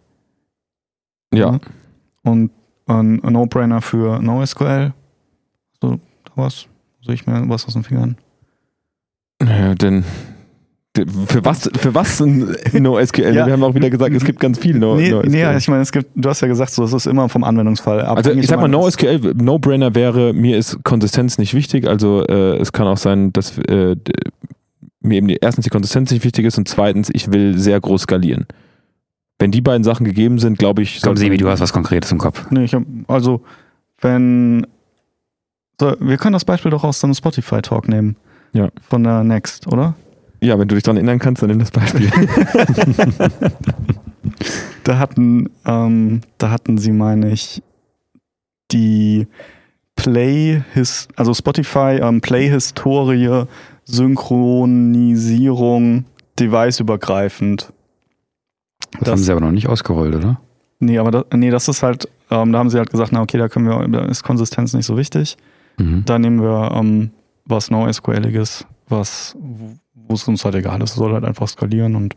Ja. 1.33 1.53
ja. 1.53 1.61
Und 2.23 2.51
ein 2.87 3.17
No-Brainer 3.17 3.83
für 3.83 4.21
NoSQL. 4.21 4.93
So, 5.81 5.99
da 6.25 6.33
was? 6.37 6.67
Sehe 7.03 7.15
ich 7.15 7.27
mir 7.27 7.49
was 7.49 7.67
aus 7.67 7.73
den 7.73 7.83
Fingern? 7.83 8.17
Ja, 9.43 9.75
denn 9.75 10.05
für 11.27 11.45
was, 11.45 11.71
für 11.79 11.95
was 11.95 12.21
NoSQL? 12.21 13.35
ja. 13.35 13.47
Wir 13.47 13.53
haben 13.53 13.63
auch 13.63 13.75
wieder 13.75 13.91
gesagt, 13.91 14.15
es 14.15 14.25
gibt 14.25 14.41
ganz 14.41 14.59
viel 14.59 14.79
no, 14.79 14.97
nee, 14.97 15.11
NoSQL. 15.11 15.31
Nee, 15.31 15.57
ich 15.57 15.69
meine, 15.69 15.83
es 15.83 15.93
gibt, 15.93 16.11
du 16.15 16.29
hast 16.29 16.41
ja 16.41 16.49
gesagt, 16.49 16.71
so, 16.71 16.85
es 16.85 16.93
ist 16.93 17.07
immer 17.07 17.29
vom 17.29 17.45
Anwendungsfall 17.45 18.01
Also 18.01 18.31
ich 18.33 18.47
sag 18.47 18.61
mal, 18.61 18.69
NoSQL, 18.69 19.35
No-Brainer 19.35 19.95
wäre, 19.95 20.33
mir 20.33 20.57
ist 20.57 20.83
Konsistenz 20.85 21.39
nicht 21.39 21.55
wichtig. 21.55 21.87
Also 21.87 22.25
äh, 22.25 22.57
es 22.59 22.73
kann 22.73 22.87
auch 22.87 22.97
sein, 22.97 23.33
dass 23.33 23.59
äh, 23.59 23.97
mir 25.01 25.19
eben 25.19 25.29
die, 25.29 25.39
erstens 25.41 25.65
die 25.65 25.71
Konsistenz 25.71 26.11
nicht 26.11 26.25
wichtig 26.25 26.45
ist 26.45 26.59
und 26.59 26.69
zweitens, 26.69 27.09
ich 27.13 27.33
will 27.33 27.59
sehr 27.59 27.81
groß 27.81 28.03
skalieren. 28.03 28.47
Wenn 29.39 29.51
die 29.51 29.61
beiden 29.61 29.85
Sachen 29.85 30.05
gegeben 30.05 30.39
sind, 30.39 30.59
glaube 30.59 30.83
ich. 30.83 31.01
Komm, 31.03 31.17
Sebi, 31.17 31.37
du 31.37 31.49
hast 31.49 31.61
was 31.61 31.73
Konkretes 31.73 32.11
im 32.11 32.19
Kopf. 32.19 32.51
Nee, 32.51 32.65
ich 32.65 32.75
hab, 32.75 32.83
also, 33.07 33.43
wenn. 34.01 34.67
So, 35.79 35.95
wir 36.01 36.17
können 36.17 36.33
das 36.33 36.47
Beispiel 36.47 36.71
doch 36.71 36.85
aus 36.85 37.01
dem 37.01 37.13
Spotify-Talk 37.13 37.89
nehmen. 37.89 38.17
Ja. 38.55 38.71
Von 38.89 39.05
der 39.05 39.25
Next, 39.25 39.67
oder? 39.67 39.95
Ja, 40.47 40.59
wenn 40.61 40.69
du 40.69 40.77
dich 40.77 40.85
daran 40.85 40.99
erinnern 40.99 41.19
kannst, 41.19 41.43
dann 41.43 41.51
nimm 41.51 41.59
das 41.59 41.73
Beispiel. 41.73 42.09
da 44.85 45.01
hatten, 45.01 45.51
ähm, 45.65 46.21
da 46.39 46.51
hatten 46.51 46.79
sie, 46.79 46.93
meine 46.93 47.33
ich, 47.33 47.65
die 48.71 49.27
Play, 49.97 50.63
his, 50.73 51.09
also 51.17 51.35
Spotify 51.35 51.99
ähm, 52.01 52.21
Play-Historie, 52.21 53.47
Synchronisierung, 53.87 56.05
deviceübergreifend. 56.39 57.73
Das, 58.93 59.01
das, 59.01 59.09
haben 59.09 59.19
sie 59.19 59.33
aber 59.33 59.41
noch 59.41 59.51
nicht 59.51 59.69
ausgerollt, 59.69 60.15
oder? 60.15 60.41
Nee, 60.79 60.99
aber 60.99 61.11
das, 61.11 61.25
nee, 61.35 61.51
das 61.51 61.67
ist 61.67 61.83
halt, 61.83 62.09
ähm, 62.31 62.53
da 62.53 62.61
haben 62.61 62.71
sie 62.71 62.79
halt 62.79 62.91
gesagt, 62.91 63.11
na 63.11 63.21
okay, 63.21 63.39
da 63.39 63.49
können 63.49 63.67
wir, 63.67 63.89
da 63.89 64.05
ist 64.05 64.23
Konsistenz 64.23 64.75
nicht 64.75 64.87
so 64.87 64.97
wichtig. 64.97 65.37
Mhm. 65.77 66.05
Da 66.05 66.21
nehmen 66.21 66.41
wir 66.41 66.71
ähm, 66.73 67.11
was 67.47 67.73
NoSQLiges, 67.73 68.65
was, 68.89 69.37
wo 69.95 70.15
es 70.15 70.27
uns 70.29 70.45
halt 70.45 70.55
egal 70.55 70.83
ist. 70.83 70.91
Es 70.91 70.97
soll 70.97 71.13
halt 71.13 71.25
einfach 71.25 71.49
skalieren 71.49 71.97
und 71.97 72.15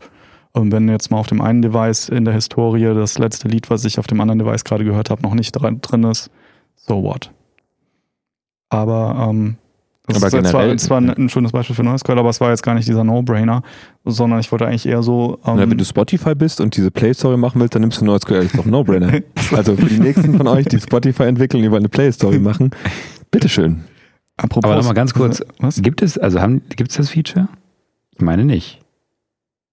ähm, 0.54 0.72
wenn 0.72 0.88
jetzt 0.88 1.10
mal 1.10 1.18
auf 1.18 1.28
dem 1.28 1.40
einen 1.40 1.62
Device 1.62 2.08
in 2.08 2.24
der 2.24 2.34
Historie 2.34 2.92
das 2.94 3.18
letzte 3.18 3.48
Lied, 3.48 3.70
was 3.70 3.84
ich 3.84 3.98
auf 3.98 4.06
dem 4.06 4.20
anderen 4.20 4.40
Device 4.40 4.64
gerade 4.64 4.84
gehört 4.84 5.10
habe, 5.10 5.22
noch 5.22 5.34
nicht 5.34 5.52
drin 5.52 6.04
ist, 6.04 6.30
so 6.74 7.02
what. 7.02 7.30
Aber 8.68 9.28
ähm, 9.30 9.56
das 10.06 10.22
aber 10.22 10.42
ist 10.42 10.50
zwar, 10.50 10.76
zwar 10.76 10.98
ein, 10.98 11.10
ein, 11.10 11.28
schönes 11.28 11.52
Beispiel 11.52 11.76
für 11.76 11.82
NoSQL, 11.82 12.18
aber 12.18 12.30
es 12.30 12.40
war 12.40 12.50
jetzt 12.50 12.62
gar 12.62 12.74
nicht 12.74 12.88
dieser 12.88 13.04
No-Brainer, 13.04 13.62
sondern 14.04 14.40
ich 14.40 14.50
wollte 14.50 14.66
eigentlich 14.66 14.86
eher 14.86 15.02
so. 15.02 15.38
Ähm 15.46 15.54
Na, 15.56 15.70
wenn 15.70 15.78
du 15.78 15.84
Spotify 15.84 16.34
bist 16.34 16.60
und 16.60 16.76
diese 16.76 16.90
Play-Story 16.90 17.36
machen 17.36 17.60
willst, 17.60 17.74
dann 17.74 17.82
nimmst 17.82 18.00
du. 18.00 18.06
Das 18.06 18.24
ist 18.24 18.58
doch 18.58 18.64
No-Brainer. 18.64 19.20
also 19.52 19.76
für 19.76 19.86
die 19.86 20.00
nächsten 20.00 20.36
von 20.36 20.48
euch, 20.48 20.66
die 20.66 20.80
Spotify 20.80 21.24
entwickeln, 21.24 21.62
die 21.62 21.70
wollen 21.70 21.82
eine 21.82 21.88
Play-Story 21.88 22.38
machen, 22.38 22.70
bitteschön. 23.30 23.84
Apropos, 24.42 24.70
aber 24.70 24.76
nochmal 24.76 24.94
ganz 24.94 25.14
kurz, 25.14 25.42
was? 25.58 25.82
gibt 25.82 26.02
es, 26.02 26.18
also 26.18 26.40
haben, 26.40 26.62
gibt 26.76 26.90
es 26.90 26.96
das 26.96 27.10
Feature? 27.10 27.48
Ich 28.14 28.22
meine 28.22 28.44
nicht. 28.44 28.80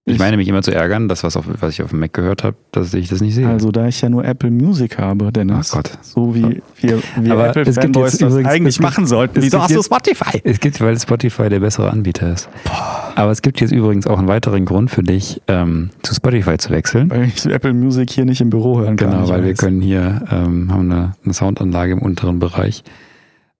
Ich, 0.04 0.14
ich 0.14 0.18
meine 0.18 0.38
mich 0.38 0.48
immer 0.48 0.62
zu 0.62 0.74
ärgern, 0.74 1.06
dass 1.08 1.22
was, 1.22 1.36
auf, 1.36 1.44
was 1.60 1.74
ich 1.74 1.82
auf 1.82 1.90
dem 1.90 2.00
Mac 2.00 2.14
gehört 2.14 2.42
habe, 2.42 2.56
dass 2.72 2.94
ich 2.94 3.08
das 3.08 3.20
nicht 3.20 3.34
sehe. 3.34 3.46
Also 3.46 3.70
da 3.70 3.88
ich 3.88 4.00
ja 4.00 4.08
nur 4.08 4.24
Apple 4.24 4.50
Music 4.50 4.98
habe, 4.98 5.30
Dennis. 5.32 5.72
Oh 5.72 5.76
Gott. 5.76 5.90
So 6.00 6.34
wie 6.34 6.62
wir, 6.80 7.02
wir 7.16 7.32
Aber 7.32 7.48
Apple 7.48 7.70
Fanboys 7.70 8.16
das 8.16 8.34
eigentlich 8.36 8.80
machen 8.80 9.06
sollten. 9.06 9.42
Wieso 9.42 9.60
hast 9.60 9.74
du 9.74 9.82
Spotify? 9.82 10.40
Es 10.44 10.60
gibt, 10.60 10.80
weil 10.80 10.98
Spotify 10.98 11.50
der 11.50 11.60
bessere 11.60 11.90
Anbieter 11.90 12.32
ist. 12.32 12.48
Boah. 12.64 13.12
Aber 13.16 13.32
es 13.32 13.42
gibt 13.42 13.60
jetzt 13.60 13.72
übrigens 13.72 14.06
auch 14.06 14.18
einen 14.18 14.28
weiteren 14.28 14.64
Grund 14.64 14.90
für 14.90 15.02
dich, 15.02 15.42
ähm, 15.46 15.90
zu 16.02 16.14
Spotify 16.14 16.56
zu 16.56 16.70
wechseln. 16.70 17.10
Weil 17.10 17.24
ich 17.24 17.44
Apple 17.44 17.74
Music 17.74 18.10
hier 18.10 18.24
nicht 18.24 18.40
im 18.40 18.48
Büro 18.48 18.78
hören 18.78 18.96
kann. 18.96 19.10
Genau, 19.10 19.28
weil 19.28 19.44
wir 19.44 19.54
können 19.54 19.82
hier, 19.82 20.22
ähm, 20.30 20.72
haben 20.72 20.90
eine, 20.90 21.12
eine 21.22 21.34
Soundanlage 21.34 21.92
im 21.92 21.98
unteren 21.98 22.38
Bereich. 22.38 22.82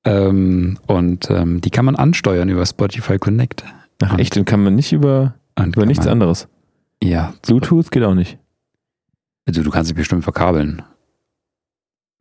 Ähm, 0.05 0.78
und 0.86 1.30
ähm, 1.30 1.61
die 1.61 1.70
kann 1.70 1.84
man 1.84 1.96
ansteuern 1.96 2.49
über 2.49 2.64
Spotify 2.64 3.18
Connect. 3.18 3.64
Ach 4.03 4.18
echt, 4.18 4.36
den 4.36 4.44
kann 4.44 4.62
man 4.62 4.74
nicht 4.74 4.92
über, 4.92 5.34
über 5.59 5.86
nichts 5.86 6.05
man, 6.05 6.12
anderes. 6.12 6.49
Ja. 7.03 7.34
Bluetooth 7.42 7.90
geht 7.90 8.03
auch 8.05 8.14
nicht. 8.14 8.38
Also 9.46 9.62
du 9.62 9.70
kannst 9.70 9.90
dich 9.90 9.96
bestimmt 9.96 10.24
verkabeln. 10.24 10.82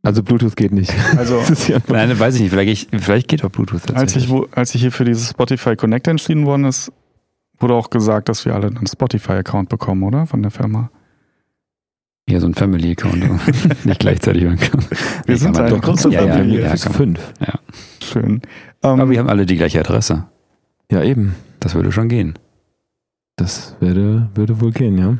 Also 0.02 0.24
Bluetooth 0.24 0.56
geht 0.56 0.72
nicht. 0.72 0.94
Also 1.18 1.42
ja 1.68 1.80
Nein, 1.88 2.18
weiß 2.18 2.36
ich 2.36 2.42
nicht. 2.42 2.52
Vielleicht, 2.52 2.90
vielleicht 2.96 3.28
geht 3.28 3.44
auch 3.44 3.50
Bluetooth. 3.50 3.94
Als 3.94 4.16
ich, 4.16 4.30
wo, 4.30 4.48
als 4.52 4.74
ich 4.74 4.82
hier 4.82 4.92
für 4.92 5.06
dieses 5.06 5.32
Spotify 5.32 5.76
Connect 5.76 6.08
entschieden 6.08 6.46
worden 6.46 6.66
ist, 6.66 6.92
wurde 7.60 7.74
auch 7.74 7.90
gesagt, 7.90 8.30
dass 8.30 8.46
wir 8.46 8.56
alle 8.56 8.68
einen 8.68 8.88
Spotify-Account 8.88 9.70
bekommen, 9.70 10.04
oder? 10.04 10.26
Von 10.26 10.42
der 10.42 10.52
Firma. 10.52 10.90
Ja, 12.30 12.42
so 12.42 12.48
ein 12.48 12.54
Family-Account. 12.54 13.86
nicht 13.86 14.00
gleichzeitig. 14.00 14.44
wir 15.26 15.38
sind 15.38 15.58
eine 15.58 15.80
große 15.80 16.10
ja, 16.10 16.28
Familie. 16.28 16.62
Ja, 16.62 16.76
ja, 16.76 16.76
fünf. 16.76 17.20
Ja. 17.40 17.54
Schön. 18.04 18.42
Um, 18.82 19.00
Aber 19.00 19.10
wir 19.10 19.20
haben 19.20 19.30
alle 19.30 19.46
die 19.46 19.56
gleiche 19.56 19.80
Adresse. 19.80 20.26
Ja, 20.92 21.04
eben. 21.04 21.36
Das 21.60 21.74
würde 21.74 21.92
schon 21.92 22.10
gehen. 22.10 22.34
Das 23.38 23.76
würde, 23.80 24.30
würde 24.36 24.60
wohl 24.60 24.72
gehen, 24.72 24.98
ja. 24.98 25.18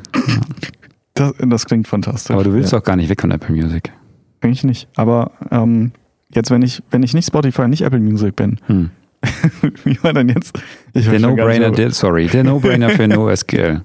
Das, 1.14 1.32
das 1.38 1.66
klingt 1.66 1.88
fantastisch. 1.88 2.34
Aber 2.34 2.44
du 2.44 2.52
willst 2.52 2.72
ja. 2.72 2.78
doch 2.78 2.84
gar 2.84 2.96
nicht 2.96 3.08
weg 3.08 3.20
von 3.20 3.30
Apple 3.30 3.54
Music. 3.54 3.92
Eigentlich 4.40 4.64
nicht. 4.64 4.88
Aber 4.96 5.32
ähm, 5.50 5.92
jetzt, 6.32 6.50
wenn 6.50 6.62
ich, 6.62 6.82
wenn 6.90 7.02
ich 7.02 7.14
nicht 7.14 7.26
Spotify, 7.26 7.68
nicht 7.68 7.82
Apple 7.82 8.00
Music 8.00 8.36
bin, 8.36 8.58
hm. 8.66 8.90
wie 9.84 10.02
war 10.02 10.12
denn 10.12 10.28
jetzt? 10.28 10.58
Ich 10.92 11.08
der 11.08 11.20
No-Brainer, 11.20 11.74
so. 11.74 11.90
sorry, 11.90 12.26
der 12.26 12.44
No-Brainer 12.44 12.90
für 12.90 13.08
NoSQL. 13.08 13.82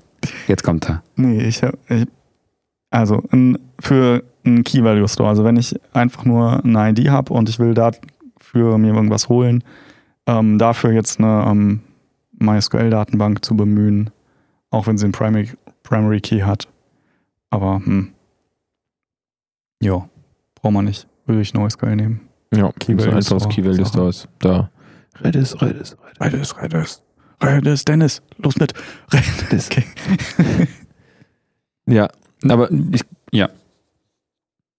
Jetzt 0.47 0.63
kommt 0.63 0.89
er. 0.89 1.03
Nee, 1.15 1.43
ich 1.43 1.63
habe, 1.63 1.78
also 2.94 3.24
ein, 3.32 3.58
für 3.80 4.24
einen 4.46 4.64
Key-Value-Store, 4.64 5.28
also 5.28 5.44
wenn 5.44 5.58
ich 5.58 5.76
einfach 5.94 6.26
nur 6.26 6.64
eine 6.64 6.89
ID 6.91 7.10
habe 7.10 7.34
und 7.34 7.50
ich 7.50 7.58
will 7.58 7.74
dafür 7.74 8.78
mir 8.78 8.94
irgendwas 8.94 9.30
holen, 9.30 9.64
ähm, 10.28 10.60
dafür 10.60 10.91
jetzt 10.91 11.20
eine 11.20 11.44
ähm, 11.48 11.82
MySQL-Datenbank 12.39 13.44
zu 13.44 13.58
bemühen, 13.58 14.12
auch 14.70 14.86
wenn 14.86 14.98
sie 15.00 15.06
einen 15.06 15.12
Primary, 15.12 15.50
Primary 15.82 16.22
Key 16.22 16.41
hat. 16.41 16.68
Aber, 17.50 17.82
hm. 17.84 18.10
Ja, 19.82 20.08
braucht 20.56 20.74
man 20.74 20.86
nicht. 20.86 21.08
Würde 21.26 21.41
ich 21.41 21.54
NoSQL 21.54 21.96
nehmen. 21.96 22.22
Ja, 22.54 22.72
Key 22.80 22.98
Value 22.98 23.22
so 23.22 23.36
aus 23.36 23.50
Key 23.50 23.66
Value 23.66 23.86
Stores. 23.86 24.28
Da. 24.39 24.70
Redis, 25.22 25.60
Redis, 25.62 25.98
Redis, 26.22 26.56
Redis. 26.62 27.02
Redis, 27.41 27.86
Dennis, 27.86 28.22
los 28.38 28.56
mit. 28.58 28.74
Redis. 29.12 29.70
Okay. 29.72 30.68
ja, 31.88 32.08
aber 32.52 32.72
ich, 32.72 33.02
ja. 33.32 33.50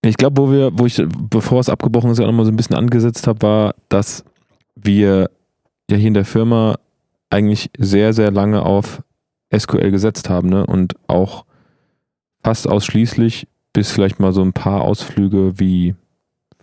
Ich 0.02 0.16
glaube, 0.16 0.42
wo 0.42 0.50
wir, 0.50 0.78
wo 0.78 0.86
ich, 0.86 1.02
bevor 1.30 1.60
es 1.60 1.68
abgebrochen 1.68 2.10
ist, 2.10 2.18
ja 2.18 2.26
nochmal 2.26 2.44
so 2.44 2.52
ein 2.52 2.56
bisschen 2.56 2.76
angesetzt 2.76 3.26
habe, 3.26 3.42
war, 3.42 3.74
dass 3.88 4.24
wir 4.74 5.30
ja 5.90 5.96
hier 5.96 6.08
in 6.08 6.14
der 6.14 6.24
Firma 6.24 6.76
eigentlich 7.30 7.70
sehr, 7.78 8.12
sehr 8.12 8.30
lange 8.30 8.62
auf 8.62 9.02
SQL 9.56 9.90
gesetzt 9.90 10.28
haben 10.28 10.48
ne? 10.48 10.66
und 10.66 10.94
auch 11.06 11.44
fast 12.42 12.68
ausschließlich 12.68 13.48
bis 13.72 13.90
vielleicht 13.90 14.20
mal 14.20 14.32
so 14.32 14.42
ein 14.42 14.52
paar 14.52 14.82
Ausflüge 14.82 15.58
wie 15.58 15.94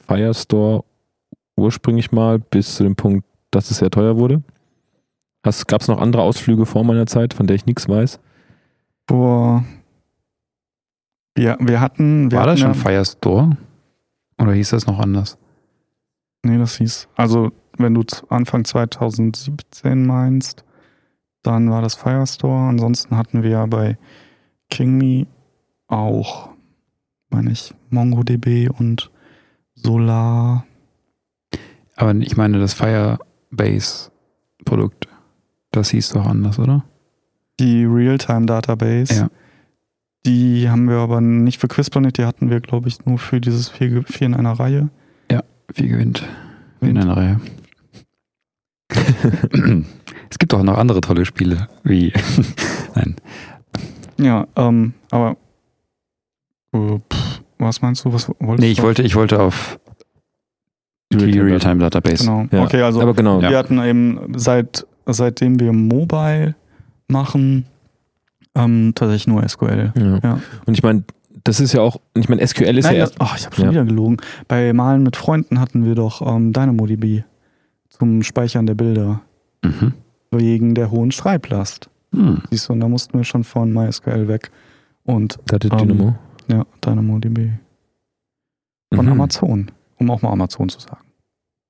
Firestore 0.08 0.84
ursprünglich 1.58 2.12
mal 2.12 2.40
bis 2.40 2.76
zu 2.76 2.84
dem 2.84 2.96
Punkt, 2.96 3.26
dass 3.52 3.72
es 3.72 3.78
sehr 3.78 3.90
teuer 3.90 4.18
wurde. 4.18 4.42
Gab 5.44 5.82
es 5.82 5.88
noch 5.88 6.00
andere 6.00 6.22
Ausflüge 6.22 6.66
vor 6.66 6.84
meiner 6.84 7.08
Zeit, 7.08 7.34
von 7.34 7.48
der 7.48 7.56
ich 7.56 7.66
nichts 7.66 7.88
weiß? 7.90 8.20
Boah. 9.08 9.64
Ja, 11.38 11.58
wir 11.60 11.80
hatten. 11.80 12.32
Wir 12.32 12.38
War 12.38 12.44
hatten 12.44 12.52
das 12.52 12.60
schon 12.60 12.74
ja, 12.74 12.78
Firestore? 12.78 13.58
Oder 14.40 14.54
hieß 14.54 14.72
das 14.72 14.88
noch 14.88 15.00
anders? 15.00 15.38
Nee, 16.44 16.58
das 16.58 16.78
hieß. 16.78 17.08
Also 17.16 17.52
wenn 17.78 17.94
du 17.94 18.04
Anfang 18.30 18.66
2017 18.66 20.06
meinst, 20.06 20.66
dann 21.44 21.70
war 21.70 21.82
das 21.82 21.96
Firestore. 21.96 22.70
Ansonsten 22.70 23.18
hatten 23.18 23.44
wir 23.44 23.50
ja 23.52 23.66
bei 23.66 23.98
KingMe 24.70 25.28
auch, 25.88 26.50
meine 27.30 27.52
ich, 27.52 27.74
MongoDB 27.90 28.70
und 28.70 29.12
Solar. 29.76 30.66
Aber 31.96 32.16
ich 32.16 32.36
meine, 32.38 32.60
das 32.60 32.74
Firebase-Produkt, 32.74 35.08
das 35.72 35.90
hieß 35.92 36.10
doch 36.10 36.26
anders, 36.26 36.60
oder? 36.60 36.84
Die 37.60 37.86
Realtime-Database. 37.86 39.14
Ja. 39.14 39.30
Die 40.26 40.70
haben 40.70 40.88
wir 40.88 40.98
aber 40.98 41.20
nicht 41.20 41.60
für 41.60 41.68
Quizplanet, 41.68 42.18
die 42.18 42.26
hatten 42.26 42.50
wir, 42.50 42.60
glaube 42.60 42.88
ich, 42.88 43.06
nur 43.06 43.18
für 43.18 43.42
dieses 43.42 43.70
vier, 43.70 44.04
vier 44.04 44.28
in 44.28 44.34
einer 44.36 44.54
Reihe. 44.54 44.90
Ja, 45.32 45.44
vier 45.74 45.88
gewinnt. 45.88 46.24
Vier 46.80 46.90
in 46.90 46.98
einer 46.98 47.18
Reihe. 47.18 47.40
es 50.30 50.38
gibt 50.38 50.54
auch 50.54 50.64
noch 50.64 50.78
andere 50.78 51.02
tolle 51.02 51.26
Spiele, 51.26 51.68
wie. 51.84 52.14
Nein. 52.96 53.16
Ja, 54.18 54.48
ähm, 54.56 54.94
aber. 55.10 55.38
Uh, 56.74 57.00
pff, 57.12 57.42
was 57.58 57.82
meinst 57.82 58.06
du? 58.06 58.14
Was 58.14 58.30
wolltest 58.40 58.60
nee, 58.60 58.72
ich 58.72 58.78
du 58.78 58.84
wollte, 58.84 59.02
ich 59.04 59.16
wollte 59.16 59.42
auf 59.42 59.80
Die 61.12 61.40
Realtime-Database. 61.40 62.26
Genau. 62.26 62.48
Ja. 62.52 62.64
Okay, 62.64 62.82
also 62.82 63.02
Aber 63.02 63.14
genau. 63.14 63.42
wir 63.42 63.58
hatten 63.58 63.82
eben 63.82 64.34
seit 64.38 64.86
seitdem 65.06 65.60
wir 65.60 65.74
Mobile 65.74 66.56
machen, 67.08 67.66
ähm, 68.56 68.92
tatsächlich 68.96 69.28
nur 69.28 69.48
SQL. 69.48 69.94
Ja. 69.96 70.20
Ja. 70.24 70.40
Und 70.66 70.74
ich 70.74 70.84
meine, 70.84 71.04
das 71.44 71.60
ist 71.60 71.74
ja 71.74 71.82
auch, 71.82 72.00
ich 72.16 72.30
meine, 72.30 72.46
SQL 72.46 72.78
ist 72.78 72.86
Nein, 72.86 72.96
ja 72.98 73.02
das, 73.06 73.12
erst. 73.12 73.22
oh, 73.22 73.36
ich 73.38 73.46
habe 73.46 73.56
schon 73.56 73.66
Ja. 73.66 73.72
wieder 73.72 73.86
gelogen. 73.86 74.18
Bei 74.48 74.74
Malen 74.74 75.04
mit 75.04 75.16
Freunden 75.16 75.60
hatten 75.60 75.86
wir 75.86 75.96
doch 75.96 76.22
ähm, 76.22 76.54
DynamoDB 76.54 77.24
zum 77.90 78.24
Speichern 78.24 78.66
der 78.66 78.76
Bilder 78.76 79.22
Mhm. 79.64 79.94
wegen 80.32 80.76
der 80.76 80.90
hohen 80.92 81.12
Schreiblast. 81.12 81.90
Hm. 82.14 82.42
Siehst 82.50 82.68
du, 82.68 82.74
und 82.74 82.80
da 82.82 82.88
mussten 82.90 83.18
wir 83.18 83.24
schon 83.24 83.44
von 83.44 83.72
MySQL 83.72 84.28
weg. 84.28 84.52
Und 85.04 85.38
Da 85.46 85.56
hatte 85.56 85.70
Ähm, 85.72 85.78
Dynamo. 85.78 86.16
ja, 86.48 86.66
DynamoDB 86.84 87.52
von 88.94 89.06
Mhm. 89.06 89.12
Amazon, 89.14 89.72
um 89.98 90.10
auch 90.12 90.22
mal 90.22 90.32
Amazon 90.32 90.68
zu 90.70 90.80
sagen. 90.80 91.06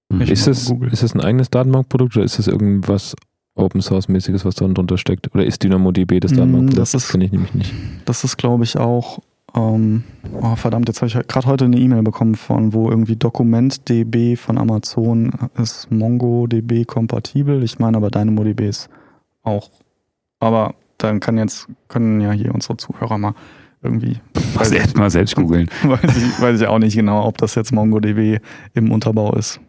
Mhm. 0.10 0.22
Ist 0.22 0.48
das, 0.48 0.70
ist 0.92 1.04
das 1.04 1.14
ein 1.14 1.22
eigenes 1.22 1.50
Datenbankprodukt 1.50 2.16
oder 2.18 2.26
ist 2.26 2.40
das 2.40 2.48
irgendwas 2.48 3.16
Open 3.62 3.82
Source 3.82 4.08
mäßiges, 4.10 4.44
was 4.46 4.56
da 4.56 4.68
drunter 4.68 4.98
steckt? 4.98 5.34
Oder 5.34 5.46
ist 5.46 5.64
DynamoDB 5.64 6.20
das 6.20 6.32
Mm, 6.32 6.36
Datenbankprodukt? 6.38 6.78
das 6.80 6.94
ist- 6.94 7.10
kenne 7.12 7.26
ich 7.26 7.32
nämlich 7.32 7.54
nicht. 7.54 7.74
Das 8.06 8.24
ist, 8.24 8.38
glaube 8.38 8.64
ich, 8.64 8.78
auch. 8.78 9.20
Ähm, 9.54 10.04
oh, 10.42 10.56
verdammt, 10.56 10.88
jetzt 10.88 11.02
habe 11.02 11.08
ich 11.08 11.28
gerade 11.28 11.46
heute 11.48 11.66
eine 11.66 11.78
E-Mail 11.78 12.04
bekommen 12.04 12.36
von, 12.36 12.74
wo 12.74 12.90
irgendwie 12.90 13.18
DokumentDB 13.18 14.38
von 14.38 14.58
Amazon 14.58 15.32
ist 15.58 15.92
MongoDB 15.92 16.86
kompatibel. 16.86 17.62
Ich 17.64 17.78
meine 17.78 17.98
aber 17.98 18.10
DynamoDB 18.10 18.62
ist 18.70 18.90
auch. 19.44 19.70
Aber 20.40 20.74
dann 21.00 21.20
kann 21.20 21.38
jetzt, 21.38 21.68
können 21.90 22.22
ja 22.22 22.32
hier 22.32 22.54
unsere 22.56 22.78
Zuhörer 22.78 23.18
mal 23.18 23.34
irgendwie. 23.84 24.18
Mal 24.56 24.66
selbst, 24.66 24.96
mal 24.98 25.10
selbst 25.10 25.36
googeln. 25.36 25.68
weiß, 25.84 26.16
ich, 26.18 26.42
weiß 26.42 26.62
ich 26.62 26.68
auch 26.68 26.78
nicht 26.80 26.96
genau, 26.96 27.26
ob 27.26 27.38
das 27.40 27.56
jetzt 27.56 27.72
MongoDB 27.74 28.40
im 28.74 28.92
Unterbau 28.92 29.34
ist. 29.34 29.60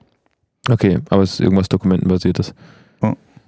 Okay, 0.68 0.98
aber 1.08 1.22
es 1.22 1.34
ist 1.34 1.40
irgendwas 1.40 1.68
dokumentenbasiertes. 1.68 2.54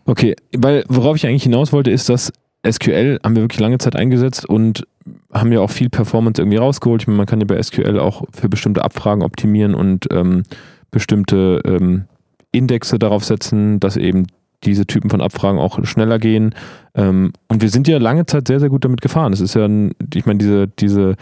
Okay, 0.07 0.35
weil 0.57 0.85
worauf 0.89 1.17
ich 1.17 1.27
eigentlich 1.27 1.45
hinaus 1.45 1.73
wollte, 1.73 1.91
ist, 1.91 2.09
dass 2.09 2.33
SQL 2.67 3.21
haben 3.23 3.37
wir 3.37 3.43
wirklich 3.43 3.61
lange 3.61 3.79
Zeit 3.79 3.97
eingesetzt 3.97 4.49
und 4.49 4.87
haben 5.33 5.53
ja 5.53 5.61
auch 5.61 5.71
viel 5.71 5.91
Performance 5.91 6.41
irgendwie 6.41 6.57
rausgeholt. 6.57 7.03
Ich 7.03 7.07
meine, 7.07 7.19
man 7.19 7.27
kann 7.27 7.41
ja 7.41 7.47
bei 7.47 7.63
SQL 7.63 7.99
auch 7.99 8.25
für 8.33 8.49
bestimmte 8.49 8.85
Abfragen 8.85 9.23
optimieren 9.23 9.75
und 9.75 10.07
ähm, 10.11 10.45
bestimmte 10.91 11.61
ähm, 11.65 12.05
Indexe 12.53 12.99
darauf 12.99 13.25
setzen, 13.25 13.81
dass 13.81 13.97
eben 13.97 14.27
diese 14.63 14.87
Typen 14.87 15.11
von 15.11 15.21
Abfragen 15.21 15.59
auch 15.59 15.85
schneller 15.85 16.19
gehen. 16.19 16.55
Ähm, 16.95 17.33
und 17.49 17.61
wir 17.61 17.69
sind 17.69 17.87
ja 17.87 17.99
lange 17.99 18.25
Zeit 18.27 18.49
sehr, 18.49 18.61
sehr 18.61 18.71
gut 18.71 18.85
damit 18.85 19.03
gefahren. 19.03 19.33
Es 19.33 19.41
ist 19.41 19.55
ja, 19.55 19.67
ein, 19.67 19.93
ich 20.15 20.25
meine, 20.25 20.39
diese, 20.39 20.69
diese 20.69 21.17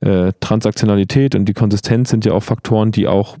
äh, 0.00 0.32
Transaktionalität 0.40 1.34
und 1.34 1.46
die 1.46 1.54
Konsistenz 1.54 2.10
sind 2.10 2.24
ja 2.24 2.32
auch 2.32 2.42
Faktoren, 2.42 2.92
die 2.92 3.06
auch 3.06 3.36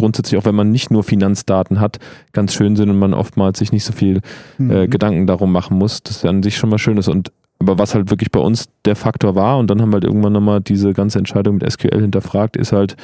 grundsätzlich, 0.00 0.40
auch 0.40 0.44
wenn 0.44 0.54
man 0.56 0.72
nicht 0.72 0.90
nur 0.90 1.04
Finanzdaten 1.04 1.78
hat, 1.78 1.98
ganz 2.32 2.52
schön 2.54 2.74
sind 2.74 2.90
und 2.90 2.98
man 2.98 3.14
oftmals 3.14 3.60
sich 3.60 3.70
nicht 3.70 3.84
so 3.84 3.92
viel 3.92 4.16
äh, 4.58 4.62
Mhm. 4.62 4.90
Gedanken 4.90 5.26
darum 5.28 5.52
machen 5.52 5.78
muss, 5.78 6.02
das 6.02 6.24
an 6.24 6.42
sich 6.42 6.56
schon 6.56 6.70
mal 6.70 6.78
schön 6.78 6.98
ist. 6.98 7.06
Und 7.08 7.30
aber 7.60 7.78
was 7.78 7.94
halt 7.94 8.10
wirklich 8.10 8.32
bei 8.32 8.40
uns 8.40 8.70
der 8.86 8.96
Faktor 8.96 9.34
war, 9.34 9.58
und 9.58 9.68
dann 9.70 9.80
haben 9.82 9.90
wir 9.90 9.96
halt 9.96 10.04
irgendwann 10.04 10.32
nochmal 10.32 10.60
diese 10.62 10.92
ganze 10.94 11.18
Entscheidung 11.18 11.56
mit 11.56 11.70
SQL 11.70 12.00
hinterfragt, 12.00 12.56
ist 12.56 12.72
halt, 12.72 12.96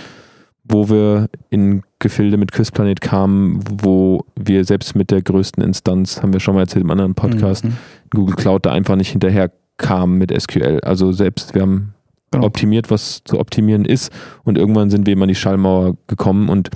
wo 0.65 0.89
wir 0.89 1.29
in 1.51 1.83
Gefilde 1.99 2.39
mit 2.39 2.51
Küstplanet 2.53 3.01
kamen, 3.03 3.61
wo 3.71 4.25
wir 4.35 4.65
selbst 4.65 4.97
mit 4.97 5.11
der 5.11 5.21
größten 5.23 5.63
Instanz, 5.63 6.23
haben 6.23 6.33
wir 6.33 6.41
schon 6.41 6.55
mal 6.55 6.63
erzählt 6.63 6.85
im 6.85 6.91
anderen 6.91 7.15
Podcast, 7.15 7.65
Mhm. 7.67 7.77
Google 8.11 8.35
Cloud 8.37 8.65
da 8.67 8.73
einfach 8.73 8.97
nicht 8.97 9.11
hinterher 9.11 9.51
kam 9.77 10.17
mit 10.17 10.33
SQL. 10.33 10.81
Also 10.83 11.13
selbst 11.13 11.55
wir 11.55 11.61
haben 11.63 11.93
Genau. 12.37 12.47
optimiert, 12.47 12.91
was 12.91 13.23
zu 13.25 13.39
optimieren 13.39 13.85
ist 13.85 14.13
und 14.45 14.59
irgendwann 14.59 14.91
sind 14.91 15.07
wir 15.07 15.13
immer 15.13 15.25
an 15.25 15.29
die 15.29 15.35
Schallmauer 15.35 15.97
gekommen 16.07 16.49
und 16.49 16.71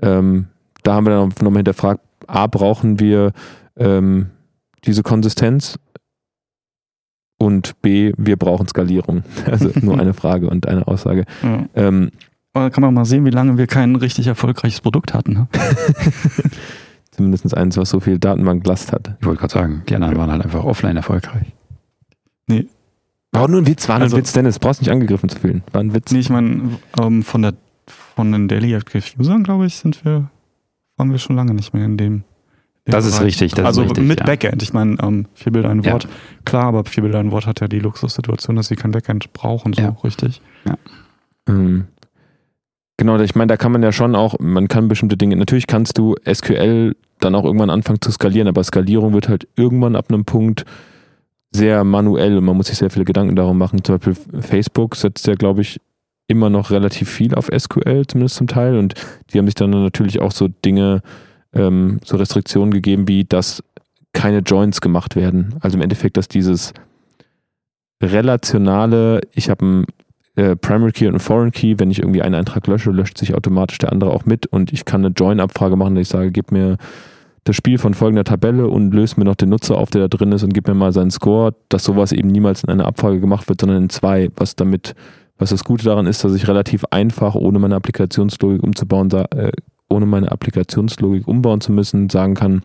ähm, 0.00 0.46
da 0.82 0.94
haben 0.94 1.06
wir 1.06 1.10
dann 1.10 1.28
nochmal 1.40 1.58
hinterfragt, 1.58 2.00
A, 2.26 2.46
brauchen 2.46 3.00
wir 3.00 3.32
ähm, 3.76 4.30
diese 4.84 5.02
Konsistenz 5.02 5.78
und 7.38 7.80
B, 7.82 8.12
wir 8.16 8.36
brauchen 8.36 8.68
Skalierung. 8.68 9.24
Also 9.46 9.70
nur 9.80 9.98
eine 9.98 10.14
Frage 10.14 10.48
und 10.48 10.68
eine 10.68 10.86
Aussage. 10.86 11.24
Ja. 11.42 11.64
Ähm, 11.74 12.10
Aber 12.52 12.66
da 12.66 12.70
kann 12.70 12.82
man 12.82 12.94
mal 12.94 13.04
sehen, 13.04 13.24
wie 13.24 13.30
lange 13.30 13.58
wir 13.58 13.66
kein 13.66 13.96
richtig 13.96 14.26
erfolgreiches 14.26 14.80
Produkt 14.80 15.14
hatten. 15.14 15.32
Ne? 15.32 15.48
zumindest 17.10 17.56
eins, 17.56 17.76
was 17.76 17.90
so 17.90 18.00
viel 18.00 18.18
Datenbanklast 18.18 18.92
hat. 18.92 19.16
Ich 19.20 19.26
wollte 19.26 19.40
gerade 19.40 19.52
sagen, 19.52 19.82
die 19.88 19.94
anderen 19.94 20.16
waren 20.16 20.30
halt 20.30 20.44
einfach 20.44 20.64
offline 20.64 20.96
erfolgreich. 20.96 21.52
War 23.32 23.48
nur 23.48 23.60
ein 23.62 23.66
Witz, 23.66 23.88
war 23.88 23.98
nur 23.98 24.04
Also- 24.04 24.16
ein 24.16 24.20
Witz, 24.20 24.32
Dennis. 24.32 24.58
Brauchst 24.58 24.80
nicht 24.82 24.90
angegriffen 24.90 25.28
zu 25.28 25.38
fühlen. 25.38 25.62
War 25.72 25.80
ein 25.82 25.94
Witz. 25.94 26.12
Nee, 26.12 26.18
ich 26.20 26.30
meine, 26.30 26.78
ähm, 27.00 27.22
von, 27.22 27.42
der, 27.42 27.54
von 27.86 28.30
den 28.30 28.46
Daily 28.48 28.74
Active 28.74 29.02
Usern, 29.18 29.42
glaube 29.42 29.66
ich, 29.66 29.76
sind 29.76 30.04
wir, 30.04 30.28
waren 30.96 31.10
wir 31.10 31.18
schon 31.18 31.36
lange 31.36 31.54
nicht 31.54 31.72
mehr 31.72 31.84
in 31.84 31.96
dem. 31.96 32.18
dem 32.18 32.92
Das 32.92 33.06
ist 33.06 33.22
richtig, 33.22 33.52
das 33.52 33.60
ist 33.60 33.66
also 33.66 33.82
richtig, 33.82 34.04
mit 34.06 34.20
ja. 34.20 34.26
Backend. 34.26 34.62
Ich 34.62 34.72
meine, 34.72 34.96
ähm, 35.02 35.26
vier 35.34 35.52
Bilder 35.52 35.70
ein 35.70 35.82
Ja. 35.82 35.92
Wort. 35.94 36.08
Klar, 36.44 36.64
aber 36.64 36.84
vier 36.84 37.02
Bilder 37.04 37.20
ein 37.20 37.30
Wort 37.30 37.46
hat 37.46 37.60
ja 37.60 37.68
die 37.68 37.78
Luxussituation, 37.78 38.54
dass 38.56 38.68
sie 38.68 38.76
kein 38.76 38.90
Backend 38.90 39.32
brauchen, 39.32 39.72
so 39.72 39.80
Ja. 39.82 39.96
richtig. 40.04 40.40
Ähm, 41.48 41.86
Genau, 42.98 43.18
ich 43.18 43.34
meine, 43.34 43.48
da 43.48 43.56
kann 43.56 43.72
man 43.72 43.82
ja 43.82 43.90
schon 43.90 44.14
auch, 44.14 44.38
man 44.38 44.68
kann 44.68 44.86
bestimmte 44.86 45.16
Dinge, 45.16 45.34
natürlich 45.34 45.66
kannst 45.66 45.98
du 45.98 46.14
SQL 46.30 46.94
dann 47.18 47.34
auch 47.34 47.44
irgendwann 47.44 47.70
anfangen 47.70 48.00
zu 48.00 48.12
skalieren, 48.12 48.46
aber 48.46 48.62
Skalierung 48.62 49.12
wird 49.12 49.28
halt 49.28 49.48
irgendwann 49.56 49.96
ab 49.96 50.06
einem 50.10 50.24
Punkt 50.24 50.64
sehr 51.52 51.84
manuell 51.84 52.36
und 52.36 52.44
man 52.44 52.56
muss 52.56 52.68
sich 52.68 52.78
sehr 52.78 52.90
viele 52.90 53.04
Gedanken 53.04 53.36
darum 53.36 53.58
machen. 53.58 53.84
Zum 53.84 53.98
Beispiel 53.98 54.16
Facebook 54.40 54.96
setzt 54.96 55.26
ja, 55.26 55.34
glaube 55.34 55.60
ich, 55.60 55.80
immer 56.28 56.50
noch 56.50 56.70
relativ 56.70 57.10
viel 57.10 57.34
auf 57.34 57.50
SQL, 57.56 58.06
zumindest 58.06 58.36
zum 58.36 58.46
Teil. 58.46 58.76
Und 58.76 58.94
die 59.30 59.38
haben 59.38 59.46
sich 59.46 59.54
dann 59.54 59.70
natürlich 59.70 60.20
auch 60.20 60.32
so 60.32 60.48
Dinge, 60.48 61.02
ähm, 61.52 62.00
so 62.04 62.16
Restriktionen 62.16 62.72
gegeben, 62.72 63.06
wie 63.06 63.24
dass 63.24 63.62
keine 64.12 64.38
Joins 64.38 64.80
gemacht 64.80 65.16
werden. 65.16 65.54
Also 65.60 65.76
im 65.76 65.82
Endeffekt, 65.82 66.16
dass 66.16 66.28
dieses 66.28 66.72
relationale, 68.02 69.20
ich 69.32 69.50
habe 69.50 69.64
ein 69.64 69.86
äh, 70.36 70.56
Primary 70.56 70.92
Key 70.92 71.06
und 71.06 71.14
ein 71.14 71.20
Foreign 71.20 71.52
Key, 71.52 71.78
wenn 71.78 71.90
ich 71.90 71.98
irgendwie 71.98 72.22
einen 72.22 72.34
Eintrag 72.34 72.66
lösche, 72.66 72.90
löscht 72.90 73.18
sich 73.18 73.34
automatisch 73.34 73.78
der 73.78 73.92
andere 73.92 74.10
auch 74.10 74.24
mit 74.24 74.46
und 74.46 74.72
ich 74.72 74.84
kann 74.84 75.04
eine 75.04 75.14
Join-Abfrage 75.14 75.76
machen, 75.76 75.94
dass 75.94 76.02
ich 76.02 76.08
sage, 76.08 76.30
gib 76.30 76.52
mir 76.52 76.78
das 77.44 77.56
Spiel 77.56 77.78
von 77.78 77.94
folgender 77.94 78.24
Tabelle 78.24 78.68
und 78.68 78.92
löse 78.92 79.18
mir 79.18 79.24
noch 79.24 79.34
den 79.34 79.48
Nutzer 79.48 79.76
auf, 79.76 79.90
der 79.90 80.02
da 80.02 80.08
drin 80.08 80.32
ist 80.32 80.44
und 80.44 80.54
gib 80.54 80.68
mir 80.68 80.74
mal 80.74 80.92
seinen 80.92 81.10
Score, 81.10 81.54
dass 81.68 81.84
sowas 81.84 82.12
eben 82.12 82.28
niemals 82.28 82.62
in 82.62 82.70
einer 82.70 82.86
Abfrage 82.86 83.20
gemacht 83.20 83.48
wird, 83.48 83.60
sondern 83.60 83.82
in 83.82 83.90
zwei, 83.90 84.30
was 84.36 84.54
damit, 84.54 84.94
was 85.38 85.50
das 85.50 85.64
Gute 85.64 85.84
daran 85.84 86.06
ist, 86.06 86.22
dass 86.22 86.34
ich 86.34 86.46
relativ 86.46 86.84
einfach, 86.90 87.34
ohne 87.34 87.58
meine 87.58 87.74
Applikationslogik 87.74 88.62
umzubauen, 88.62 89.10
äh, 89.10 89.50
ohne 89.88 90.06
meine 90.06 90.30
Applikationslogik 90.30 91.26
umbauen 91.26 91.60
zu 91.60 91.72
müssen, 91.72 92.08
sagen 92.10 92.34
kann, 92.34 92.62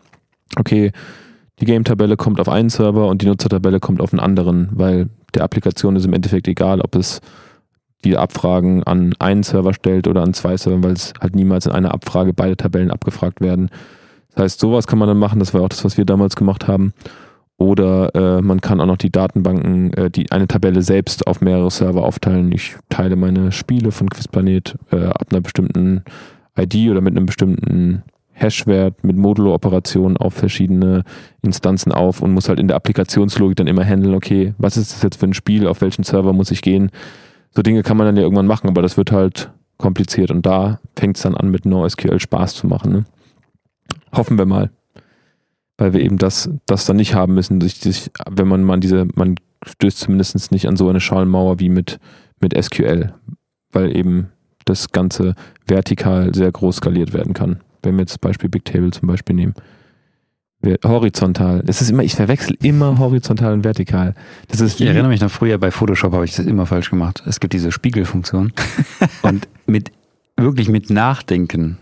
okay, 0.56 0.92
die 1.60 1.64
Game-Tabelle 1.64 2.16
kommt 2.16 2.40
auf 2.40 2.48
einen 2.48 2.70
Server 2.70 3.08
und 3.08 3.20
die 3.22 3.26
Nutzertabelle 3.26 3.80
kommt 3.80 4.00
auf 4.00 4.12
einen 4.12 4.20
anderen, 4.20 4.68
weil 4.72 5.08
der 5.34 5.42
Applikation 5.42 5.96
ist 5.96 6.06
im 6.06 6.12
Endeffekt 6.12 6.46
egal, 6.46 6.80
ob 6.80 6.94
es 6.94 7.20
die 8.04 8.16
Abfragen 8.16 8.84
an 8.84 9.12
einen 9.18 9.42
Server 9.42 9.74
stellt 9.74 10.06
oder 10.06 10.22
an 10.22 10.34
zwei 10.34 10.56
Servern, 10.56 10.84
weil 10.84 10.92
es 10.92 11.12
halt 11.20 11.34
niemals 11.34 11.66
in 11.66 11.72
einer 11.72 11.92
Abfrage 11.92 12.32
beide 12.32 12.56
Tabellen 12.56 12.92
abgefragt 12.92 13.40
werden. 13.40 13.70
Das 14.34 14.44
heißt, 14.44 14.60
sowas 14.60 14.86
kann 14.86 14.98
man 14.98 15.08
dann 15.08 15.18
machen, 15.18 15.38
das 15.38 15.54
war 15.54 15.62
auch 15.62 15.68
das, 15.68 15.84
was 15.84 15.96
wir 15.96 16.04
damals 16.04 16.36
gemacht 16.36 16.68
haben. 16.68 16.92
Oder 17.56 18.14
äh, 18.14 18.40
man 18.40 18.60
kann 18.60 18.80
auch 18.80 18.86
noch 18.86 18.96
die 18.96 19.10
Datenbanken, 19.10 19.92
äh, 19.94 20.10
die 20.10 20.30
eine 20.30 20.46
Tabelle 20.46 20.80
selbst 20.82 21.26
auf 21.26 21.40
mehrere 21.40 21.72
Server 21.72 22.04
aufteilen. 22.04 22.52
Ich 22.52 22.76
teile 22.88 23.16
meine 23.16 23.50
Spiele 23.50 23.90
von 23.90 24.08
Quizplanet 24.08 24.76
äh, 24.92 25.06
ab 25.06 25.26
einer 25.30 25.40
bestimmten 25.40 26.04
ID 26.56 26.88
oder 26.90 27.00
mit 27.00 27.16
einem 27.16 27.26
bestimmten 27.26 28.04
Hashwert 28.32 29.02
mit 29.02 29.16
Modulo-Operationen 29.16 30.16
auf 30.16 30.34
verschiedene 30.34 31.02
Instanzen 31.42 31.92
auf 31.92 32.22
und 32.22 32.32
muss 32.32 32.48
halt 32.48 32.60
in 32.60 32.68
der 32.68 32.76
Applikationslogik 32.76 33.56
dann 33.56 33.66
immer 33.66 33.84
handeln, 33.84 34.14
okay, 34.14 34.54
was 34.58 34.76
ist 34.76 34.92
das 34.92 35.02
jetzt 35.02 35.18
für 35.18 35.26
ein 35.26 35.34
Spiel, 35.34 35.66
auf 35.66 35.80
welchen 35.80 36.04
Server 36.04 36.32
muss 36.32 36.52
ich 36.52 36.62
gehen? 36.62 36.90
So 37.50 37.62
Dinge 37.62 37.82
kann 37.82 37.96
man 37.96 38.06
dann 38.06 38.16
ja 38.16 38.22
irgendwann 38.22 38.46
machen, 38.46 38.68
aber 38.68 38.82
das 38.82 38.96
wird 38.96 39.10
halt 39.10 39.50
kompliziert 39.78 40.30
und 40.30 40.46
da 40.46 40.78
fängt 40.96 41.16
es 41.16 41.22
dann 41.22 41.34
an, 41.34 41.50
mit 41.50 41.64
NoSQL 41.64 42.20
Spaß 42.20 42.54
zu 42.54 42.66
machen. 42.66 42.92
Ne? 42.92 43.04
Hoffen 44.12 44.38
wir 44.38 44.46
mal. 44.46 44.70
Weil 45.76 45.92
wir 45.92 46.00
eben 46.00 46.18
das, 46.18 46.50
das 46.66 46.86
dann 46.86 46.96
nicht 46.96 47.14
haben 47.14 47.34
müssen, 47.34 47.60
sich, 47.60 47.74
sich, 47.76 48.10
wenn 48.28 48.48
man 48.48 48.64
mal 48.64 48.80
diese, 48.80 49.06
man 49.14 49.36
stößt 49.64 49.98
zumindest 49.98 50.50
nicht 50.52 50.66
an 50.66 50.76
so 50.76 50.88
eine 50.88 51.00
Schallmauer 51.00 51.60
wie 51.60 51.68
mit, 51.68 51.98
mit 52.40 52.52
SQL, 52.60 53.12
weil 53.72 53.96
eben 53.96 54.28
das 54.64 54.90
Ganze 54.90 55.34
vertikal 55.66 56.34
sehr 56.34 56.50
groß 56.50 56.76
skaliert 56.76 57.12
werden 57.12 57.32
kann. 57.32 57.60
Wenn 57.82 57.94
wir 57.94 58.00
jetzt 58.00 58.12
das 58.12 58.18
Beispiel 58.18 58.50
Bigtable 58.50 58.90
zum 58.90 59.06
Beispiel 59.08 59.36
nehmen. 59.36 59.54
Wir- 60.60 60.78
Horizontal. 60.84 61.62
Es 61.68 61.80
ist 61.80 61.90
immer, 61.90 62.02
ich 62.02 62.16
verwechsel 62.16 62.56
immer 62.62 62.98
horizontal 62.98 63.52
und 63.52 63.62
vertikal. 63.64 64.14
Das 64.48 64.60
ist 64.60 64.80
Ich 64.80 64.86
erinnere 64.86 65.08
mich 65.08 65.20
noch 65.20 65.30
früher 65.30 65.58
bei 65.58 65.70
Photoshop 65.70 66.12
habe 66.12 66.24
ich 66.24 66.34
das 66.34 66.46
immer 66.46 66.66
falsch 66.66 66.90
gemacht. 66.90 67.22
Es 67.26 67.38
gibt 67.38 67.52
diese 67.52 67.70
Spiegelfunktion 67.70 68.52
und 69.22 69.46
mit 69.66 69.92
wirklich 70.36 70.68
mit 70.68 70.90
Nachdenken. 70.90 71.78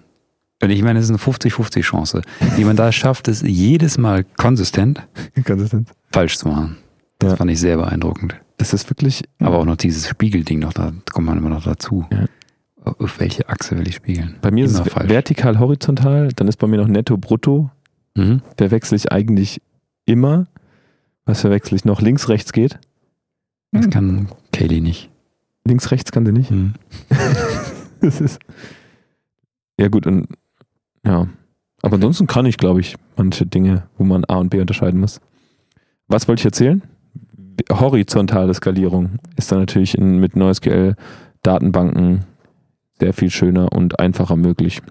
Und 0.63 0.71
ich 0.71 0.83
meine, 0.83 0.99
es 0.99 1.05
ist 1.07 1.11
eine 1.11 1.19
50-50 1.19 1.83
Chance. 1.83 2.23
Wie 2.57 2.65
man 2.65 2.77
da 2.77 2.91
schafft, 2.93 3.29
es 3.29 3.43
jedes 3.43 3.99
Mal 3.99 4.25
konsistent 4.37 5.07
konsistent. 5.45 5.91
falsch 6.13 6.39
zu 6.39 6.49
machen. 6.49 6.77
Das 7.19 7.33
Ja. 7.33 7.37
fand 7.37 7.51
ich 7.51 7.61
sehr 7.61 7.77
beeindruckend. 7.77 8.37
Es 8.59 8.73
ist 8.73 8.89
wirklich, 8.91 9.25
Aber 9.39 9.59
auch 9.59 9.65
noch 9.67 9.77
dieses 9.77 10.09
Spiegelding 10.09 10.61
noch, 10.61 10.73
da 10.73 10.93
kommt 11.13 11.27
man 11.27 11.37
immer 11.39 11.51
noch 11.51 11.65
dazu. 11.65 12.07
Ja. 12.11 12.25
Auf 12.85 13.19
welche 13.21 13.49
Achse 13.49 13.77
will 13.77 13.87
ich 13.89 13.97
spiegeln? 13.97 14.37
Bei 14.41 14.51
mir 14.51 14.65
ist 14.65 14.75
Immer 14.77 14.87
es 14.87 14.93
falsch. 14.93 15.09
vertikal, 15.11 15.59
horizontal, 15.59 16.29
dann 16.37 16.47
ist 16.49 16.57
bei 16.57 16.67
mir 16.67 16.77
noch 16.79 16.87
netto, 16.89 17.17
brutto. 17.19 17.71
Mhm. 18.15 18.41
Verwechsel 18.57 18.97
ich 18.97 19.11
eigentlich 19.13 19.61
immer. 20.07 20.47
Was 21.27 21.41
verwechsel 21.43 21.75
ich 21.77 21.85
noch? 21.85 22.01
Links, 22.01 22.29
rechts 22.29 22.53
geht. 22.53 22.79
Das 23.73 23.91
kann 23.91 24.29
Kaylee 24.53 24.81
nicht. 24.81 25.11
Links, 25.65 25.91
rechts 25.91 26.13
kann 26.13 26.25
sie 26.25 26.33
nicht. 26.33 26.51
Mhm. 26.51 26.75
Das 28.01 28.21
ist. 28.21 28.39
Ja, 29.81 29.89
gut, 29.89 30.07
und 30.07 30.29
ja. 31.07 31.29
Aber 31.83 31.95
ansonsten 31.95 32.27
kann 32.27 32.47
ich, 32.47 32.57
glaube 32.57 32.81
ich, 32.81 32.97
manche 33.17 33.47
Dinge, 33.47 33.85
wo 33.97 34.05
man 34.05 34.25
A 34.25 34.37
und 34.37 34.51
B 34.51 34.61
unterscheiden 34.61 35.01
muss. 35.01 35.21
Was 36.09 36.27
wollte 36.29 36.41
ich 36.41 36.47
erzählen? 36.47 36.83
Horizontale 37.71 38.53
Skalierung 38.55 39.19
ist 39.37 39.51
dann 39.51 39.61
natürlich 39.61 39.97
in, 39.97 40.19
mit 40.19 40.37
NoSQL 40.37 40.97
Datenbanken 41.43 42.25
sehr 42.99 43.13
viel 43.13 43.31
schöner 43.31 43.73
und 43.73 43.99
einfacher 44.01 44.37
möglich. 44.37 44.83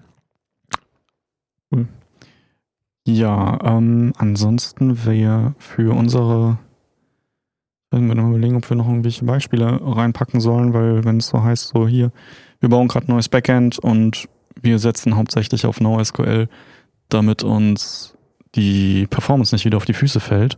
Ja, 3.06 3.60
ähm, 3.62 4.12
ansonsten 4.18 5.06
wäre 5.06 5.54
für 5.58 5.94
unsere, 5.94 6.58
werden 7.92 8.08
wir 8.08 8.16
noch 8.16 8.28
überlegen, 8.28 8.56
ob 8.56 8.68
wir 8.68 8.76
noch 8.76 8.88
irgendwelche 8.88 9.24
Beispiele 9.24 9.78
reinpacken 9.80 10.40
sollen, 10.40 10.74
weil 10.74 11.04
wenn 11.04 11.18
es 11.18 11.28
so 11.28 11.40
heißt, 11.40 11.68
so 11.68 11.86
hier, 11.86 12.10
wir 12.58 12.68
bauen 12.68 12.88
gerade 12.88 13.06
ein 13.06 13.12
neues 13.12 13.28
Backend 13.28 13.78
und 13.78 14.28
wir 14.60 14.78
setzen 14.78 15.16
hauptsächlich 15.16 15.66
auf 15.66 15.80
NoSQL, 15.80 16.48
damit 17.08 17.42
uns 17.42 18.16
die 18.54 19.06
Performance 19.06 19.54
nicht 19.54 19.64
wieder 19.64 19.76
auf 19.76 19.84
die 19.84 19.92
Füße 19.92 20.20
fällt. 20.20 20.56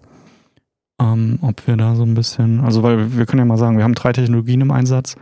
Ähm, 1.01 1.39
ob 1.43 1.67
wir 1.67 1.77
da 1.77 1.95
so 1.95 2.03
ein 2.03 2.15
bisschen, 2.15 2.61
also 2.61 2.83
weil 2.83 3.17
wir 3.17 3.27
können 3.27 3.41
ja 3.41 3.45
mal 3.45 3.57
sagen, 3.57 3.77
wir 3.77 3.85
haben 3.85 3.95
drei 3.95 4.13
Technologien 4.13 4.61
im 4.61 4.71
Einsatz 4.71 5.17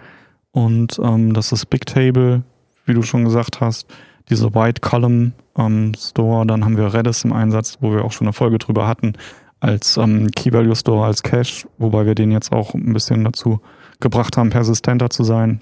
und 0.52 0.98
ähm, 1.02 1.34
das 1.34 1.52
ist 1.52 1.66
Bigtable, 1.66 2.42
wie 2.86 2.94
du 2.94 3.02
schon 3.02 3.24
gesagt 3.24 3.60
hast, 3.60 3.86
diese 4.30 4.54
White 4.54 4.80
Column 4.80 5.32
ähm, 5.56 5.92
Store, 5.94 6.46
dann 6.46 6.64
haben 6.64 6.78
wir 6.78 6.94
Redis 6.94 7.24
im 7.24 7.32
Einsatz, 7.32 7.78
wo 7.80 7.92
wir 7.92 8.04
auch 8.04 8.12
schon 8.12 8.26
eine 8.26 8.32
Folge 8.32 8.58
drüber 8.58 8.88
hatten, 8.88 9.14
als 9.60 9.96
ähm, 9.98 10.30
Key 10.30 10.52
Value 10.52 10.76
Store, 10.76 11.06
als 11.06 11.22
Cache, 11.22 11.68
wobei 11.78 12.06
wir 12.06 12.14
den 12.14 12.30
jetzt 12.30 12.52
auch 12.52 12.74
ein 12.74 12.92
bisschen 12.92 13.24
dazu 13.24 13.60
gebracht 14.00 14.36
haben, 14.36 14.50
persistenter 14.50 15.10
zu 15.10 15.24
sein. 15.24 15.60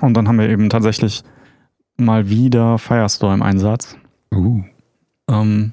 Und 0.00 0.14
dann 0.14 0.28
haben 0.28 0.38
wir 0.38 0.48
eben 0.48 0.70
tatsächlich 0.70 1.22
mal 1.96 2.28
wieder 2.28 2.78
Firestore 2.78 3.34
im 3.34 3.42
Einsatz. 3.42 3.96
Uh. 4.34 4.62
Ähm, 5.28 5.72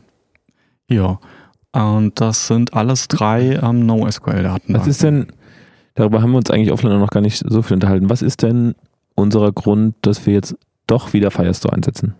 ja, 0.89 1.20
und 1.72 2.20
das 2.20 2.47
sind 2.47 2.74
alles 2.74 3.07
drei 3.07 3.59
ähm, 3.61 3.86
NoSQL-Daten. 3.86 4.74
Was 4.74 4.88
ist 4.88 5.03
denn, 5.03 5.28
darüber 5.95 6.22
haben 6.22 6.32
wir 6.32 6.38
uns 6.38 6.49
eigentlich 6.49 6.72
offline 6.72 6.99
noch 6.99 7.09
gar 7.09 7.22
nicht 7.22 7.43
so 7.47 7.61
viel 7.61 7.76
unterhalten, 7.76 8.09
was 8.09 8.22
ist 8.22 8.41
denn 8.41 8.76
unser 9.15 9.51
Grund, 9.51 9.95
dass 10.01 10.26
wir 10.26 10.34
jetzt 10.34 10.55
doch 10.88 11.13
wieder 11.13 11.32
Firestore 11.32 11.76
einsetzen? 11.76 12.15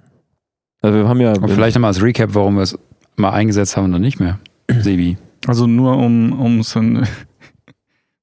Also 0.82 1.00
wir 1.00 1.08
haben 1.08 1.20
ja. 1.20 1.34
Und 1.34 1.50
vielleicht 1.50 1.76
nochmal 1.76 1.90
als 1.90 2.02
Recap, 2.02 2.36
warum 2.36 2.56
wir 2.56 2.64
es 2.64 2.78
mal 3.16 3.32
eingesetzt 3.32 3.76
haben 3.76 3.86
und 3.86 3.92
dann 3.94 4.02
nicht 4.02 4.20
mehr. 4.20 4.40
Sebi. 4.80 5.18
Also 5.48 5.68
nur 5.68 5.98
um 5.98 6.40
um 6.40 6.60
es 6.60 6.76
in 6.76 7.06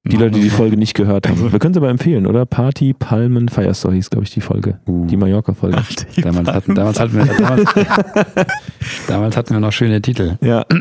Die 0.07 0.17
Leute, 0.17 0.37
die 0.37 0.43
die 0.43 0.51
Folge 0.51 0.77
nicht 0.77 0.95
gehört 0.95 1.29
haben. 1.29 1.53
Wir 1.53 1.59
können 1.59 1.75
sie 1.75 1.81
aber 1.81 1.89
empfehlen, 1.91 2.27
oder? 2.27 2.47
Party, 2.47 2.93
Palmen, 2.93 3.49
Firestore 3.49 3.95
hieß, 3.95 4.11
glaube 4.11 4.25
ich, 4.25 4.31
die 4.31 4.41
Folge. 4.41 4.79
Uh. 4.87 5.07
Die 5.07 5.17
Mallorca-Folge. 5.17 5.79
Damals 6.23 6.49
hatten, 6.49 6.75
damals, 6.75 7.01
hatten 7.01 7.15
wir, 7.15 7.25
damals, 7.25 7.65
damals 9.09 9.37
hatten 9.37 9.55
wir 9.55 9.61
noch 9.61 9.73
schöne 9.73 10.01
Titel. 10.03 10.39
Ja. 10.41 10.65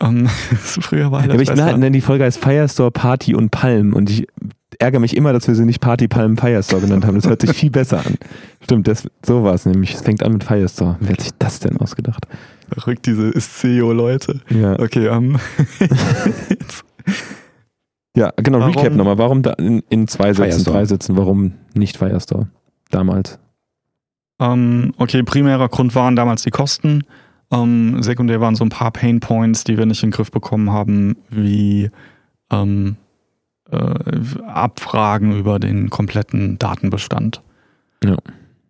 Ähm, 0.00 0.26
früher 0.28 1.10
war 1.10 1.20
ja 1.20 1.28
das 1.28 1.34
aber 1.34 1.42
ich, 1.42 1.48
besser. 1.48 1.64
nein, 1.64 1.80
nein, 1.80 1.92
die 1.92 2.00
Folge 2.00 2.24
heißt 2.24 2.38
Firestore, 2.42 2.90
Party 2.90 3.34
und 3.34 3.50
Palm. 3.50 3.94
Und 3.94 4.10
ich 4.10 4.26
ärgere 4.78 5.00
mich 5.00 5.16
immer, 5.16 5.32
dass 5.32 5.46
wir 5.48 5.54
sie 5.54 5.64
nicht 5.64 5.80
Party, 5.80 6.08
Palm, 6.08 6.36
Firestore 6.36 6.82
genannt 6.82 7.06
haben. 7.06 7.14
Das 7.14 7.26
hört 7.26 7.40
sich 7.40 7.52
viel 7.52 7.70
besser 7.70 8.04
an. 8.04 8.16
Stimmt, 8.62 8.88
das, 8.88 9.08
so 9.24 9.42
war 9.44 9.54
es 9.54 9.64
nämlich. 9.64 9.94
Es 9.94 10.02
fängt 10.02 10.22
an 10.22 10.32
mit 10.32 10.44
Firestore. 10.44 10.96
Wer 11.00 11.12
hat 11.12 11.22
sich 11.22 11.30
das 11.38 11.60
denn 11.60 11.78
ausgedacht? 11.78 12.26
Verrückt, 12.72 13.06
diese 13.06 13.32
SEO-Leute. 13.38 14.40
Ja, 14.50 14.78
Okay, 14.78 15.06
ähm, 15.06 15.38
ja 18.16 18.32
genau. 18.36 18.58
Warum- 18.58 18.74
Recap 18.74 18.94
nochmal. 18.94 19.18
Warum 19.18 19.42
da 19.42 19.52
in, 19.52 19.82
in 19.88 20.08
zwei 20.08 20.32
Sätzen, 20.32 20.50
Firestore. 20.50 20.76
drei 20.78 20.84
Sätzen, 20.86 21.16
warum 21.16 21.52
nicht 21.74 21.96
Firestore? 21.96 22.48
Damals. 22.90 23.38
ähm, 24.40 24.92
okay, 24.98 25.22
primärer 25.22 25.68
Grund 25.68 25.94
waren 25.94 26.16
damals 26.16 26.42
die 26.42 26.50
Kosten. 26.50 27.04
Ähm, 27.52 28.02
sekundär 28.02 28.40
waren 28.40 28.56
so 28.56 28.64
ein 28.64 28.70
paar 28.70 28.90
Pain 28.90 29.20
Points, 29.20 29.62
die 29.64 29.78
wir 29.78 29.86
nicht 29.86 30.02
in 30.02 30.08
den 30.10 30.14
Griff 30.16 30.30
bekommen 30.32 30.70
haben, 30.72 31.16
wie 31.30 31.90
ähm, 32.50 32.96
äh, 33.70 33.76
Abfragen 34.46 35.36
über 35.38 35.58
den 35.58 35.90
kompletten 35.90 36.58
Datenbestand. 36.58 37.42
Ja. 38.04 38.16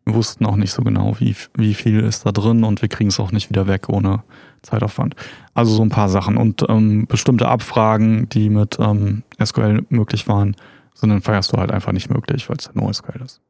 Wir 0.04 0.14
wussten 0.14 0.46
auch 0.46 0.56
nicht 0.56 0.72
so 0.72 0.82
genau, 0.82 1.16
wie, 1.18 1.34
wie 1.56 1.74
viel 1.74 2.00
ist 2.00 2.24
da 2.26 2.32
drin 2.32 2.64
und 2.64 2.80
wir 2.80 2.88
kriegen 2.88 3.08
es 3.10 3.18
auch 3.18 3.32
nicht 3.32 3.48
wieder 3.50 3.66
weg 3.66 3.88
ohne 3.88 4.22
Zeitaufwand. 4.66 5.14
Also 5.54 5.74
so 5.74 5.82
ein 5.82 5.88
paar 5.88 6.08
Sachen. 6.08 6.36
Und 6.36 6.64
ähm, 6.68 7.06
bestimmte 7.06 7.48
Abfragen, 7.48 8.28
die 8.28 8.50
mit 8.50 8.78
ähm, 8.78 9.22
SQL 9.42 9.86
möglich 9.88 10.28
waren, 10.28 10.56
sind 10.94 11.10
in 11.10 11.22
Firestore 11.22 11.60
halt 11.60 11.72
einfach 11.72 11.92
nicht 11.92 12.10
möglich, 12.10 12.48
weil 12.48 12.56
es 12.58 12.74
nur 12.74 12.92
SQL 12.92 13.22
ist. 13.22 13.40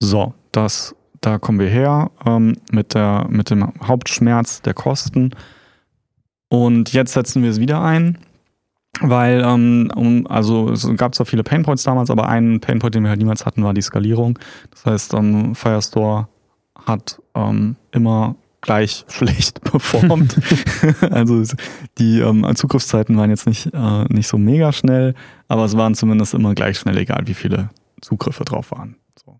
So, 0.00 0.34
das, 0.52 0.94
da 1.20 1.38
kommen 1.38 1.58
wir 1.58 1.68
her 1.68 2.10
ähm, 2.26 2.56
mit, 2.70 2.94
der, 2.94 3.26
mit 3.28 3.50
dem 3.50 3.72
Hauptschmerz 3.82 4.62
der 4.62 4.74
Kosten. 4.74 5.30
Und 6.48 6.92
jetzt 6.92 7.12
setzen 7.12 7.42
wir 7.42 7.50
es 7.50 7.60
wieder 7.60 7.82
ein, 7.82 8.18
weil, 9.00 9.42
ähm, 9.42 10.26
also 10.28 10.70
es 10.70 10.88
gab 10.96 11.14
zwar 11.14 11.24
viele 11.24 11.42
Painpoints 11.42 11.82
damals, 11.82 12.10
aber 12.10 12.28
ein 12.28 12.60
Painpoint, 12.60 12.94
den 12.94 13.04
wir 13.04 13.10
halt 13.10 13.20
niemals 13.20 13.46
hatten, 13.46 13.64
war 13.64 13.72
die 13.72 13.80
Skalierung. 13.80 14.38
Das 14.70 14.84
heißt, 14.84 15.14
ähm, 15.14 15.54
Firestore 15.54 16.28
hat 16.86 17.22
ähm, 17.34 17.76
immer 17.92 18.36
gleich 18.62 19.04
schlecht 19.08 19.60
performt. 19.60 20.40
also 21.10 21.44
die 21.98 22.20
ähm, 22.20 22.46
Zugriffszeiten 22.56 23.18
waren 23.18 23.28
jetzt 23.28 23.46
nicht, 23.46 23.66
äh, 23.74 24.04
nicht 24.04 24.28
so 24.28 24.38
mega 24.38 24.72
schnell, 24.72 25.14
aber 25.48 25.66
es 25.66 25.76
waren 25.76 25.94
zumindest 25.94 26.32
immer 26.32 26.54
gleich 26.54 26.78
schnell, 26.78 26.96
egal 26.96 27.26
wie 27.26 27.34
viele 27.34 27.68
Zugriffe 28.00 28.44
drauf 28.44 28.70
waren. 28.70 28.96
So. 29.22 29.38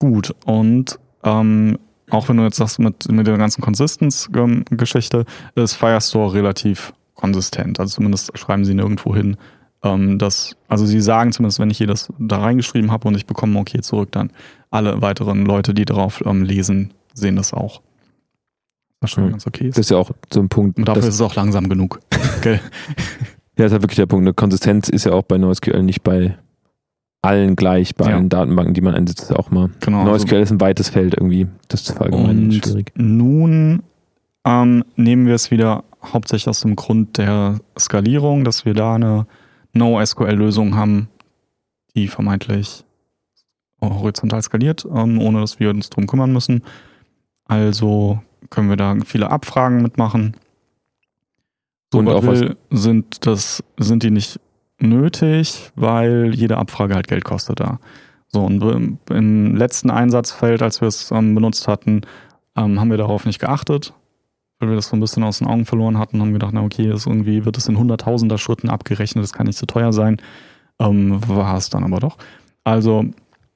Gut, 0.00 0.34
und 0.44 0.98
ähm, 1.22 1.78
auch 2.10 2.28
wenn 2.28 2.36
du 2.36 2.42
jetzt 2.42 2.56
sagst, 2.56 2.78
mit, 2.80 3.10
mit 3.10 3.26
der 3.26 3.38
ganzen 3.38 3.62
Consistence-Geschichte 3.62 5.24
ist 5.54 5.74
Firestore 5.74 6.34
relativ 6.34 6.92
konsistent. 7.14 7.80
Also 7.80 7.96
zumindest 7.96 8.36
schreiben 8.36 8.64
sie 8.64 8.74
nirgendwo 8.74 9.14
hin, 9.14 9.36
ähm, 9.82 10.18
dass, 10.18 10.56
also 10.68 10.84
sie 10.84 11.00
sagen 11.00 11.32
zumindest, 11.32 11.60
wenn 11.60 11.70
ich 11.70 11.78
hier 11.78 11.86
das 11.86 12.12
da 12.18 12.38
reingeschrieben 12.38 12.90
habe 12.90 13.08
und 13.08 13.16
ich 13.16 13.26
bekomme 13.26 13.58
okay 13.58 13.80
zurück, 13.80 14.12
dann 14.12 14.30
alle 14.70 15.00
weiteren 15.00 15.46
Leute, 15.46 15.72
die 15.72 15.84
darauf 15.84 16.24
ähm, 16.26 16.42
lesen, 16.42 16.92
sehen 17.14 17.36
das 17.36 17.54
auch. 17.54 17.80
Was 19.00 19.10
schon 19.10 19.24
Mhm. 19.26 19.30
ganz 19.30 19.46
okay 19.46 19.68
ist. 19.68 19.78
Das 19.78 19.86
ist 19.86 19.90
ja 19.90 19.96
auch 19.96 20.10
so 20.32 20.40
ein 20.40 20.48
Punkt. 20.48 20.78
Und 20.78 20.86
dafür 20.86 21.02
ist 21.02 21.14
es 21.14 21.20
auch 21.20 21.34
langsam 21.34 21.68
genug. 21.68 22.00
Gell? 22.42 22.60
Ja, 23.58 23.66
ist 23.66 23.72
ja 23.72 23.82
wirklich 23.82 23.96
der 23.96 24.06
Punkt. 24.06 24.24
Eine 24.24 24.34
Konsistenz 24.34 24.88
ist 24.88 25.04
ja 25.04 25.12
auch 25.12 25.22
bei 25.22 25.38
NoSQL 25.38 25.82
nicht 25.82 26.02
bei 26.02 26.36
allen 27.22 27.56
gleich, 27.56 27.94
bei 27.94 28.10
Ja. 28.10 28.16
allen 28.16 28.28
Datenbanken, 28.28 28.74
die 28.74 28.80
man 28.82 28.94
einsetzt, 28.94 29.22
ist 29.22 29.32
auch 29.36 29.50
mal. 29.50 29.70
Genau. 29.80 30.04
NoSQL 30.04 30.40
ist 30.42 30.50
ein 30.50 30.60
weites 30.60 30.90
Feld 30.90 31.14
irgendwie. 31.14 31.46
Das 31.68 31.82
ist 31.82 31.98
allgemein 32.00 32.38
Und 32.46 32.52
schwierig. 32.54 32.92
nun 32.96 33.82
ähm, 34.46 34.84
nehmen 34.96 35.26
wir 35.26 35.34
es 35.34 35.50
wieder 35.50 35.84
hauptsächlich 36.02 36.48
aus 36.48 36.60
dem 36.60 36.76
Grund 36.76 37.16
der 37.16 37.60
Skalierung, 37.78 38.44
dass 38.44 38.66
wir 38.66 38.74
da 38.74 38.96
eine 38.96 39.26
NoSQL-Lösung 39.72 40.74
haben, 40.76 41.08
die 41.94 42.08
vermeintlich 42.08 42.84
horizontal 43.80 44.42
skaliert, 44.42 44.86
ähm, 44.94 45.18
ohne 45.20 45.40
dass 45.40 45.60
wir 45.60 45.70
uns 45.70 45.90
drum 45.90 46.06
kümmern 46.06 46.32
müssen. 46.32 46.62
Also 47.46 48.20
können 48.50 48.68
wir 48.68 48.76
da 48.76 48.96
viele 49.04 49.30
Abfragen 49.30 49.82
mitmachen. 49.82 50.36
So 51.92 51.98
Und 51.98 52.08
auch 52.08 52.24
will, 52.24 52.56
sind, 52.70 53.26
das, 53.26 53.62
sind 53.78 54.02
die 54.02 54.10
nicht 54.10 54.40
nötig, 54.80 55.70
weil 55.76 56.34
jede 56.34 56.56
Abfrage 56.58 56.94
halt 56.94 57.08
Geld 57.08 57.24
kostet 57.24 57.60
da. 57.60 57.78
So, 58.28 58.42
und 58.42 58.98
im- 59.10 59.54
letzten 59.56 59.90
Einsatzfeld, 59.90 60.62
als 60.62 60.80
wir 60.80 60.88
es 60.88 61.10
ähm, 61.12 61.34
benutzt 61.34 61.68
hatten, 61.68 62.02
ähm, 62.56 62.80
haben 62.80 62.90
wir 62.90 62.96
darauf 62.96 63.26
nicht 63.26 63.38
geachtet, 63.38 63.94
weil 64.58 64.70
wir 64.70 64.76
das 64.76 64.88
so 64.88 64.96
ein 64.96 65.00
bisschen 65.00 65.22
aus 65.22 65.38
den 65.38 65.46
Augen 65.46 65.66
verloren 65.66 65.98
hatten, 65.98 66.20
haben 66.20 66.32
gedacht, 66.32 66.52
na 66.52 66.62
okay, 66.62 66.88
das 66.88 67.06
irgendwie 67.06 67.44
wird 67.44 67.56
es 67.56 67.68
in 67.68 67.78
hunderttausender 67.78 68.38
Schritten 68.38 68.68
abgerechnet, 68.70 69.22
das 69.22 69.32
kann 69.32 69.46
nicht 69.46 69.58
so 69.58 69.66
teuer 69.66 69.92
sein. 69.92 70.16
Ähm, 70.80 71.20
war 71.28 71.56
es 71.56 71.70
dann 71.70 71.84
aber 71.84 72.00
doch. 72.00 72.16
Also, 72.64 73.04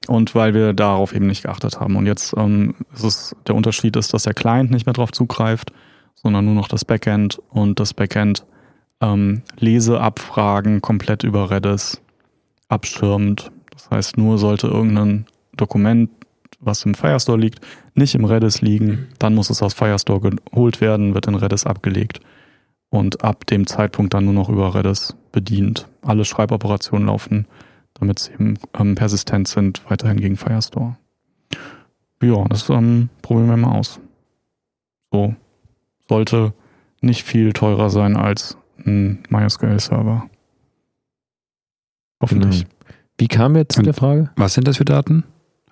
und 0.07 0.33
weil 0.35 0.53
wir 0.53 0.73
darauf 0.73 1.13
eben 1.13 1.27
nicht 1.27 1.43
geachtet 1.43 1.79
haben. 1.79 1.95
Und 1.95 2.05
jetzt 2.05 2.33
ähm, 2.37 2.75
ist 2.93 3.03
es, 3.03 3.35
der 3.47 3.55
Unterschied 3.55 3.95
ist, 3.95 4.13
dass 4.13 4.23
der 4.23 4.33
Client 4.33 4.71
nicht 4.71 4.85
mehr 4.85 4.93
drauf 4.93 5.11
zugreift, 5.11 5.71
sondern 6.15 6.45
nur 6.45 6.55
noch 6.55 6.67
das 6.67 6.85
Backend 6.85 7.39
und 7.49 7.79
das 7.79 7.93
Backend 7.93 8.45
ähm, 9.01 9.43
Leseabfragen 9.57 10.81
komplett 10.81 11.23
über 11.23 11.51
Redis 11.51 12.01
abschirmt. 12.67 13.51
Das 13.71 13.89
heißt, 13.89 14.17
nur 14.17 14.37
sollte 14.37 14.67
irgendein 14.67 15.25
Dokument, 15.55 16.09
was 16.59 16.85
im 16.85 16.93
Firestore 16.93 17.37
liegt, 17.37 17.65
nicht 17.93 18.15
im 18.15 18.25
Redis 18.25 18.61
liegen, 18.61 19.07
dann 19.17 19.35
muss 19.35 19.49
es 19.49 19.61
aus 19.61 19.73
Firestore 19.73 20.31
geholt 20.31 20.81
werden, 20.81 21.13
wird 21.13 21.27
in 21.27 21.35
Redis 21.35 21.65
abgelegt 21.65 22.19
und 22.89 23.23
ab 23.23 23.45
dem 23.45 23.67
Zeitpunkt 23.67 24.13
dann 24.13 24.25
nur 24.25 24.33
noch 24.33 24.49
über 24.49 24.75
Redis 24.75 25.15
bedient. 25.31 25.87
Alle 26.01 26.25
Schreiboperationen 26.25 27.07
laufen 27.07 27.47
damit 27.99 28.19
sie 28.19 28.31
eben 28.33 28.57
ähm, 28.77 28.95
persistent 28.95 29.47
sind, 29.47 29.81
weiterhin 29.89 30.19
gegen 30.19 30.37
Firestore. 30.37 30.97
Ja, 32.21 32.43
das 32.49 32.69
ähm, 32.69 33.09
probieren 33.21 33.49
wir 33.49 33.57
mal 33.57 33.77
aus. 33.77 33.99
So, 35.11 35.35
sollte 36.07 36.53
nicht 37.01 37.23
viel 37.23 37.53
teurer 37.53 37.89
sein 37.89 38.17
als 38.17 38.57
ein 38.85 39.23
MySQL-Server. 39.29 40.29
Hoffentlich. 42.21 42.61
Genau. 42.65 42.73
Wie 43.17 43.27
kam 43.27 43.55
jetzt 43.55 43.75
zu 43.75 43.81
der 43.81 43.93
Frage? 43.93 44.29
Was 44.35 44.53
sind 44.53 44.67
das 44.67 44.77
für 44.77 44.85
Daten? 44.85 45.23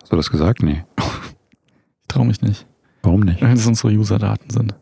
Hast 0.01 0.11
du 0.11 0.15
das 0.15 0.29
gesagt? 0.29 0.63
Nee. 0.63 0.83
Ich 2.09 2.13
traue 2.15 2.25
mich 2.25 2.41
nicht, 2.41 2.65
Warum 3.03 3.19
nicht? 3.19 3.41
wenn 3.41 3.51
es 3.51 3.67
unsere 3.67 3.89
User-Daten 3.93 4.49
sind. 4.49 4.73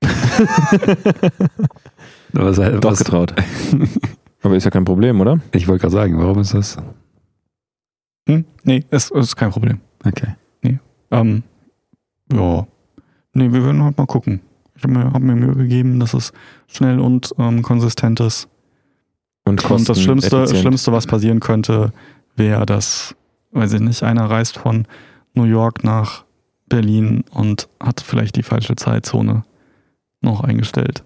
Was, 2.32 2.56
Doch 2.56 2.82
was, 2.82 2.98
getraut. 2.98 3.34
Aber 4.44 4.56
ist 4.56 4.64
ja 4.64 4.70
kein 4.70 4.84
Problem, 4.84 5.20
oder? 5.20 5.40
ich 5.52 5.66
wollte 5.66 5.82
gerade 5.82 5.94
sagen, 5.94 6.18
warum 6.18 6.38
ist 6.38 6.54
das? 6.54 6.76
Hm? 8.28 8.44
Nee, 8.62 8.84
es 8.90 9.10
es 9.10 9.26
ist 9.28 9.36
kein 9.36 9.50
Problem. 9.50 9.80
Okay. 10.04 10.34
Ähm, 11.14 11.42
ja. 12.32 12.66
Nee, 13.32 13.52
wir 13.52 13.64
werden 13.64 13.82
halt 13.82 13.96
mal 13.98 14.06
gucken. 14.06 14.40
Ich 14.76 14.82
habe 14.82 14.94
mir, 14.94 15.12
hab 15.12 15.22
mir 15.22 15.34
Mühe 15.34 15.54
gegeben, 15.54 16.00
dass 16.00 16.14
es 16.14 16.32
schnell 16.66 16.98
und 16.98 17.32
ähm, 17.38 17.62
konsistent 17.62 18.20
ist. 18.20 18.48
Und, 19.44 19.68
Und 19.70 19.88
das 19.88 20.00
Schlimmste. 20.00 20.46
Schlimmste, 20.48 20.92
was 20.92 21.06
passieren 21.06 21.40
könnte, 21.40 21.92
wäre, 22.36 22.66
dass, 22.66 23.14
weiß 23.52 23.74
ich 23.74 23.80
nicht, 23.80 24.02
einer 24.02 24.28
reist 24.28 24.58
von 24.58 24.86
New 25.34 25.44
York 25.44 25.84
nach 25.84 26.24
Berlin 26.68 27.24
und 27.30 27.68
hat 27.78 28.00
vielleicht 28.00 28.36
die 28.36 28.42
falsche 28.42 28.74
Zeitzone 28.74 29.44
noch 30.20 30.42
eingestellt. 30.42 31.04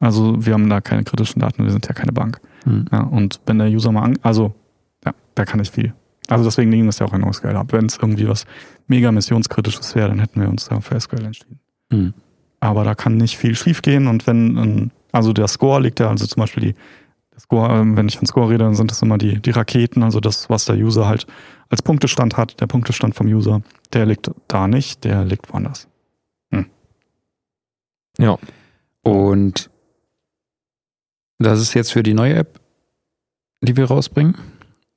Also 0.00 0.44
wir 0.44 0.52
haben 0.52 0.68
da 0.68 0.80
keine 0.80 1.02
kritischen 1.02 1.40
Daten, 1.40 1.64
wir 1.64 1.72
sind 1.72 1.86
ja 1.86 1.94
keine 1.94 2.12
Bank. 2.12 2.40
Hm. 2.64 2.86
Ja, 2.92 3.02
und 3.02 3.40
wenn 3.46 3.58
der 3.58 3.68
User 3.68 3.92
mal 3.92 4.02
an, 4.02 4.18
also 4.22 4.54
ja, 5.04 5.12
da 5.34 5.44
kann 5.44 5.60
ich 5.60 5.70
viel. 5.70 5.94
Also 6.28 6.44
deswegen 6.44 6.70
legen 6.70 6.84
wir 6.84 6.90
es 6.90 6.98
ja 6.98 7.06
auch 7.06 7.12
in 7.14 7.32
SQL 7.32 7.56
ab. 7.56 7.72
Wenn 7.72 7.86
es 7.86 7.98
irgendwie 8.00 8.28
was 8.28 8.44
mega 8.86 9.10
missionskritisches 9.12 9.94
wäre, 9.94 10.08
dann 10.08 10.18
hätten 10.18 10.40
wir 10.40 10.48
uns 10.48 10.66
da 10.66 10.80
für 10.80 11.00
SQL 11.00 11.24
entschieden. 11.24 11.58
Hm. 11.90 12.14
Aber 12.60 12.84
da 12.84 12.94
kann 12.94 13.16
nicht 13.16 13.38
viel 13.38 13.54
schiefgehen 13.54 14.08
und 14.08 14.26
wenn, 14.26 14.90
also 15.12 15.32
der 15.32 15.48
Score 15.48 15.80
liegt 15.80 16.00
ja, 16.00 16.08
also 16.08 16.26
zum 16.26 16.40
Beispiel 16.40 16.72
die, 16.72 16.74
Score, 17.40 17.72
ähm, 17.72 17.96
wenn 17.96 18.08
ich 18.08 18.18
von 18.18 18.26
Score 18.26 18.50
rede, 18.50 18.64
dann 18.64 18.74
sind 18.74 18.90
das 18.90 19.00
immer 19.00 19.16
die, 19.16 19.40
die 19.40 19.50
Raketen, 19.50 20.02
also 20.02 20.18
das, 20.18 20.50
was 20.50 20.64
der 20.64 20.76
User 20.76 21.06
halt 21.06 21.26
als 21.68 21.82
Punktestand 21.82 22.36
hat, 22.36 22.60
der 22.60 22.66
Punktestand 22.66 23.14
vom 23.14 23.28
User, 23.28 23.62
der 23.92 24.06
liegt 24.06 24.28
da 24.48 24.66
nicht, 24.66 25.04
der 25.04 25.24
liegt 25.24 25.52
woanders. 25.52 25.86
Ja. 28.18 28.36
Und 29.02 29.70
das 31.38 31.60
ist 31.60 31.74
jetzt 31.74 31.92
für 31.92 32.02
die 32.02 32.14
neue 32.14 32.34
App, 32.34 32.60
die 33.60 33.76
wir 33.76 33.86
rausbringen? 33.86 34.34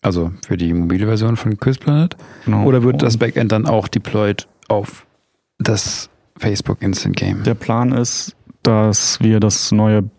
Also 0.01 0.31
für 0.45 0.57
die 0.57 0.73
mobile 0.73 1.05
Version 1.05 1.37
von 1.37 1.57
Quizplanet? 1.57 2.17
Genau. 2.45 2.65
Oder 2.65 2.83
wird 2.83 3.01
das 3.03 3.17
Backend 3.17 3.51
dann 3.51 3.67
auch 3.67 3.87
deployed 3.87 4.47
auf 4.67 5.05
das 5.59 6.09
Facebook 6.37 6.81
Instant 6.81 7.15
Game? 7.15 7.43
Der 7.43 7.53
Plan 7.53 7.91
ist, 7.91 8.35
dass 8.63 9.19
wir 9.19 9.39
das 9.39 9.71
neue, 9.71 10.09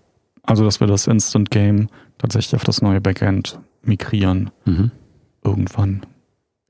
also 0.45 0.64
dass 0.64 0.79
wir 0.79 0.87
das 0.87 1.09
Instant 1.09 1.51
Game 1.51 1.89
tatsächlich 2.18 2.55
auf 2.55 2.64
das 2.64 2.81
neue 2.81 3.01
Backend 3.01 3.59
migrieren. 3.83 4.51
Mhm. 4.64 4.93
Irgendwann 5.45 6.07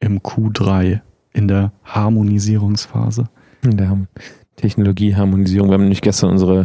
im 0.01 0.21
Q3 0.21 1.01
in 1.35 1.49
der 1.49 1.73
Harmonisierungsphase. 1.85 3.29
In 3.63 3.77
der 3.77 3.99
Technologieharmonisierung. 4.57 5.69
Wir 5.69 5.75
haben 5.75 5.83
nämlich 5.83 6.01
gestern 6.01 6.31
unsere 6.31 6.65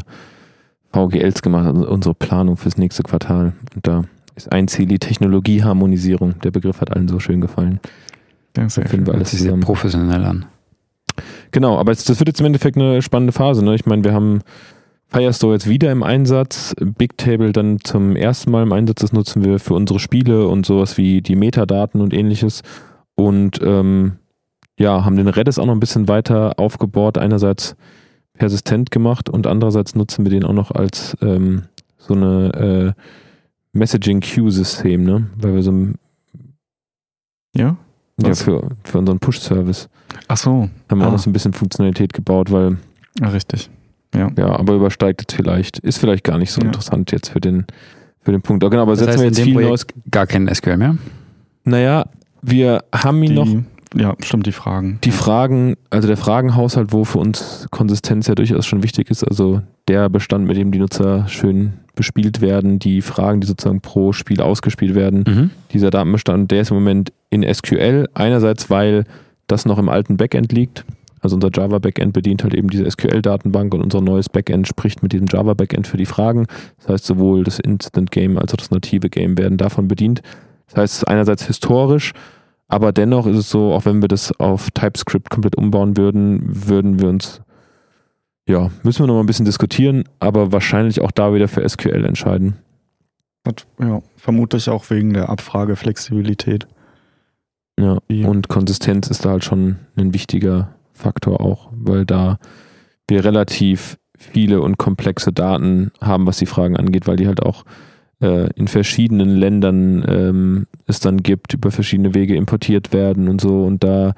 VGLs 0.93 1.41
gemacht, 1.41 1.67
also 1.67 1.87
unsere 1.89 2.15
Planung 2.15 2.57
fürs 2.57 2.77
nächste 2.77 3.03
Quartal. 3.03 3.53
Und 3.75 3.87
da 3.87 4.03
ist 4.35 4.51
ein 4.51 4.67
Ziel 4.67 4.85
die 4.87 4.99
Technologieharmonisierung. 4.99 6.39
Der 6.39 6.51
Begriff 6.51 6.81
hat 6.81 6.91
allen 6.95 7.07
so 7.07 7.19
schön 7.19 7.41
gefallen. 7.41 7.79
Ja, 8.55 8.69
sehr 8.69 8.87
Finden 8.87 9.05
wir 9.05 9.13
Hört 9.13 9.17
alles 9.17 9.31
sich 9.31 9.39
sehr 9.39 9.49
zusammen. 9.49 9.63
professionell 9.63 10.23
an. 10.25 10.45
Genau, 11.51 11.77
aber 11.77 11.91
jetzt, 11.91 12.09
das 12.09 12.19
wird 12.19 12.29
jetzt 12.29 12.39
im 12.39 12.45
Endeffekt 12.45 12.77
eine 12.77 13.01
spannende 13.01 13.33
Phase. 13.33 13.63
Ne? 13.63 13.75
Ich 13.75 13.85
meine, 13.85 14.03
wir 14.03 14.13
haben 14.13 14.41
Firestore 15.07 15.53
jetzt 15.53 15.69
wieder 15.69 15.91
im 15.91 16.03
Einsatz, 16.03 16.75
Bigtable 16.79 17.53
dann 17.53 17.79
zum 17.81 18.15
ersten 18.15 18.51
Mal 18.51 18.63
im 18.63 18.73
Einsatz. 18.73 19.01
Das 19.01 19.13
nutzen 19.13 19.43
wir 19.43 19.59
für 19.59 19.73
unsere 19.73 19.99
Spiele 19.99 20.47
und 20.47 20.65
sowas 20.65 20.97
wie 20.97 21.21
die 21.21 21.35
Metadaten 21.35 22.01
und 22.01 22.13
ähnliches. 22.13 22.61
Und 23.15 23.59
ähm, 23.63 24.13
ja, 24.77 25.05
haben 25.05 25.15
den 25.15 25.27
Redis 25.27 25.57
auch 25.57 25.65
noch 25.65 25.73
ein 25.73 25.79
bisschen 25.79 26.07
weiter 26.07 26.59
aufgebaut. 26.59 27.17
Einerseits 27.17 27.75
persistent 28.37 28.91
gemacht 28.91 29.29
und 29.29 29.47
andererseits 29.47 29.95
nutzen 29.95 30.25
wir 30.25 30.29
den 30.31 30.43
auch 30.43 30.53
noch 30.53 30.71
als 30.71 31.17
ähm, 31.21 31.63
so 31.97 32.13
eine 32.13 32.93
äh, 32.95 33.01
Messaging-Queue-System, 33.77 35.03
ne? 35.03 35.27
Weil 35.37 35.55
wir 35.55 35.63
so 35.63 35.71
ein, 35.71 35.95
Ja? 37.55 37.77
ja, 38.21 38.33
für, 38.33 38.69
für 38.83 38.97
unseren 38.97 39.19
Push-Service 39.19 39.89
Ach 40.27 40.37
so. 40.37 40.69
haben 40.89 40.99
wir 40.99 41.05
Ah. 41.05 41.07
auch 41.07 41.11
noch 41.13 41.19
so 41.19 41.29
ein 41.29 41.33
bisschen 41.33 41.53
Funktionalität 41.53 42.13
gebaut, 42.13 42.51
weil 42.51 42.77
Ja, 43.19 43.29
richtig. 43.29 43.69
Ja. 44.15 44.31
Ja, 44.37 44.47
aber 44.55 44.73
übersteigt 44.75 45.21
jetzt 45.21 45.33
vielleicht. 45.35 45.79
Ist 45.79 45.97
vielleicht 45.97 46.23
gar 46.23 46.37
nicht 46.37 46.51
so 46.51 46.61
Ja. 46.61 46.67
interessant 46.67 47.11
jetzt 47.11 47.29
für 47.29 47.41
den, 47.41 47.65
für 48.21 48.31
den 48.31 48.41
Punkt. 48.41 48.63
Oh, 48.63 48.69
genau, 48.69 48.83
aber 48.83 48.91
Das 48.93 48.99
setzen 48.99 49.11
heißt, 49.13 49.19
wir 49.21 49.27
in 49.27 49.33
jetzt 49.33 49.37
dem 49.39 49.43
viel 49.45 49.53
Projekt 49.53 49.69
Neues. 49.69 49.87
gar 50.11 50.27
kein 50.27 50.47
SQL 50.53 50.77
mehr? 50.77 50.97
Naja, 51.65 52.05
wir 52.41 52.83
haben 52.93 53.21
ihn 53.23 53.29
Die, 53.31 53.35
noch 53.35 53.63
ja, 53.95 54.15
stimmt, 54.23 54.45
die 54.45 54.51
Fragen. 54.51 54.99
die 55.03 55.11
Fragen, 55.11 55.75
also 55.89 56.07
der 56.07 56.17
Fragenhaushalt, 56.17 56.91
wo 56.93 57.03
für 57.03 57.19
uns 57.19 57.67
Konsistenz 57.71 58.27
ja 58.27 58.35
durchaus 58.35 58.65
schon 58.65 58.83
wichtig 58.83 59.09
ist, 59.09 59.23
also 59.23 59.61
der 59.87 60.09
Bestand, 60.09 60.45
mit 60.47 60.57
dem 60.57 60.71
die 60.71 60.79
Nutzer 60.79 61.27
schön 61.27 61.73
bespielt 61.95 62.41
werden, 62.41 62.79
die 62.79 63.01
Fragen, 63.01 63.41
die 63.41 63.47
sozusagen 63.47 63.81
pro 63.81 64.13
Spiel 64.13 64.41
ausgespielt 64.41 64.93
werden, 64.95 65.23
Mhm. 65.27 65.49
dieser 65.71 65.89
Datenbestand, 65.89 66.51
der 66.51 66.61
ist 66.61 66.71
im 66.71 66.77
Moment 66.77 67.11
in 67.29 67.43
SQL. 67.43 68.07
Einerseits, 68.13 68.69
weil 68.69 69.05
das 69.47 69.65
noch 69.65 69.77
im 69.79 69.89
alten 69.89 70.17
Backend 70.17 70.51
liegt. 70.51 70.85
Also 71.21 71.35
unser 71.35 71.49
Java-Backend 71.51 72.13
bedient 72.13 72.43
halt 72.43 72.53
eben 72.53 72.69
diese 72.69 72.85
SQL-Datenbank 72.89 73.73
und 73.73 73.81
unser 73.81 74.01
neues 74.01 74.29
Backend 74.29 74.67
spricht 74.67 75.01
mit 75.01 75.13
diesem 75.13 75.25
Java-Backend 75.27 75.87
für 75.87 75.97
die 75.97 76.05
Fragen. 76.05 76.45
Das 76.79 76.89
heißt, 76.89 77.05
sowohl 77.05 77.43
das 77.43 77.57
Instant 77.59 78.11
Game 78.11 78.37
als 78.37 78.53
auch 78.53 78.57
das 78.57 78.69
native 78.69 79.09
Game 79.09 79.37
werden 79.37 79.57
davon 79.57 79.87
bedient. 79.87 80.21
Das 80.67 80.77
heißt, 80.77 81.07
einerseits 81.07 81.47
historisch, 81.47 82.13
aber 82.67 82.91
dennoch 82.91 83.25
ist 83.27 83.37
es 83.37 83.49
so, 83.49 83.73
auch 83.73 83.85
wenn 83.85 84.01
wir 84.01 84.07
das 84.07 84.37
auf 84.39 84.71
TypeScript 84.71 85.29
komplett 85.29 85.55
umbauen 85.55 85.97
würden, 85.97 86.41
würden 86.67 86.99
wir 86.99 87.09
uns, 87.09 87.41
ja, 88.47 88.71
müssen 88.83 89.03
wir 89.03 89.07
noch 89.07 89.15
mal 89.15 89.21
ein 89.21 89.27
bisschen 89.27 89.45
diskutieren, 89.45 90.03
aber 90.19 90.51
wahrscheinlich 90.51 91.01
auch 91.01 91.11
da 91.11 91.33
wieder 91.33 91.47
für 91.47 91.67
SQL 91.67 92.05
entscheiden. 92.05 92.57
Ja, 93.79 94.01
vermutlich 94.17 94.69
auch 94.69 94.89
wegen 94.89 95.13
der 95.13 95.29
Abfrageflexibilität. 95.29 96.67
Ja, 97.79 97.99
und 98.09 98.49
Konsistenz 98.49 99.07
ist 99.09 99.23
da 99.23 99.29
halt 99.29 99.45
schon 99.45 99.77
ein 99.95 100.13
wichtiger 100.13 100.75
Faktor 100.93 101.39
auch, 101.39 101.69
weil 101.71 102.05
da 102.05 102.39
wir 103.07 103.23
relativ 103.23 103.97
viele 104.17 104.61
und 104.61 104.77
komplexe 104.77 105.31
Daten 105.31 105.91
haben, 106.01 106.25
was 106.25 106.37
die 106.37 106.47
Fragen 106.47 106.75
angeht, 106.75 107.07
weil 107.07 107.17
die 107.17 107.27
halt 107.27 107.43
auch 107.43 107.63
äh, 108.21 108.49
in 108.55 108.67
verschiedenen 108.67 109.29
Ländern 109.29 110.03
ähm, 110.07 110.67
es 110.85 110.99
dann 110.99 111.17
gibt, 111.17 111.53
über 111.53 111.71
verschiedene 111.71 112.13
Wege 112.13 112.35
importiert 112.35 112.93
werden 112.93 113.27
und 113.27 113.41
so. 113.41 113.63
Und 113.63 113.83
da 113.83 114.13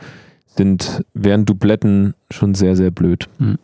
sind, 0.45 1.03
wären 1.13 1.45
Dubletten 1.45 2.13
schon 2.31 2.53
sehr, 2.55 2.75
sehr 2.75 2.91
blöd 2.91 3.27
Mhm. 3.39 3.57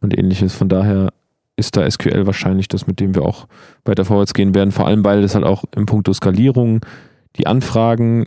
und 0.00 0.16
ähnliches. 0.18 0.54
Von 0.54 0.68
daher 0.68 1.10
ist 1.56 1.76
da 1.76 1.88
SQL 1.88 2.26
wahrscheinlich 2.26 2.68
das, 2.68 2.86
mit 2.86 3.00
dem 3.00 3.14
wir 3.14 3.22
auch 3.22 3.46
weiter 3.84 4.04
vorwärts 4.04 4.34
gehen 4.34 4.54
werden. 4.54 4.72
Vor 4.72 4.86
allem, 4.86 5.04
weil 5.04 5.22
es 5.22 5.34
halt 5.34 5.44
auch 5.44 5.64
im 5.76 5.86
Punkto 5.86 6.12
Skalierung 6.12 6.80
die 7.36 7.46
Anfragen 7.46 8.26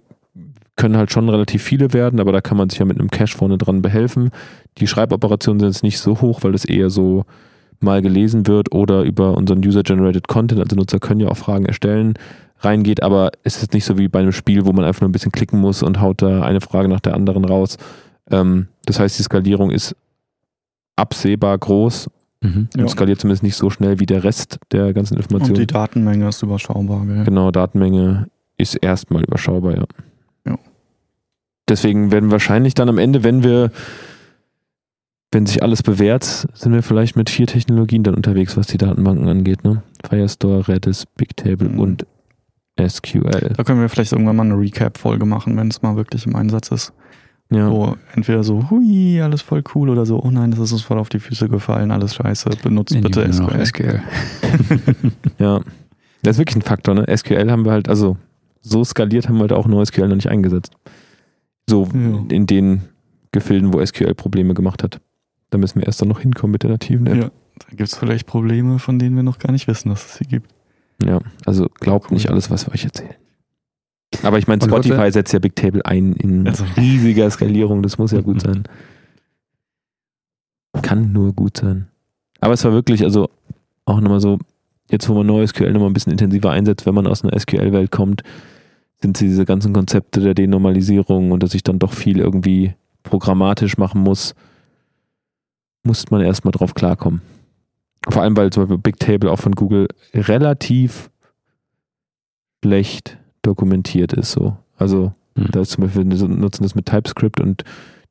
können 0.75 0.97
halt 0.97 1.11
schon 1.11 1.29
relativ 1.29 1.63
viele 1.63 1.93
werden, 1.93 2.19
aber 2.19 2.31
da 2.31 2.41
kann 2.41 2.57
man 2.57 2.69
sich 2.69 2.79
ja 2.79 2.85
mit 2.85 2.99
einem 2.99 3.09
Cache 3.09 3.37
vorne 3.37 3.57
dran 3.57 3.81
behelfen. 3.81 4.31
Die 4.77 4.87
Schreiboperationen 4.87 5.59
sind 5.59 5.69
jetzt 5.69 5.83
nicht 5.83 5.99
so 5.99 6.21
hoch, 6.21 6.43
weil 6.43 6.53
es 6.53 6.65
eher 6.65 6.89
so 6.89 7.25
mal 7.81 8.01
gelesen 8.01 8.47
wird 8.47 8.73
oder 8.73 9.03
über 9.03 9.35
unseren 9.35 9.59
User-Generated 9.65 10.27
Content, 10.27 10.61
also 10.61 10.75
Nutzer 10.75 10.99
können 10.99 11.19
ja 11.19 11.27
auch 11.27 11.37
Fragen 11.37 11.65
erstellen, 11.65 12.13
reingeht, 12.59 13.03
aber 13.03 13.31
es 13.43 13.61
ist 13.61 13.73
nicht 13.73 13.85
so 13.85 13.97
wie 13.97 14.07
bei 14.07 14.19
einem 14.19 14.31
Spiel, 14.31 14.65
wo 14.65 14.71
man 14.71 14.85
einfach 14.85 15.01
nur 15.01 15.09
ein 15.09 15.13
bisschen 15.13 15.31
klicken 15.31 15.59
muss 15.59 15.83
und 15.83 15.99
haut 16.01 16.21
da 16.21 16.41
eine 16.41 16.61
Frage 16.61 16.87
nach 16.87 17.01
der 17.01 17.13
anderen 17.13 17.45
raus. 17.45 17.77
Ähm, 18.31 18.67
das 18.85 18.99
heißt, 18.99 19.19
die 19.19 19.23
Skalierung 19.23 19.71
ist 19.71 19.95
absehbar 20.95 21.57
groß 21.57 22.09
Mhm. 22.41 22.67
Ja. 22.75 22.83
und 22.83 22.89
skaliert 22.89 23.19
zumindest 23.19 23.43
nicht 23.43 23.55
so 23.55 23.69
schnell 23.69 23.99
wie 23.99 24.05
der 24.05 24.23
Rest 24.23 24.59
der 24.71 24.93
ganzen 24.93 25.15
Und 25.15 25.21
Informationen. 25.21 25.55
die 25.59 25.65
Datenmenge 25.67 26.27
ist 26.27 26.43
überschaubar. 26.43 27.03
Gell? 27.05 27.23
Genau, 27.23 27.49
Datenmenge 27.49 28.27
ist 28.57 28.75
erstmal 28.75 29.23
überschaubar, 29.23 29.75
ja. 29.75 29.83
Ja. 30.45 30.57
Deswegen 31.67 32.11
werden 32.11 32.29
wahrscheinlich 32.31 32.73
dann 32.75 32.89
am 32.89 32.97
Ende, 32.99 33.23
wenn 33.23 33.43
wir, 33.43 33.71
wenn 35.35 35.45
sich 35.45 35.61
alles 35.61 35.83
bewährt, 35.83 36.23
sind 36.53 36.71
wir 36.73 36.81
vielleicht 36.81 37.17
mit 37.17 37.29
vier 37.29 37.45
Technologien 37.45 38.03
dann 38.03 38.15
unterwegs, 38.15 38.55
was 38.55 38.67
die 38.67 38.77
Datenbanken 38.77 39.27
angeht, 39.27 39.63
ne? 39.65 39.83
Firestore, 40.09 40.67
Redis, 40.69 41.05
Bigtable 41.17 41.67
Mhm. 41.69 41.79
und 41.79 42.05
SQL. 42.79 43.53
Da 43.55 43.63
können 43.63 43.81
wir 43.81 43.89
vielleicht 43.89 44.13
irgendwann 44.13 44.37
mal 44.37 44.43
eine 44.45 44.57
Recap-Folge 44.57 45.25
machen, 45.25 45.57
wenn 45.57 45.67
es 45.67 45.81
mal 45.81 45.95
wirklich 45.97 46.25
im 46.25 46.35
Einsatz 46.37 46.71
ist. 46.71 46.93
Ja. 47.51 47.67
So, 47.67 47.95
entweder 48.15 48.43
so, 48.43 48.69
hui, 48.69 49.21
alles 49.21 49.41
voll 49.41 49.61
cool 49.75 49.89
oder 49.89 50.05
so, 50.05 50.21
oh 50.23 50.31
nein, 50.31 50.51
das 50.51 50.59
ist 50.59 50.71
uns 50.71 50.81
voll 50.81 50.97
auf 50.97 51.09
die 51.09 51.19
Füße 51.19 51.47
gefallen, 51.49 51.91
alles 51.91 52.15
scheiße, 52.15 52.49
benutzt 52.63 52.99
bitte 53.01 53.27
nur 53.29 53.51
SQL. 53.65 53.65
SQL. 53.65 54.01
Ja. 55.37 55.59
Das 56.23 56.35
ist 56.35 56.39
wirklich 56.39 56.55
ein 56.55 56.61
Faktor, 56.63 56.95
ne? 56.95 57.05
SQL 57.15 57.51
haben 57.51 57.65
wir 57.65 57.71
halt, 57.73 57.87
also 57.87 58.17
so 58.61 58.83
skaliert 58.83 59.27
haben 59.29 59.35
wir 59.35 59.41
halt 59.41 59.53
auch 59.53 59.67
NoSQL 59.67 60.07
noch 60.07 60.15
nicht 60.15 60.29
eingesetzt. 60.29 60.73
So 61.69 61.83
Ja. 61.93 62.23
in 62.29 62.47
den 62.47 62.81
Gefilden, 63.31 63.73
wo 63.73 63.85
SQL 63.85 64.15
Probleme 64.15 64.53
gemacht 64.55 64.81
hat. 64.81 64.99
Da 65.49 65.57
müssen 65.57 65.79
wir 65.79 65.87
erst 65.87 66.01
dann 66.01 66.09
noch 66.09 66.19
hinkommen 66.19 66.51
mit 66.51 66.63
der 66.63 66.71
nativen 66.71 67.07
App. 67.07 67.15
Ja. 67.17 67.31
Da 67.59 67.67
gibt 67.75 67.89
es 67.89 67.95
vielleicht 67.97 68.25
Probleme, 68.27 68.79
von 68.79 68.99
denen 68.99 69.15
wir 69.15 69.23
noch 69.23 69.39
gar 69.39 69.51
nicht 69.51 69.67
wissen, 69.67 69.89
dass 69.89 70.05
es 70.05 70.15
sie 70.15 70.25
gibt. 70.25 70.49
Ja, 71.03 71.19
also 71.45 71.67
glaubt 71.79 72.07
Cool. 72.09 72.15
nicht 72.15 72.29
alles, 72.29 72.49
was 72.51 72.67
wir 72.67 72.73
euch 72.73 72.83
erzählen. 72.85 73.15
Aber 74.23 74.37
ich 74.37 74.47
meine, 74.47 74.61
Spotify 74.63 74.95
Leute- 74.95 75.11
setzt 75.13 75.33
ja 75.33 75.39
Bigtable 75.39 75.85
ein 75.85 76.13
in 76.13 76.47
Also- 76.47 76.65
riesiger 76.77 77.29
Skalierung. 77.29 77.83
Das 77.83 77.97
muss 77.97 78.11
ja 78.11 78.21
gut 78.21 78.41
sein. 78.41 78.63
Kann 80.81 81.11
nur 81.13 81.33
gut 81.33 81.57
sein. 81.57 81.87
Aber 82.41 82.53
es 82.53 82.63
war 82.63 82.73
wirklich, 82.73 83.03
also 83.03 83.29
auch 83.85 84.01
nochmal 84.01 84.19
so, 84.19 84.39
jetzt 84.89 85.07
wo 85.09 85.13
man 85.13 85.25
NoSQL 85.27 85.71
nochmal 85.71 85.89
ein 85.89 85.93
bisschen 85.93 86.11
intensiver 86.11 86.51
einsetzt, 86.51 86.85
wenn 86.85 86.93
man 86.95 87.07
aus 87.07 87.23
einer 87.23 87.37
SQL-Welt 87.39 87.91
kommt, 87.91 88.23
sind 89.01 89.19
diese 89.19 89.45
ganzen 89.45 89.73
Konzepte 89.73 90.19
der 90.21 90.33
Denormalisierung 90.33 91.31
und 91.31 91.41
dass 91.43 91.53
ich 91.53 91.63
dann 91.63 91.79
doch 91.79 91.93
viel 91.93 92.19
irgendwie 92.19 92.73
programmatisch 93.03 93.77
machen 93.77 94.01
muss, 94.01 94.35
muss 95.85 96.11
man 96.11 96.21
erstmal 96.21 96.51
drauf 96.51 96.73
klarkommen. 96.73 97.21
Vor 98.09 98.21
allem, 98.21 98.37
weil 98.37 98.51
zum 98.51 98.63
Beispiel 98.63 98.77
Bigtable 98.77 99.31
auch 99.31 99.39
von 99.39 99.53
Google 99.53 99.87
relativ 100.13 101.09
schlecht 102.63 103.17
dokumentiert 103.41 104.13
ist. 104.13 104.31
So. 104.31 104.57
Also 104.77 105.13
Hm. 105.37 105.49
da 105.51 105.61
ist 105.61 105.71
zum 105.71 105.83
Beispiel, 105.83 106.09
wir 106.09 106.27
nutzen 106.27 106.63
das 106.63 106.75
mit 106.75 106.85
TypeScript 106.85 107.39
und 107.39 107.63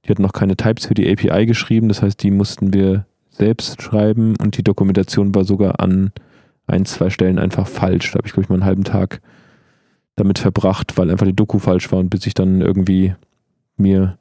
die 0.05 0.11
hatten 0.11 0.23
noch 0.23 0.33
keine 0.33 0.57
Types 0.57 0.87
für 0.87 0.95
die 0.95 1.11
API 1.11 1.47
geschrieben. 1.47 1.89
Das 1.89 2.03
heißt, 2.03 2.23
die 2.23 2.31
mussten 2.31 2.73
wir 2.73 3.07
selbst 3.31 3.83
schreiben 3.83 4.35
und 4.41 4.57
die 4.59 4.63
Dokumentation 4.63 5.35
war 5.35 5.45
sogar 5.45 5.81
an 5.81 6.13
ein, 6.67 6.85
zwei 6.85 7.11
Stellen 7.11 7.39
einfach 7.39 7.67
falsch. 7.67 8.13
Da 8.13 8.19
habe 8.19 8.27
ich, 8.27 8.33
glaube 8.33 8.45
ich, 8.45 8.49
mal 8.49 8.57
einen 8.57 8.65
halben 8.65 8.85
Tag 8.85 9.21
damit 10.17 10.39
verbracht, 10.39 10.97
weil 10.97 11.11
einfach 11.11 11.27
die 11.27 11.35
Doku 11.35 11.59
falsch 11.59 11.91
war 11.91 11.99
und 11.99 12.11
bis 12.11 12.27
ich 12.27 12.35
dann 12.35 12.61
irgendwie 12.61 13.15
mir 13.77 14.17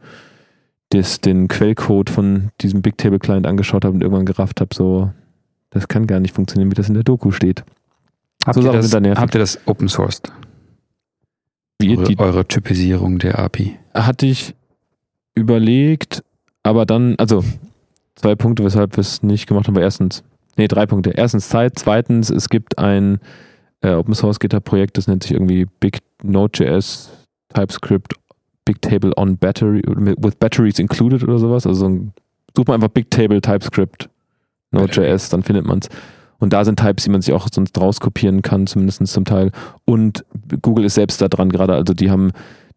das, 0.97 1.21
den 1.21 1.47
Quellcode 1.47 2.09
von 2.09 2.49
diesem 2.61 2.81
Bigtable-Client 2.81 3.47
angeschaut 3.47 3.85
habe 3.85 3.95
und 3.95 4.01
irgendwann 4.01 4.25
gerafft 4.25 4.61
habe, 4.61 4.73
so, 4.73 5.11
das 5.69 5.87
kann 5.87 6.07
gar 6.07 6.19
nicht 6.19 6.35
funktionieren, 6.35 6.71
wie 6.71 6.75
das 6.75 6.87
in 6.87 6.93
der 6.93 7.03
Doku 7.03 7.31
steht. 7.31 7.63
Habt, 8.45 8.55
So 8.55 8.61
ihr 8.61 8.71
das, 8.71 8.93
habt 8.93 9.35
ihr 9.35 9.39
das 9.39 9.59
Open 9.65 9.87
Sourced? 9.87 10.31
Wie 11.79 11.97
Eure, 11.97 12.07
die 12.07 12.19
eure 12.19 12.45
Typisierung 12.45 13.19
der 13.19 13.39
API. 13.39 13.77
hatte 13.93 14.25
ich 14.25 14.55
überlegt, 15.35 16.23
aber 16.61 16.85
dann, 16.85 17.15
also 17.17 17.43
zwei 18.15 18.35
Punkte, 18.35 18.63
weshalb 18.63 18.95
wir 18.95 19.01
es 19.01 19.23
nicht 19.23 19.47
gemacht 19.47 19.67
haben. 19.67 19.75
Aber 19.75 19.83
erstens, 19.83 20.23
nee, 20.57 20.67
drei 20.67 20.85
Punkte. 20.85 21.11
Erstens 21.11 21.49
Zeit, 21.49 21.73
zweitens, 21.77 22.29
es 22.29 22.49
gibt 22.49 22.77
ein 22.77 23.19
äh, 23.81 23.93
Open 23.93 24.13
Source 24.13 24.39
GitHub 24.39 24.63
Projekt, 24.63 24.97
das 24.97 25.07
nennt 25.07 25.23
sich 25.23 25.33
irgendwie 25.33 25.65
Big 25.79 25.99
Node.js 26.21 27.09
TypeScript 27.53 28.15
Bigtable 28.65 29.13
on 29.17 29.37
Battery 29.37 29.81
with 29.85 30.35
Batteries 30.35 30.79
included 30.79 31.23
oder 31.23 31.37
sowas. 31.39 31.65
Also 31.67 31.81
so 31.81 31.89
ein, 31.89 32.13
sucht 32.55 32.67
man 32.67 32.75
einfach 32.75 32.89
Bigtable 32.89 33.41
TypeScript 33.41 34.09
Node.js, 34.71 35.29
dann 35.29 35.43
findet 35.43 35.65
man 35.65 35.79
es. 35.79 35.89
Und 36.39 36.51
da 36.51 36.65
sind 36.65 36.79
Types, 36.79 37.03
die 37.05 37.09
man 37.09 37.21
sich 37.21 37.33
auch 37.33 37.47
sonst 37.51 37.79
rauskopieren 37.79 38.41
kann, 38.41 38.67
zumindest 38.67 39.05
zum 39.07 39.23
Teil. 39.23 39.51
Und 39.85 40.25
Google 40.61 40.85
ist 40.85 40.95
selbst 40.95 41.21
da 41.21 41.29
dran 41.29 41.49
gerade. 41.49 41.73
Also 41.73 41.93
die 41.93 42.09
haben 42.09 42.31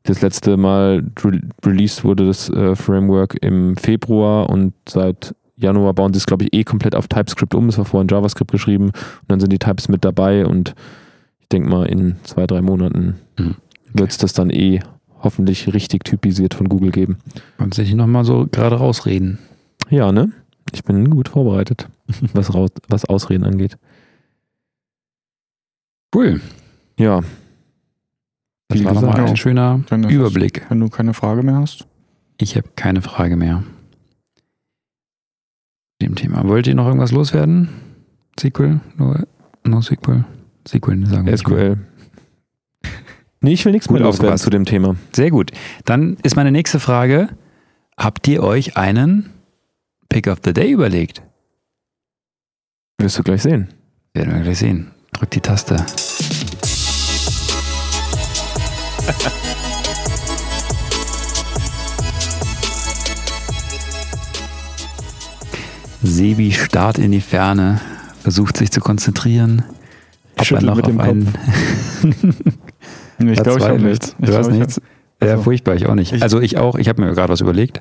das 0.05 0.22
letzte 0.22 0.57
Mal 0.57 1.03
re 1.24 1.41
released 1.64 2.05
wurde 2.05 2.26
das 2.26 2.49
äh, 2.51 2.76
Framework 2.76 3.37
im 3.43 3.76
Februar 3.76 4.49
und 4.51 4.72
seit 4.89 5.34
Januar 5.57 5.95
bauen 5.95 6.12
sie 6.12 6.18
es, 6.18 6.26
glaube 6.26 6.45
ich, 6.45 6.53
eh 6.53 6.64
komplett 6.64 6.95
auf 6.95 7.09
TypeScript 7.09 7.55
um. 7.55 7.68
Es 7.68 7.78
war 7.78 7.87
vorher 7.87 8.03
in 8.03 8.09
JavaScript 8.09 8.53
geschrieben 8.53 8.87
und 8.87 8.95
dann 9.28 9.41
sind 9.41 9.53
die 9.53 9.59
Types 9.59 9.89
mit 9.89 10.05
dabei 10.05 10.47
und 10.47 10.74
ich 11.41 11.49
denke 11.49 11.68
mal, 11.68 11.87
in 11.87 12.16
zwei, 12.24 12.47
drei 12.47 12.62
Monaten 12.62 13.16
Mhm. 13.39 13.57
wird 13.93 14.11
es 14.11 14.18
das 14.18 14.32
dann 14.32 14.51
eh 14.51 14.80
hoffentlich 15.27 15.72
richtig 15.74 16.05
typisiert 16.05 16.55
von 16.55 16.68
Google 16.68 16.91
geben. 16.91 17.18
Kannst 17.59 17.77
du 17.79 17.83
dich 17.83 17.95
nochmal 17.95 18.24
so 18.24 18.47
gerade 18.51 18.77
rausreden? 18.77 19.39
Ja, 19.91 20.11
ne? 20.12 20.33
Ich 20.72 20.83
bin 20.85 21.11
gut 21.11 21.29
vorbereitet, 21.29 21.89
was, 22.33 22.55
raus, 22.55 22.70
was 22.89 23.05
Ausreden 23.05 23.45
angeht. 23.45 23.77
Cool. 26.14 26.41
Ja, 26.99 27.20
Das 28.68 28.79
Viel 28.79 28.85
war 28.87 28.95
nochmal 28.95 29.20
ein 29.27 29.37
schöner 29.37 29.83
Wenn 29.91 30.09
Überblick. 30.09 30.64
wenn 30.70 30.81
du 30.81 30.89
keine 30.89 31.12
Frage 31.12 31.43
mehr 31.43 31.57
hast. 31.57 31.87
Ich 32.39 32.57
habe 32.57 32.68
keine 32.74 33.03
Frage 33.03 33.37
mehr. 33.37 33.62
Dem 36.03 36.14
Thema. 36.14 36.47
Wollt 36.47 36.66
ihr 36.66 36.74
noch 36.74 36.87
irgendwas 36.87 37.12
loswerden? 37.12 37.68
SQL? 38.39 38.81
No, 38.97 39.14
no 39.64 39.81
SQL? 39.81 40.24
SQL 40.68 41.07
sagen. 41.07 41.37
SQL. 41.37 41.79
Nee, 43.47 43.53
ich 43.53 43.64
will 43.64 43.70
nichts 43.70 43.86
Gut 43.86 44.01
mehr 44.01 44.03
loswerden 44.05 44.38
zu 44.38 44.51
dem 44.51 44.64
Thema. 44.64 44.97
Sehr 45.12 45.30
gut. 45.30 45.53
Dann 45.84 46.16
ist 46.24 46.34
meine 46.34 46.51
nächste 46.51 46.80
Frage: 46.80 47.28
Habt 47.97 48.26
ihr 48.26 48.42
euch 48.42 48.76
einen 48.76 49.30
Pick 50.09 50.26
of 50.26 50.40
the 50.44 50.53
Day 50.53 50.72
überlegt? 50.72 51.22
Wirst 52.99 53.16
du 53.20 53.22
gleich 53.22 53.42
sehen. 53.42 53.68
Werden 54.14 54.34
wir 54.34 54.40
gleich 54.40 54.59
sehen. 54.59 54.90
Drückt 55.12 55.36
die 55.36 55.40
Taste. 55.40 55.76
Sebi 66.03 66.51
starrt 66.51 66.99
in 66.99 67.12
die 67.12 67.20
Ferne, 67.20 67.80
versucht 68.20 68.57
sich 68.57 68.72
zu 68.72 68.80
konzentrieren. 68.80 69.62
Er 70.34 70.44
Schüttelt 70.44 70.66
noch 70.66 70.74
mit 70.74 70.88
dem 70.88 70.99
einen 70.99 71.32
Nee, 73.19 73.33
ich 73.33 73.43
glaube, 73.43 73.59
ich 73.59 73.64
habe 73.67 73.81
nichts. 73.81 74.14
Du 74.19 74.31
Ich 74.31 74.37
hast 74.37 74.49
glaub, 74.49 74.59
nichts? 74.59 74.81
hab- 75.21 75.29
Ja, 75.29 75.37
furchtbar, 75.39 75.75
ich 75.75 75.87
auch 75.87 75.95
nicht. 75.95 76.12
ich- 76.12 76.23
also 76.23 76.41
ich 76.41 76.59
auch, 76.59 76.75
ich 76.77 76.89
habe 76.89 77.03
mir 77.03 77.12
gerade 77.14 77.33
was 77.33 77.41
überlegt, 77.41 77.81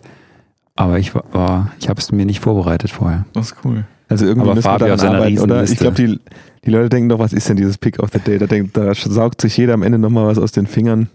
aber 0.75 0.99
ich 0.99 1.13
war- 1.15 1.71
ich 1.79 1.89
habe 1.89 1.99
es 1.99 2.11
mir 2.11 2.25
nicht 2.25 2.39
vorbereitet 2.39 2.89
vorher. 2.91 3.25
Das 3.33 3.47
ist 3.51 3.55
cool. 3.65 3.85
Also 4.07 4.25
irgendwie 4.25 4.47
Aber 4.47 4.55
müssen 4.55 4.63
Fabio 4.63 4.87
wir 4.87 4.95
daran 4.97 5.15
arbeiten, 5.15 5.39
oder? 5.39 5.63
Ich 5.63 5.77
glaube, 5.77 5.95
die, 5.95 6.19
die 6.63 6.69
Leute 6.69 6.89
denken 6.89 7.09
doch, 7.09 7.19
was 7.19 7.33
ist 7.33 7.49
denn 7.49 7.57
dieses 7.57 7.77
Pick 7.77 7.99
of 7.99 8.09
the 8.13 8.19
Day? 8.19 8.37
Da, 8.37 8.45
denkt, 8.45 8.77
da 8.77 8.93
saugt 8.93 9.41
sich 9.41 9.57
jeder 9.57 9.73
am 9.73 9.81
Ende 9.83 9.97
nochmal 9.97 10.27
was 10.27 10.37
aus 10.37 10.51
den 10.51 10.67
Fingern. 10.67 11.09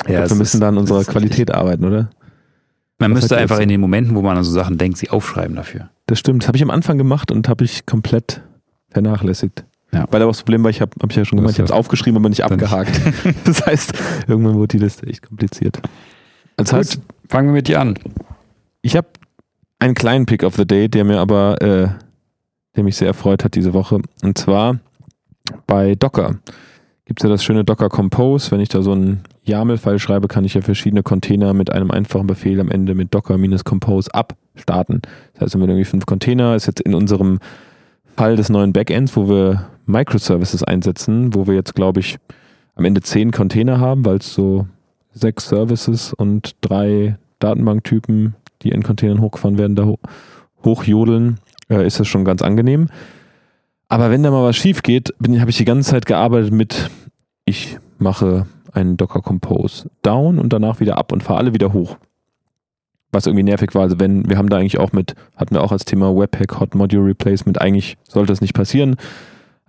Ich 0.00 0.04
glaub, 0.06 0.28
wir 0.28 0.36
müssen 0.36 0.56
ist- 0.56 0.60
da 0.60 0.68
an 0.68 0.78
unserer 0.78 1.04
Qualität 1.04 1.50
arbeiten, 1.50 1.84
oder? 1.84 2.10
Man 2.98 3.12
Was 3.12 3.22
müsste 3.22 3.38
einfach 3.38 3.56
jetzt- 3.56 3.62
in 3.64 3.68
den 3.70 3.80
Momenten, 3.80 4.14
wo 4.14 4.20
man 4.22 4.36
an 4.36 4.44
so 4.44 4.50
Sachen 4.52 4.76
denkt, 4.76 4.98
sie 4.98 5.08
aufschreiben 5.10 5.56
dafür. 5.56 5.88
Das 6.06 6.18
stimmt. 6.18 6.42
Das 6.42 6.48
habe 6.48 6.56
ich 6.58 6.62
am 6.62 6.70
Anfang 6.70 6.98
gemacht 6.98 7.30
und 7.32 7.48
habe 7.48 7.64
ich 7.64 7.86
komplett 7.86 8.42
vernachlässigt. 8.90 9.64
Ja. 9.92 10.06
Weil 10.10 10.22
aber 10.22 10.30
das 10.30 10.42
Problem 10.42 10.62
war, 10.62 10.70
ich 10.70 10.80
habe 10.80 10.92
hab 11.00 11.10
ich 11.10 11.16
ja 11.16 11.24
schon 11.24 11.36
gemeint, 11.36 11.54
ich 11.54 11.58
habe 11.58 11.66
es 11.66 11.72
aufgeschrieben, 11.72 12.16
aber 12.16 12.28
nicht 12.28 12.44
abgehakt. 12.44 13.00
das 13.44 13.66
heißt, 13.66 13.94
irgendwann 14.28 14.54
wurde 14.54 14.78
die 14.78 14.84
Liste 14.84 15.06
echt 15.06 15.22
kompliziert. 15.26 15.80
Das 16.56 16.72
heißt, 16.72 16.96
Gut, 16.96 17.04
fangen 17.28 17.48
wir 17.48 17.54
mit 17.54 17.68
dir 17.68 17.80
an. 17.80 17.98
Ich 18.82 18.96
habe 18.96 19.08
einen 19.78 19.94
kleinen 19.94 20.26
Pick 20.26 20.44
of 20.44 20.54
the 20.56 20.66
Day, 20.66 20.88
der 20.88 21.04
mir 21.04 21.18
aber, 21.18 21.60
äh, 21.60 21.88
der 22.76 22.84
mich 22.84 22.96
sehr 22.96 23.08
erfreut 23.08 23.44
hat 23.44 23.54
diese 23.54 23.72
Woche. 23.72 24.00
Und 24.22 24.38
zwar 24.38 24.78
bei 25.66 25.94
Docker 25.94 26.36
gibt 27.06 27.20
es 27.20 27.24
ja 27.24 27.30
das 27.30 27.42
schöne 27.42 27.64
Docker 27.64 27.88
Compose. 27.88 28.52
Wenn 28.52 28.60
ich 28.60 28.68
da 28.68 28.82
so 28.82 28.92
einen 28.92 29.24
YAML-File 29.42 29.98
schreibe, 29.98 30.28
kann 30.28 30.44
ich 30.44 30.54
ja 30.54 30.60
verschiedene 30.60 31.02
Container 31.02 31.54
mit 31.54 31.72
einem 31.72 31.90
einfachen 31.90 32.28
Befehl 32.28 32.60
am 32.60 32.70
Ende 32.70 32.94
mit 32.94 33.12
Docker-Compose 33.12 34.14
abstarten. 34.14 35.02
Das 35.32 35.42
heißt, 35.42 35.54
wenn 35.54 35.62
wir 35.62 35.68
irgendwie 35.68 35.86
fünf 35.86 36.06
Container, 36.06 36.54
ist 36.54 36.66
jetzt 36.66 36.80
in 36.80 36.94
unserem 36.94 37.40
Fall 38.16 38.36
des 38.36 38.48
neuen 38.48 38.72
Backends, 38.72 39.16
wo 39.16 39.28
wir 39.28 39.66
Microservices 39.90 40.62
einsetzen, 40.64 41.34
wo 41.34 41.46
wir 41.46 41.54
jetzt, 41.54 41.74
glaube 41.74 42.00
ich, 42.00 42.18
am 42.74 42.84
Ende 42.84 43.02
zehn 43.02 43.30
Container 43.30 43.78
haben, 43.78 44.04
weil 44.04 44.16
es 44.16 44.32
so 44.32 44.66
sechs 45.12 45.48
Services 45.48 46.12
und 46.14 46.56
drei 46.60 47.18
Datenbanktypen, 47.38 48.34
die 48.62 48.70
in 48.70 48.82
Containern 48.82 49.20
hochgefahren 49.20 49.58
werden, 49.58 49.76
da 49.76 49.84
ho 49.84 49.98
hochjodeln, 50.64 51.38
äh, 51.70 51.86
ist 51.86 52.00
das 52.00 52.08
schon 52.08 52.24
ganz 52.24 52.42
angenehm. 52.42 52.88
Aber 53.88 54.10
wenn 54.10 54.22
da 54.22 54.30
mal 54.30 54.44
was 54.44 54.56
schief 54.56 54.82
geht, 54.82 55.12
habe 55.20 55.50
ich 55.50 55.56
die 55.56 55.64
ganze 55.64 55.90
Zeit 55.90 56.06
gearbeitet 56.06 56.52
mit, 56.52 56.90
ich 57.44 57.78
mache 57.98 58.46
einen 58.72 58.96
Docker 58.96 59.20
Compose 59.20 59.90
down 60.02 60.38
und 60.38 60.52
danach 60.52 60.80
wieder 60.80 60.98
ab 60.98 61.12
und 61.12 61.22
fahre 61.22 61.40
alle 61.40 61.54
wieder 61.54 61.72
hoch. 61.72 61.96
Was 63.10 63.26
irgendwie 63.26 63.42
nervig 63.42 63.74
war. 63.74 63.82
Also 63.82 63.98
wenn, 63.98 64.28
wir 64.28 64.38
haben 64.38 64.48
da 64.48 64.58
eigentlich 64.58 64.78
auch 64.78 64.92
mit, 64.92 65.16
hatten 65.34 65.54
wir 65.54 65.62
auch 65.62 65.72
als 65.72 65.84
Thema 65.84 66.16
Webpack 66.16 66.60
Hot 66.60 66.74
Module 66.74 67.06
Replacement, 67.06 67.60
eigentlich 67.60 67.96
sollte 68.08 68.32
das 68.32 68.40
nicht 68.40 68.54
passieren. 68.54 68.96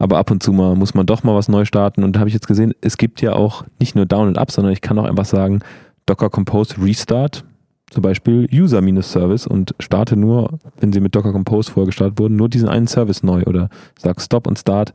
Aber 0.01 0.17
ab 0.17 0.31
und 0.31 0.41
zu 0.41 0.51
mal 0.51 0.75
muss 0.75 0.95
man 0.95 1.05
doch 1.05 1.21
mal 1.21 1.35
was 1.35 1.47
neu 1.47 1.63
starten. 1.63 2.03
Und 2.03 2.15
da 2.15 2.21
habe 2.21 2.27
ich 2.27 2.33
jetzt 2.33 2.47
gesehen, 2.47 2.73
es 2.81 2.97
gibt 2.97 3.21
ja 3.21 3.33
auch 3.33 3.65
nicht 3.79 3.95
nur 3.95 4.07
Down 4.07 4.29
und 4.29 4.39
Up, 4.39 4.49
sondern 4.49 4.73
ich 4.73 4.81
kann 4.81 4.97
auch 4.97 5.03
einfach 5.03 5.25
sagen, 5.25 5.59
Docker 6.07 6.31
Compose 6.31 6.73
Restart, 6.81 7.45
zum 7.91 8.01
Beispiel 8.01 8.49
User-Service 8.51 9.45
und 9.45 9.75
starte 9.79 10.15
nur, 10.17 10.57
wenn 10.79 10.91
sie 10.91 11.01
mit 11.01 11.13
Docker 11.13 11.31
Compose 11.31 11.71
vorher 11.71 11.85
gestartet 11.85 12.17
wurden, 12.17 12.35
nur 12.35 12.49
diesen 12.49 12.67
einen 12.67 12.87
Service 12.87 13.21
neu 13.21 13.43
oder 13.43 13.69
sag 13.99 14.19
Stop 14.19 14.47
und 14.47 14.57
Start. 14.57 14.91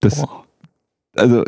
Das, 0.00 0.20
Boah. 0.20 0.44
also, 1.16 1.44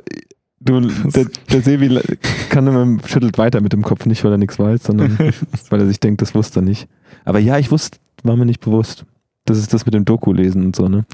du, 0.61 0.80
der, 1.14 1.26
der 1.53 1.61
Sebi 1.61 2.01
kann 2.49 2.66
immer, 2.66 3.07
schüttelt 3.07 3.36
weiter 3.36 3.61
mit 3.61 3.74
dem 3.74 3.82
Kopf, 3.82 4.07
nicht 4.07 4.24
weil 4.24 4.32
er 4.32 4.38
nichts 4.38 4.59
weiß, 4.59 4.84
sondern 4.84 5.18
weil 5.68 5.80
er 5.80 5.86
sich 5.86 6.01
denkt, 6.01 6.22
das 6.22 6.34
wusste 6.34 6.61
er 6.61 6.62
nicht. 6.62 6.88
Aber 7.26 7.38
ja, 7.38 7.59
ich 7.59 7.70
wusste, 7.70 7.99
war 8.22 8.36
mir 8.36 8.47
nicht 8.47 8.61
bewusst. 8.61 9.05
Das 9.45 9.59
ist 9.59 9.74
das 9.74 9.84
mit 9.84 9.93
dem 9.93 10.07
Doku 10.07 10.32
lesen 10.32 10.64
und 10.64 10.74
so, 10.74 10.88
ne? 10.88 11.05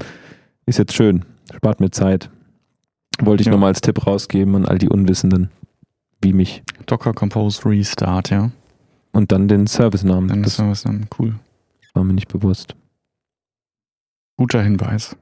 Ist 0.67 0.77
jetzt 0.77 0.93
schön. 0.93 1.25
Spart 1.55 1.79
mir 1.79 1.89
Zeit. 1.89 2.29
Wollte 3.19 3.41
ich 3.41 3.47
Ja. 3.47 3.53
nochmal 3.53 3.69
als 3.69 3.81
Tipp 3.81 4.05
rausgeben 4.05 4.53
an 4.55 4.65
all 4.65 4.77
die 4.77 4.89
Unwissenden, 4.89 5.49
wie 6.21 6.33
mich. 6.33 6.61
Docker 6.85 7.13
Compose 7.13 7.65
Restart, 7.65 8.29
ja. 8.29 8.51
Und 9.11 9.31
dann 9.31 9.47
den 9.47 9.65
Servicenamen. 9.65 10.27
Dann 10.29 10.43
das 10.43 10.57
dann 10.83 11.07
cool. 11.17 11.33
war 11.93 12.03
mir 12.03 12.13
nicht 12.13 12.27
bewusst. 12.27 12.75
Guter 14.37 14.61
Hinweis. 14.61 15.15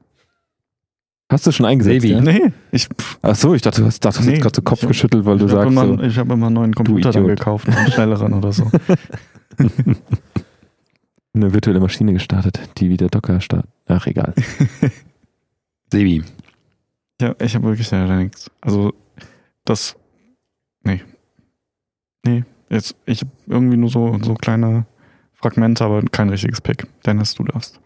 Hast 1.31 1.47
du 1.47 1.51
schon 1.51 1.65
eingesetzt? 1.65 2.01
Sebi. 2.01 2.13
Ja? 2.15 2.21
Nee, 2.21 2.51
ich, 2.71 2.89
Ach 3.21 3.35
so, 3.35 3.53
ich 3.55 3.61
dachte, 3.61 3.79
du 3.81 3.87
hast, 3.87 4.03
dachte, 4.03 4.23
Nee, 4.25 4.33
hast 4.33 4.41
gerade 4.41 4.55
so 4.57 4.61
Kopf 4.61 4.81
hab- 4.81 4.89
geschüttelt, 4.89 5.25
weil 5.25 5.37
du 5.37 5.45
habe 5.45 5.53
sagst 5.53 5.67
immer, 5.71 5.87
so, 5.87 6.03
ich 6.03 6.17
hab 6.17 6.29
immer 6.29 6.47
einen 6.47 6.55
neuen 6.55 6.75
Computer 6.75 7.11
dann 7.11 7.25
gekauft, 7.27 7.69
einen 7.69 7.91
schnelleren 7.91 8.33
oder 8.33 8.51
so. 8.51 8.69
eine 11.33 11.53
virtuelle 11.53 11.79
Maschine 11.79 12.13
gestartet, 12.13 12.59
die 12.77 12.89
wieder 12.89 13.07
Docker 13.07 13.39
startet. 13.41 13.69
Ach, 13.87 14.05
egal. 14.07 14.33
Sebi. 15.91 16.23
Ja, 17.21 17.35
ich 17.39 17.55
habe 17.55 17.65
wirklich 17.65 17.89
leider 17.91 18.17
nichts. 18.17 18.49
Also, 18.61 18.93
das. 19.63 19.95
Nee. 20.83 21.01
Nee. 22.25 22.43
Jetzt, 22.69 22.95
ich 23.05 23.21
hab 23.21 23.29
irgendwie 23.47 23.77
nur 23.77 23.89
so, 23.89 24.17
so 24.21 24.33
kleine 24.33 24.85
Fragmente, 25.33 25.83
aber 25.85 26.01
kein 26.03 26.29
richtiges 26.29 26.61
Pick. 26.61 26.87
Dennis, 27.05 27.35
du 27.35 27.43
darfst. 27.43 27.79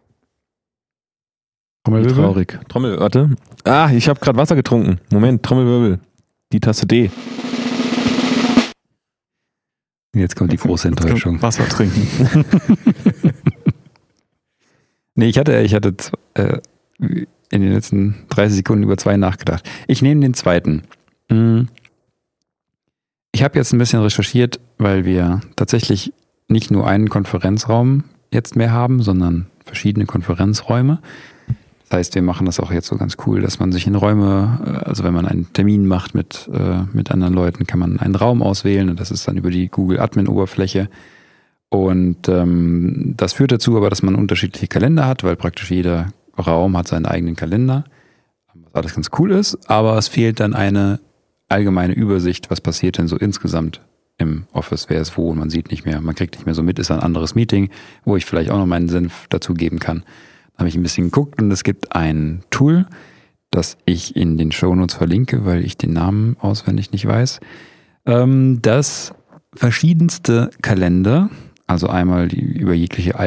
Wie 1.87 2.07
traurig. 2.07 2.59
Trommel, 2.67 2.99
warte. 2.99 3.35
Ah, 3.63 3.89
ich 3.91 4.07
habe 4.07 4.19
gerade 4.19 4.37
Wasser 4.37 4.55
getrunken. 4.55 4.99
Moment, 5.11 5.43
Trommelwirbel. 5.43 5.99
Die 6.51 6.59
Tasse 6.59 6.85
D. 6.85 7.09
Jetzt 10.13 10.35
kommt 10.35 10.51
die 10.51 10.57
große 10.57 10.87
Enttäuschung. 10.87 11.41
Wasser 11.41 11.67
trinken. 11.67 12.45
Nee, 15.19 15.27
ich 15.27 15.37
hatte, 15.37 15.59
ich 15.59 15.73
hatte 15.73 15.93
äh, 16.35 16.59
in 17.51 17.61
den 17.61 17.73
letzten 17.73 18.15
30 18.29 18.57
Sekunden 18.57 18.83
über 18.83 18.97
zwei 18.97 19.17
nachgedacht. 19.17 19.67
Ich 19.87 20.01
nehme 20.01 20.21
den 20.21 20.33
zweiten. 20.33 20.83
Mm. 21.29 21.61
Ich 23.31 23.43
habe 23.43 23.57
jetzt 23.57 23.73
ein 23.73 23.79
bisschen 23.79 24.01
recherchiert, 24.01 24.59
weil 24.77 25.05
wir 25.05 25.41
tatsächlich 25.55 26.13
nicht 26.47 26.71
nur 26.71 26.87
einen 26.87 27.09
Konferenzraum 27.09 28.03
jetzt 28.31 28.55
mehr 28.55 28.71
haben, 28.71 29.01
sondern 29.01 29.47
verschiedene 29.63 30.05
Konferenzräume. 30.05 30.99
Das 31.89 31.97
heißt, 31.97 32.15
wir 32.15 32.21
machen 32.21 32.45
das 32.45 32.59
auch 32.59 32.71
jetzt 32.71 32.87
so 32.87 32.97
ganz 32.97 33.17
cool, 33.25 33.41
dass 33.41 33.59
man 33.59 33.71
sich 33.71 33.87
in 33.87 33.95
Räume, 33.95 34.59
äh, 34.65 34.87
also 34.87 35.03
wenn 35.03 35.13
man 35.13 35.25
einen 35.25 35.51
Termin 35.53 35.87
macht 35.87 36.13
mit, 36.13 36.49
äh, 36.53 36.83
mit 36.93 37.11
anderen 37.11 37.33
Leuten, 37.33 37.65
kann 37.65 37.79
man 37.79 37.99
einen 37.99 38.15
Raum 38.15 38.43
auswählen 38.43 38.89
und 38.89 38.99
das 38.99 39.11
ist 39.11 39.27
dann 39.27 39.37
über 39.37 39.49
die 39.49 39.69
Google 39.69 39.99
Admin-Oberfläche. 39.99 40.89
Und 41.69 42.27
ähm, 42.27 43.13
das 43.15 43.33
führt 43.33 43.51
dazu 43.51 43.77
aber, 43.77 43.89
dass 43.89 44.01
man 44.01 44.15
unterschiedliche 44.15 44.67
Kalender 44.67 45.05
hat, 45.05 45.23
weil 45.23 45.35
praktisch 45.35 45.69
jeder 45.69 46.07
Raum 46.39 46.77
hat 46.77 46.87
seinen 46.87 47.05
eigenen 47.05 47.35
Kalender, 47.35 47.83
was 48.53 48.75
alles 48.75 48.95
ganz 48.95 49.09
cool 49.17 49.31
ist, 49.31 49.69
aber 49.69 49.97
es 49.97 50.07
fehlt 50.07 50.39
dann 50.39 50.53
eine 50.53 50.99
allgemeine 51.47 51.93
Übersicht, 51.93 52.49
was 52.49 52.61
passiert 52.61 52.97
denn 52.97 53.07
so 53.07 53.17
insgesamt 53.17 53.81
im 54.17 54.45
Office, 54.51 54.89
wer 54.89 55.01
ist 55.01 55.17
wo 55.17 55.29
und 55.29 55.39
man 55.39 55.49
sieht 55.49 55.71
nicht 55.71 55.85
mehr, 55.85 56.01
man 56.01 56.15
kriegt 56.15 56.35
nicht 56.35 56.45
mehr 56.45 56.55
so 56.55 56.61
mit, 56.61 56.77
ist 56.77 56.91
ein 56.91 56.99
anderes 56.99 57.35
Meeting, 57.35 57.69
wo 58.03 58.15
ich 58.17 58.25
vielleicht 58.25 58.51
auch 58.51 58.57
noch 58.57 58.65
meinen 58.65 58.89
Senf 58.89 59.27
dazu 59.29 59.53
geben 59.53 59.79
kann. 59.79 60.03
Da 60.53 60.59
habe 60.59 60.69
ich 60.69 60.75
ein 60.75 60.83
bisschen 60.83 61.05
geguckt 61.05 61.41
und 61.41 61.49
es 61.51 61.63
gibt 61.63 61.95
ein 61.95 62.43
Tool, 62.49 62.85
das 63.49 63.77
ich 63.85 64.15
in 64.15 64.37
den 64.37 64.51
Shownotes 64.51 64.95
verlinke, 64.95 65.45
weil 65.45 65.63
ich 65.65 65.77
den 65.77 65.93
Namen 65.93 66.35
auswendig 66.39 66.91
nicht 66.91 67.07
weiß, 67.07 67.39
ähm, 68.05 68.59
das 68.61 69.13
verschiedenste 69.55 70.51
Kalender, 70.61 71.29
also 71.65 71.87
einmal 71.87 72.31
über 72.33 72.73
jegliche 72.73 73.17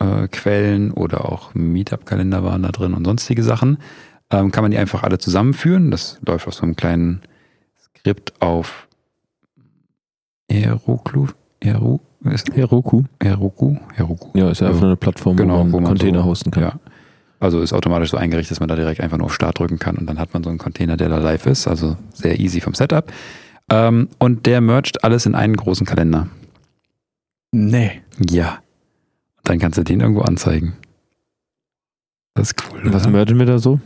iCal-Quellen 0.00 0.92
oder 0.92 1.30
auch 1.30 1.54
Meetup-Kalender 1.54 2.44
waren 2.44 2.62
da 2.62 2.70
drin 2.70 2.94
und 2.94 3.04
sonstige 3.04 3.42
Sachen, 3.42 3.78
ähm, 4.30 4.50
kann 4.52 4.62
man 4.62 4.70
die 4.70 4.78
einfach 4.78 5.02
alle 5.02 5.18
zusammenführen. 5.18 5.90
Das 5.90 6.18
läuft 6.24 6.46
auf 6.46 6.54
so 6.54 6.62
einem 6.62 6.76
kleinen 6.76 7.22
Skript 7.82 8.40
auf 8.40 8.86
Heroku, 10.50 11.26
ist 12.24 12.54
Heroku. 12.54 13.02
Heroku, 13.22 13.76
Heroku. 13.94 14.28
Ja, 14.38 14.50
ist 14.50 14.60
ja 14.60 14.68
einfach 14.68 14.82
eine 14.82 14.96
Plattform, 14.96 15.36
Genau, 15.36 15.54
wo 15.58 15.58
man 15.64 15.72
wo 15.72 15.80
man 15.80 15.88
Container 15.88 16.20
so- 16.22 16.24
hosten 16.26 16.50
kann. 16.50 16.62
Ja. 16.62 16.72
Also 17.40 17.60
ist 17.60 17.72
automatisch 17.72 18.10
so 18.10 18.16
eingerichtet, 18.16 18.50
dass 18.52 18.60
man 18.60 18.68
da 18.68 18.74
direkt 18.74 19.00
einfach 19.00 19.16
nur 19.16 19.26
auf 19.26 19.34
Start 19.34 19.58
drücken 19.60 19.78
kann 19.78 19.96
und 19.96 20.06
dann 20.06 20.18
hat 20.18 20.32
man 20.34 20.42
so 20.42 20.50
einen 20.50 20.58
Container, 20.58 20.96
der 20.96 21.08
da 21.08 21.18
live 21.18 21.46
ist. 21.46 21.68
Also 21.68 21.96
sehr 22.12 22.40
easy 22.40 22.60
vom 22.60 22.74
Setup. 22.74 23.12
Ähm, 23.70 24.08
und 24.18 24.46
der 24.46 24.60
mergt 24.60 25.04
alles 25.04 25.24
in 25.26 25.34
einen 25.36 25.56
großen 25.56 25.86
Kalender. 25.86 26.26
Nee. 27.52 28.02
Ja. 28.28 28.58
Und 29.48 29.54
dann 29.54 29.58
kannst 29.60 29.78
du 29.78 29.82
den 29.82 30.00
irgendwo 30.00 30.20
anzeigen. 30.20 30.74
Das 32.34 32.48
ist 32.50 32.56
cool. 32.70 32.80
Was 32.92 33.04
oder? 33.04 33.12
mergen 33.12 33.38
wir 33.38 33.46
da 33.46 33.58
so? 33.58 33.80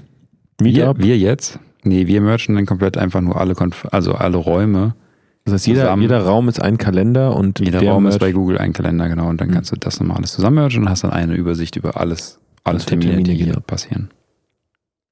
wir, 0.61 0.73
Meetup? 0.73 0.99
wir 0.99 1.17
jetzt? 1.17 1.61
Nee, 1.85 2.09
wir 2.09 2.21
merchen 2.21 2.57
dann 2.57 2.67
komplett 2.67 2.99
einfach 2.99 3.21
nur 3.21 3.41
alle, 3.41 3.55
Konf 3.55 3.87
also 3.93 4.15
alle 4.15 4.39
Räume. 4.39 4.97
Das 5.45 5.55
heißt, 5.55 5.67
jeder, 5.69 5.83
zusammen. 5.83 6.03
jeder 6.03 6.21
Raum 6.25 6.49
ist 6.49 6.61
ein 6.61 6.79
Kalender 6.79 7.37
und 7.37 7.61
Jeder 7.61 7.79
der 7.79 7.91
Raum 7.93 8.07
ist 8.07 8.19
bei 8.19 8.33
Google 8.33 8.59
ein 8.59 8.73
Kalender, 8.73 9.09
genau. 9.09 9.29
Und 9.29 9.41
dann 9.41 9.49
Mhm. 9.49 9.53
kannst 9.55 9.71
du 9.71 9.77
das 9.77 10.01
nochmal 10.01 10.17
alles 10.19 10.33
zusammen 10.33 10.57
mergen 10.57 10.79
und 10.79 10.89
hast 10.89 11.05
dann 11.05 11.13
eine 11.13 11.35
Übersicht 11.35 11.77
über 11.77 11.97
alles, 11.97 12.41
alles 12.65 12.83
Was 12.83 12.91
für 12.91 12.99
Termine, 12.99 13.23
die 13.23 13.31
Termine 13.37 13.53
hier 13.53 13.61
passieren. 13.61 14.11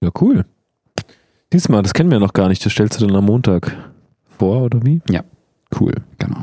Ja, 0.01 0.11
cool. 0.21 0.45
Diesmal, 1.53 1.83
das 1.83 1.95
kennen 1.95 2.11
wir 2.11 2.19
noch 2.19 2.33
gar 2.33 2.49
nicht. 2.49 2.65
Das 2.67 2.73
stellst 2.73 3.01
du 3.01 3.07
dann 3.07 3.17
am 3.17 3.25
Montag 3.27 3.77
vor, 4.37 4.63
oder 4.63 4.85
wie? 4.85 5.01
Ja. 5.09 5.23
Cool. 5.81 5.95
Genau. 6.19 6.43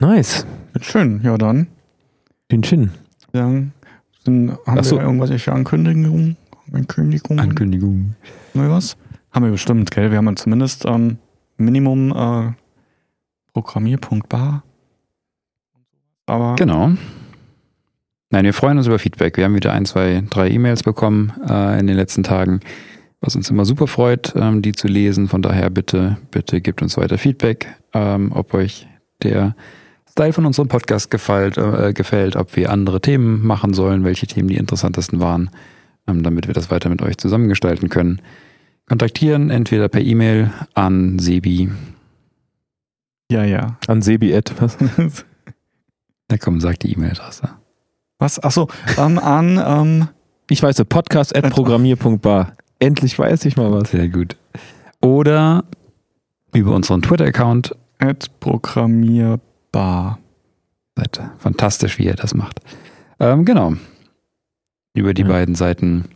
Nice. 0.00 0.46
Schön. 0.80 1.20
Ja, 1.22 1.38
dann. 1.38 1.68
Chin. 2.50 2.90
Dann 3.32 3.72
sind, 4.24 4.50
haben 4.66 4.78
Ach 4.78 4.84
so. 4.84 4.96
wir 4.96 5.02
irgendwelche 5.02 5.52
Ankündigungen? 5.52 6.36
Ankündigungen? 6.72 7.40
Ankündigung. 7.40 8.14
Haben 8.54 8.62
wir 8.62 8.70
was? 8.70 8.96
Haben 9.32 9.44
wir 9.44 9.52
bestimmt, 9.52 9.90
gell? 9.90 10.10
Wir 10.10 10.18
haben 10.18 10.26
ja 10.26 10.36
zumindest 10.36 10.84
ähm, 10.86 11.18
Minimum 11.58 12.12
äh, 12.12 12.52
Programmier.bar. 13.52 14.62
Aber 16.26 16.56
Genau. 16.56 16.92
Nein, 18.30 18.44
wir 18.44 18.52
freuen 18.54 18.76
uns 18.78 18.86
über 18.86 18.98
Feedback. 18.98 19.36
Wir 19.36 19.44
haben 19.44 19.54
wieder 19.54 19.72
ein, 19.72 19.86
zwei, 19.86 20.22
drei 20.28 20.50
E-Mails 20.50 20.82
bekommen 20.82 21.32
äh, 21.48 21.78
in 21.78 21.86
den 21.86 21.96
letzten 21.96 22.24
Tagen, 22.24 22.60
was 23.20 23.36
uns 23.36 23.48
immer 23.50 23.64
super 23.64 23.86
freut, 23.86 24.34
ähm, 24.36 24.62
die 24.62 24.72
zu 24.72 24.88
lesen. 24.88 25.28
Von 25.28 25.42
daher 25.42 25.70
bitte, 25.70 26.18
bitte 26.32 26.60
gebt 26.60 26.82
uns 26.82 26.96
weiter 26.96 27.18
Feedback, 27.18 27.68
ähm, 27.94 28.32
ob 28.32 28.52
euch 28.54 28.88
der 29.22 29.54
Style 30.16 30.32
von 30.32 30.46
unserem 30.46 30.68
Podcast 30.68 31.10
gefällt, 31.10 31.58
äh, 31.58 31.92
gefällt, 31.92 32.36
ob 32.36 32.56
wir 32.56 32.70
andere 32.70 33.02
Themen 33.02 33.46
machen 33.46 33.74
sollen, 33.74 34.02
welche 34.02 34.26
Themen 34.26 34.48
die 34.48 34.56
interessantesten 34.56 35.20
waren, 35.20 35.50
ähm, 36.06 36.22
damit 36.22 36.46
wir 36.46 36.54
das 36.54 36.70
weiter 36.70 36.88
mit 36.88 37.02
euch 37.02 37.18
zusammengestalten 37.18 37.90
können. 37.90 38.22
Kontaktieren 38.88 39.50
entweder 39.50 39.90
per 39.90 40.00
E-Mail 40.00 40.52
an 40.72 41.18
Sebi. 41.18 41.68
ja, 43.30 43.44
ja. 43.44 43.76
An 43.88 44.00
Sebi 44.00 44.32
Ed. 44.32 44.54
Was? 44.58 44.78
Na 46.30 46.38
komm, 46.38 46.62
sag 46.62 46.80
die 46.80 46.94
E-Mail-Adresse. 46.94 47.50
Was? 48.18 48.38
Achso, 48.42 48.68
ähm, 48.96 49.18
an 49.18 49.62
ähm, 49.62 50.08
Ich 50.48 50.62
weiß, 50.62 50.82
podcast 50.88 51.36
at 51.36 51.50
programmier.bar. 51.50 52.52
Endlich 52.78 53.18
weiß 53.18 53.44
ich 53.44 53.58
mal 53.58 53.70
was. 53.70 53.90
Sehr 53.90 54.08
gut. 54.08 54.34
Oder 55.02 55.64
über 56.54 56.74
unseren 56.74 57.02
Twitter-Account. 57.02 57.76
at 57.98 58.30
Programmierbar. 59.76 60.18
Seid 60.96 61.20
fantastisch, 61.38 61.98
wie 61.98 62.04
ihr 62.06 62.14
das 62.14 62.34
macht. 62.34 62.60
Ähm, 63.20 63.44
genau. 63.44 63.74
Über 64.94 65.12
die 65.12 65.22
Ja. 65.22 65.28
beiden 65.28 65.54
Seiten 65.54 66.06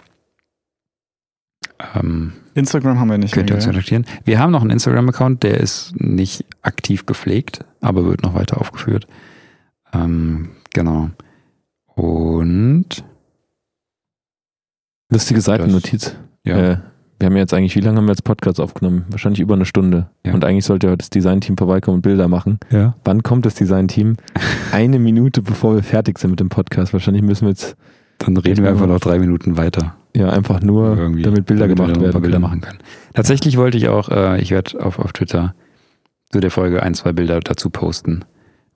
ähm, 1.95 2.33
Instagram 2.55 2.99
haben 2.99 3.11
wir 3.11 3.19
nicht 3.19 3.35
könnt 3.35 3.51
ihr 3.51 3.57
uns 3.57 3.65
kontaktieren. 3.67 4.07
Wir 4.25 4.39
haben 4.39 4.51
noch 4.53 4.63
einen 4.63 4.71
Instagram-Account, 4.71 5.43
der 5.43 5.61
ist 5.61 5.93
nicht 6.01 6.45
aktiv 6.63 7.05
gepflegt, 7.07 7.65
aber 7.81 8.05
wird 8.07 8.23
noch 8.23 8.35
weiter 8.35 8.59
aufgeführt. 8.61 9.07
Ähm, 9.93 10.51
genau. 10.73 11.11
Und 11.95 13.05
Lustige 15.13 15.41
Seitennotiz. 15.41 16.17
ja, 16.45 16.57
Äh, 16.73 16.79
wir 17.21 17.27
haben 17.27 17.37
jetzt 17.37 17.55
eigentlich, 17.55 17.77
wie 17.77 17.81
lange 17.81 17.99
haben 17.99 18.07
wir 18.07 18.13
jetzt 18.13 18.25
Podcast 18.25 18.59
aufgenommen? 18.61 19.05
Wahrscheinlich 19.11 19.41
über 19.41 19.55
eine 19.55 19.65
Stunde. 19.67 20.09
Ja. 20.27 20.33
Und 20.35 20.45
eigentlich 20.45 20.65
sollte 20.65 20.89
heute 20.89 20.99
das 20.99 21.11
Designteam 21.11 21.57
vorbeikommen 21.57 21.97
und 21.97 22.03
Bilder 22.03 22.27
machen. 22.29 22.59
ja. 22.71 22.95
Wann 23.05 23.23
kommt 23.23 23.47
das 23.47 23.55
Designteam? 23.55 24.17
Eine 24.73 24.99
Minute 24.99 25.43
bevor 25.43 25.75
wir 25.77 25.83
fertig 25.83 26.19
sind 26.19 26.31
mit 26.31 26.41
dem 26.41 26.49
Podcast. 26.49 26.93
Wahrscheinlich 26.93 27.23
müssen 27.23 27.43
wir 27.43 27.51
jetzt 27.51 27.77
dann 28.19 28.37
reden 28.37 28.63
wir 28.65 28.71
einfach 28.71 28.87
noch 28.87 29.01
drei 29.01 29.19
Minuten 29.19 29.57
weiter. 29.57 29.95
ja 30.15 30.29
einfach 30.29 30.61
nur, 30.61 30.97
Irgendwie, 30.99 31.23
damit 31.23 31.47
Bilder 31.47 31.69
damit 31.69 31.79
gemacht 31.79 32.01
werden. 32.03 32.21
Bilder 32.23 32.39
machen 32.39 32.61
können. 32.61 32.79
Tatsächlich 33.15 33.57
wollte 33.57 33.79
ich 33.79 33.89
auch, 33.89 34.11
äh, 34.11 34.41
ich 34.43 34.51
werde 34.51 34.85
auf, 34.85 34.99
auf 34.99 35.13
Twitter 35.15 35.55
zu 36.31 36.41
der 36.41 36.51
Folge 36.51 36.83
ein, 36.83 36.93
zwei 36.95 37.13
Bilder 37.13 37.41
dazu 37.41 37.71
posten, 37.71 38.25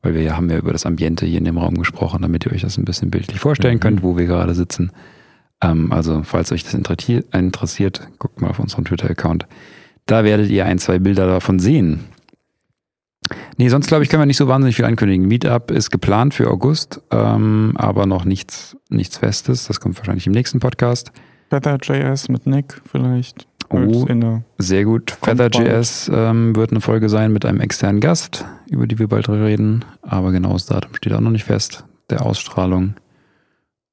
weil 0.02 0.14
wir 0.14 0.22
ja 0.22 0.36
haben 0.36 0.48
ja 0.50 0.56
über 0.56 0.72
das 0.72 0.86
Ambiente 0.86 1.26
hier 1.26 1.38
in 1.38 1.44
dem 1.44 1.58
Raum 1.58 1.74
gesprochen, 1.74 2.22
damit 2.22 2.46
ihr 2.46 2.52
euch 2.52 2.62
das 2.62 2.78
ein 2.78 2.86
bisschen 2.86 3.10
bildlich 3.10 3.38
vorstellen 3.38 3.76
Mhm. 3.76 3.80
könnt, 3.80 4.02
wo 4.02 4.16
wir 4.16 4.24
gerade 4.26 4.54
sitzen. 4.54 4.90
Ähm, 5.64 5.92
also, 5.92 6.22
falls 6.24 6.52
euch 6.52 6.64
das 6.64 6.74
interessiert, 6.74 8.08
guckt 8.18 8.40
mal 8.40 8.50
auf 8.50 8.58
unseren 8.58 8.84
Twitter-Account. 8.84 9.46
Da 10.06 10.24
werdet 10.24 10.50
ihr 10.50 10.66
ein, 10.66 10.78
zwei 10.78 10.98
Bilder 10.98 11.26
davon 11.26 11.58
sehen. 11.58 12.04
Nee, 13.56 13.70
sonst 13.70 13.86
glaube 13.86 14.04
ich, 14.04 14.10
können 14.10 14.20
wir 14.20 14.26
nicht 14.26 14.36
so 14.36 14.48
wahnsinnig 14.48 14.76
viel 14.76 14.84
ankündigen. 14.84 15.26
Meetup 15.26 15.70
ist 15.70 15.90
geplant 15.90 16.34
für 16.34 16.50
August, 16.50 17.00
ähm, 17.10 17.72
aber 17.76 18.04
noch 18.04 18.26
nichts, 18.26 18.76
nichts 18.90 19.16
Festes. 19.16 19.66
Das 19.66 19.80
kommt 19.80 19.96
wahrscheinlich 19.96 20.26
im 20.26 20.32
nächsten 20.32 20.60
Podcast. 20.60 21.10
Feather.js 21.48 22.28
mit 22.28 22.46
Nick 22.46 22.82
vielleicht. 22.84 23.46
Oh, 23.70 24.06
sehr 24.58 24.84
gut. 24.84 25.16
Feather.js 25.22 26.10
ähm, 26.12 26.54
wird 26.54 26.70
eine 26.70 26.82
Folge 26.82 27.08
sein 27.08 27.32
mit 27.32 27.46
einem 27.46 27.60
externen 27.60 28.00
Gast, 28.00 28.44
über 28.68 28.86
die 28.86 28.98
wir 28.98 29.08
bald 29.08 29.28
reden. 29.30 29.86
Aber 30.02 30.32
genaues 30.32 30.66
Datum 30.66 30.94
steht 30.94 31.14
auch 31.14 31.20
noch 31.20 31.30
nicht 31.30 31.44
fest, 31.44 31.84
der 32.10 32.26
Ausstrahlung. 32.26 32.94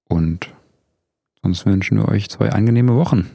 Und 0.10 0.50
Sonst 1.44 1.66
wünschen 1.66 1.98
wir 1.98 2.08
euch 2.08 2.30
zwei 2.30 2.52
angenehme 2.52 2.96
Wochen. 2.96 3.30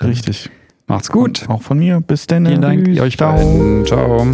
Richtig. 0.00 0.50
Macht's 0.86 1.10
gut. 1.10 1.42
Und 1.42 1.50
auch 1.50 1.62
von 1.62 1.78
mir. 1.78 2.00
Bis 2.00 2.26
dann. 2.26 2.44
Vielen 2.46 2.60
Dank. 2.60 2.84
Tschüss. 2.84 3.00
Euch 3.00 3.16
Ciao. 3.16 3.34
Beiden. 3.34 3.86
Ciao. 3.86 4.26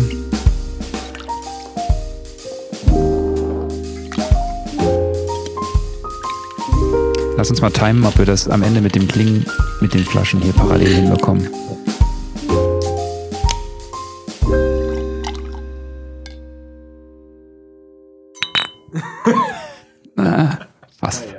Lass 7.37 7.51
uns 7.51 7.61
mal 7.61 7.71
timen, 7.71 8.05
ob 8.05 8.19
wir 8.19 8.27
das 8.27 8.49
am 8.49 8.65
Ende 8.65 8.81
mit 8.81 8.97
dem 8.97 9.07
Klingen, 9.07 9.47
mit 9.81 9.95
den 9.95 10.05
Flaschen 10.05 10.41
hier 10.41 10.53
parallel 10.53 10.93
hinbekommen. 10.93 11.49
ah, 20.17 20.59
fast. 20.99 21.38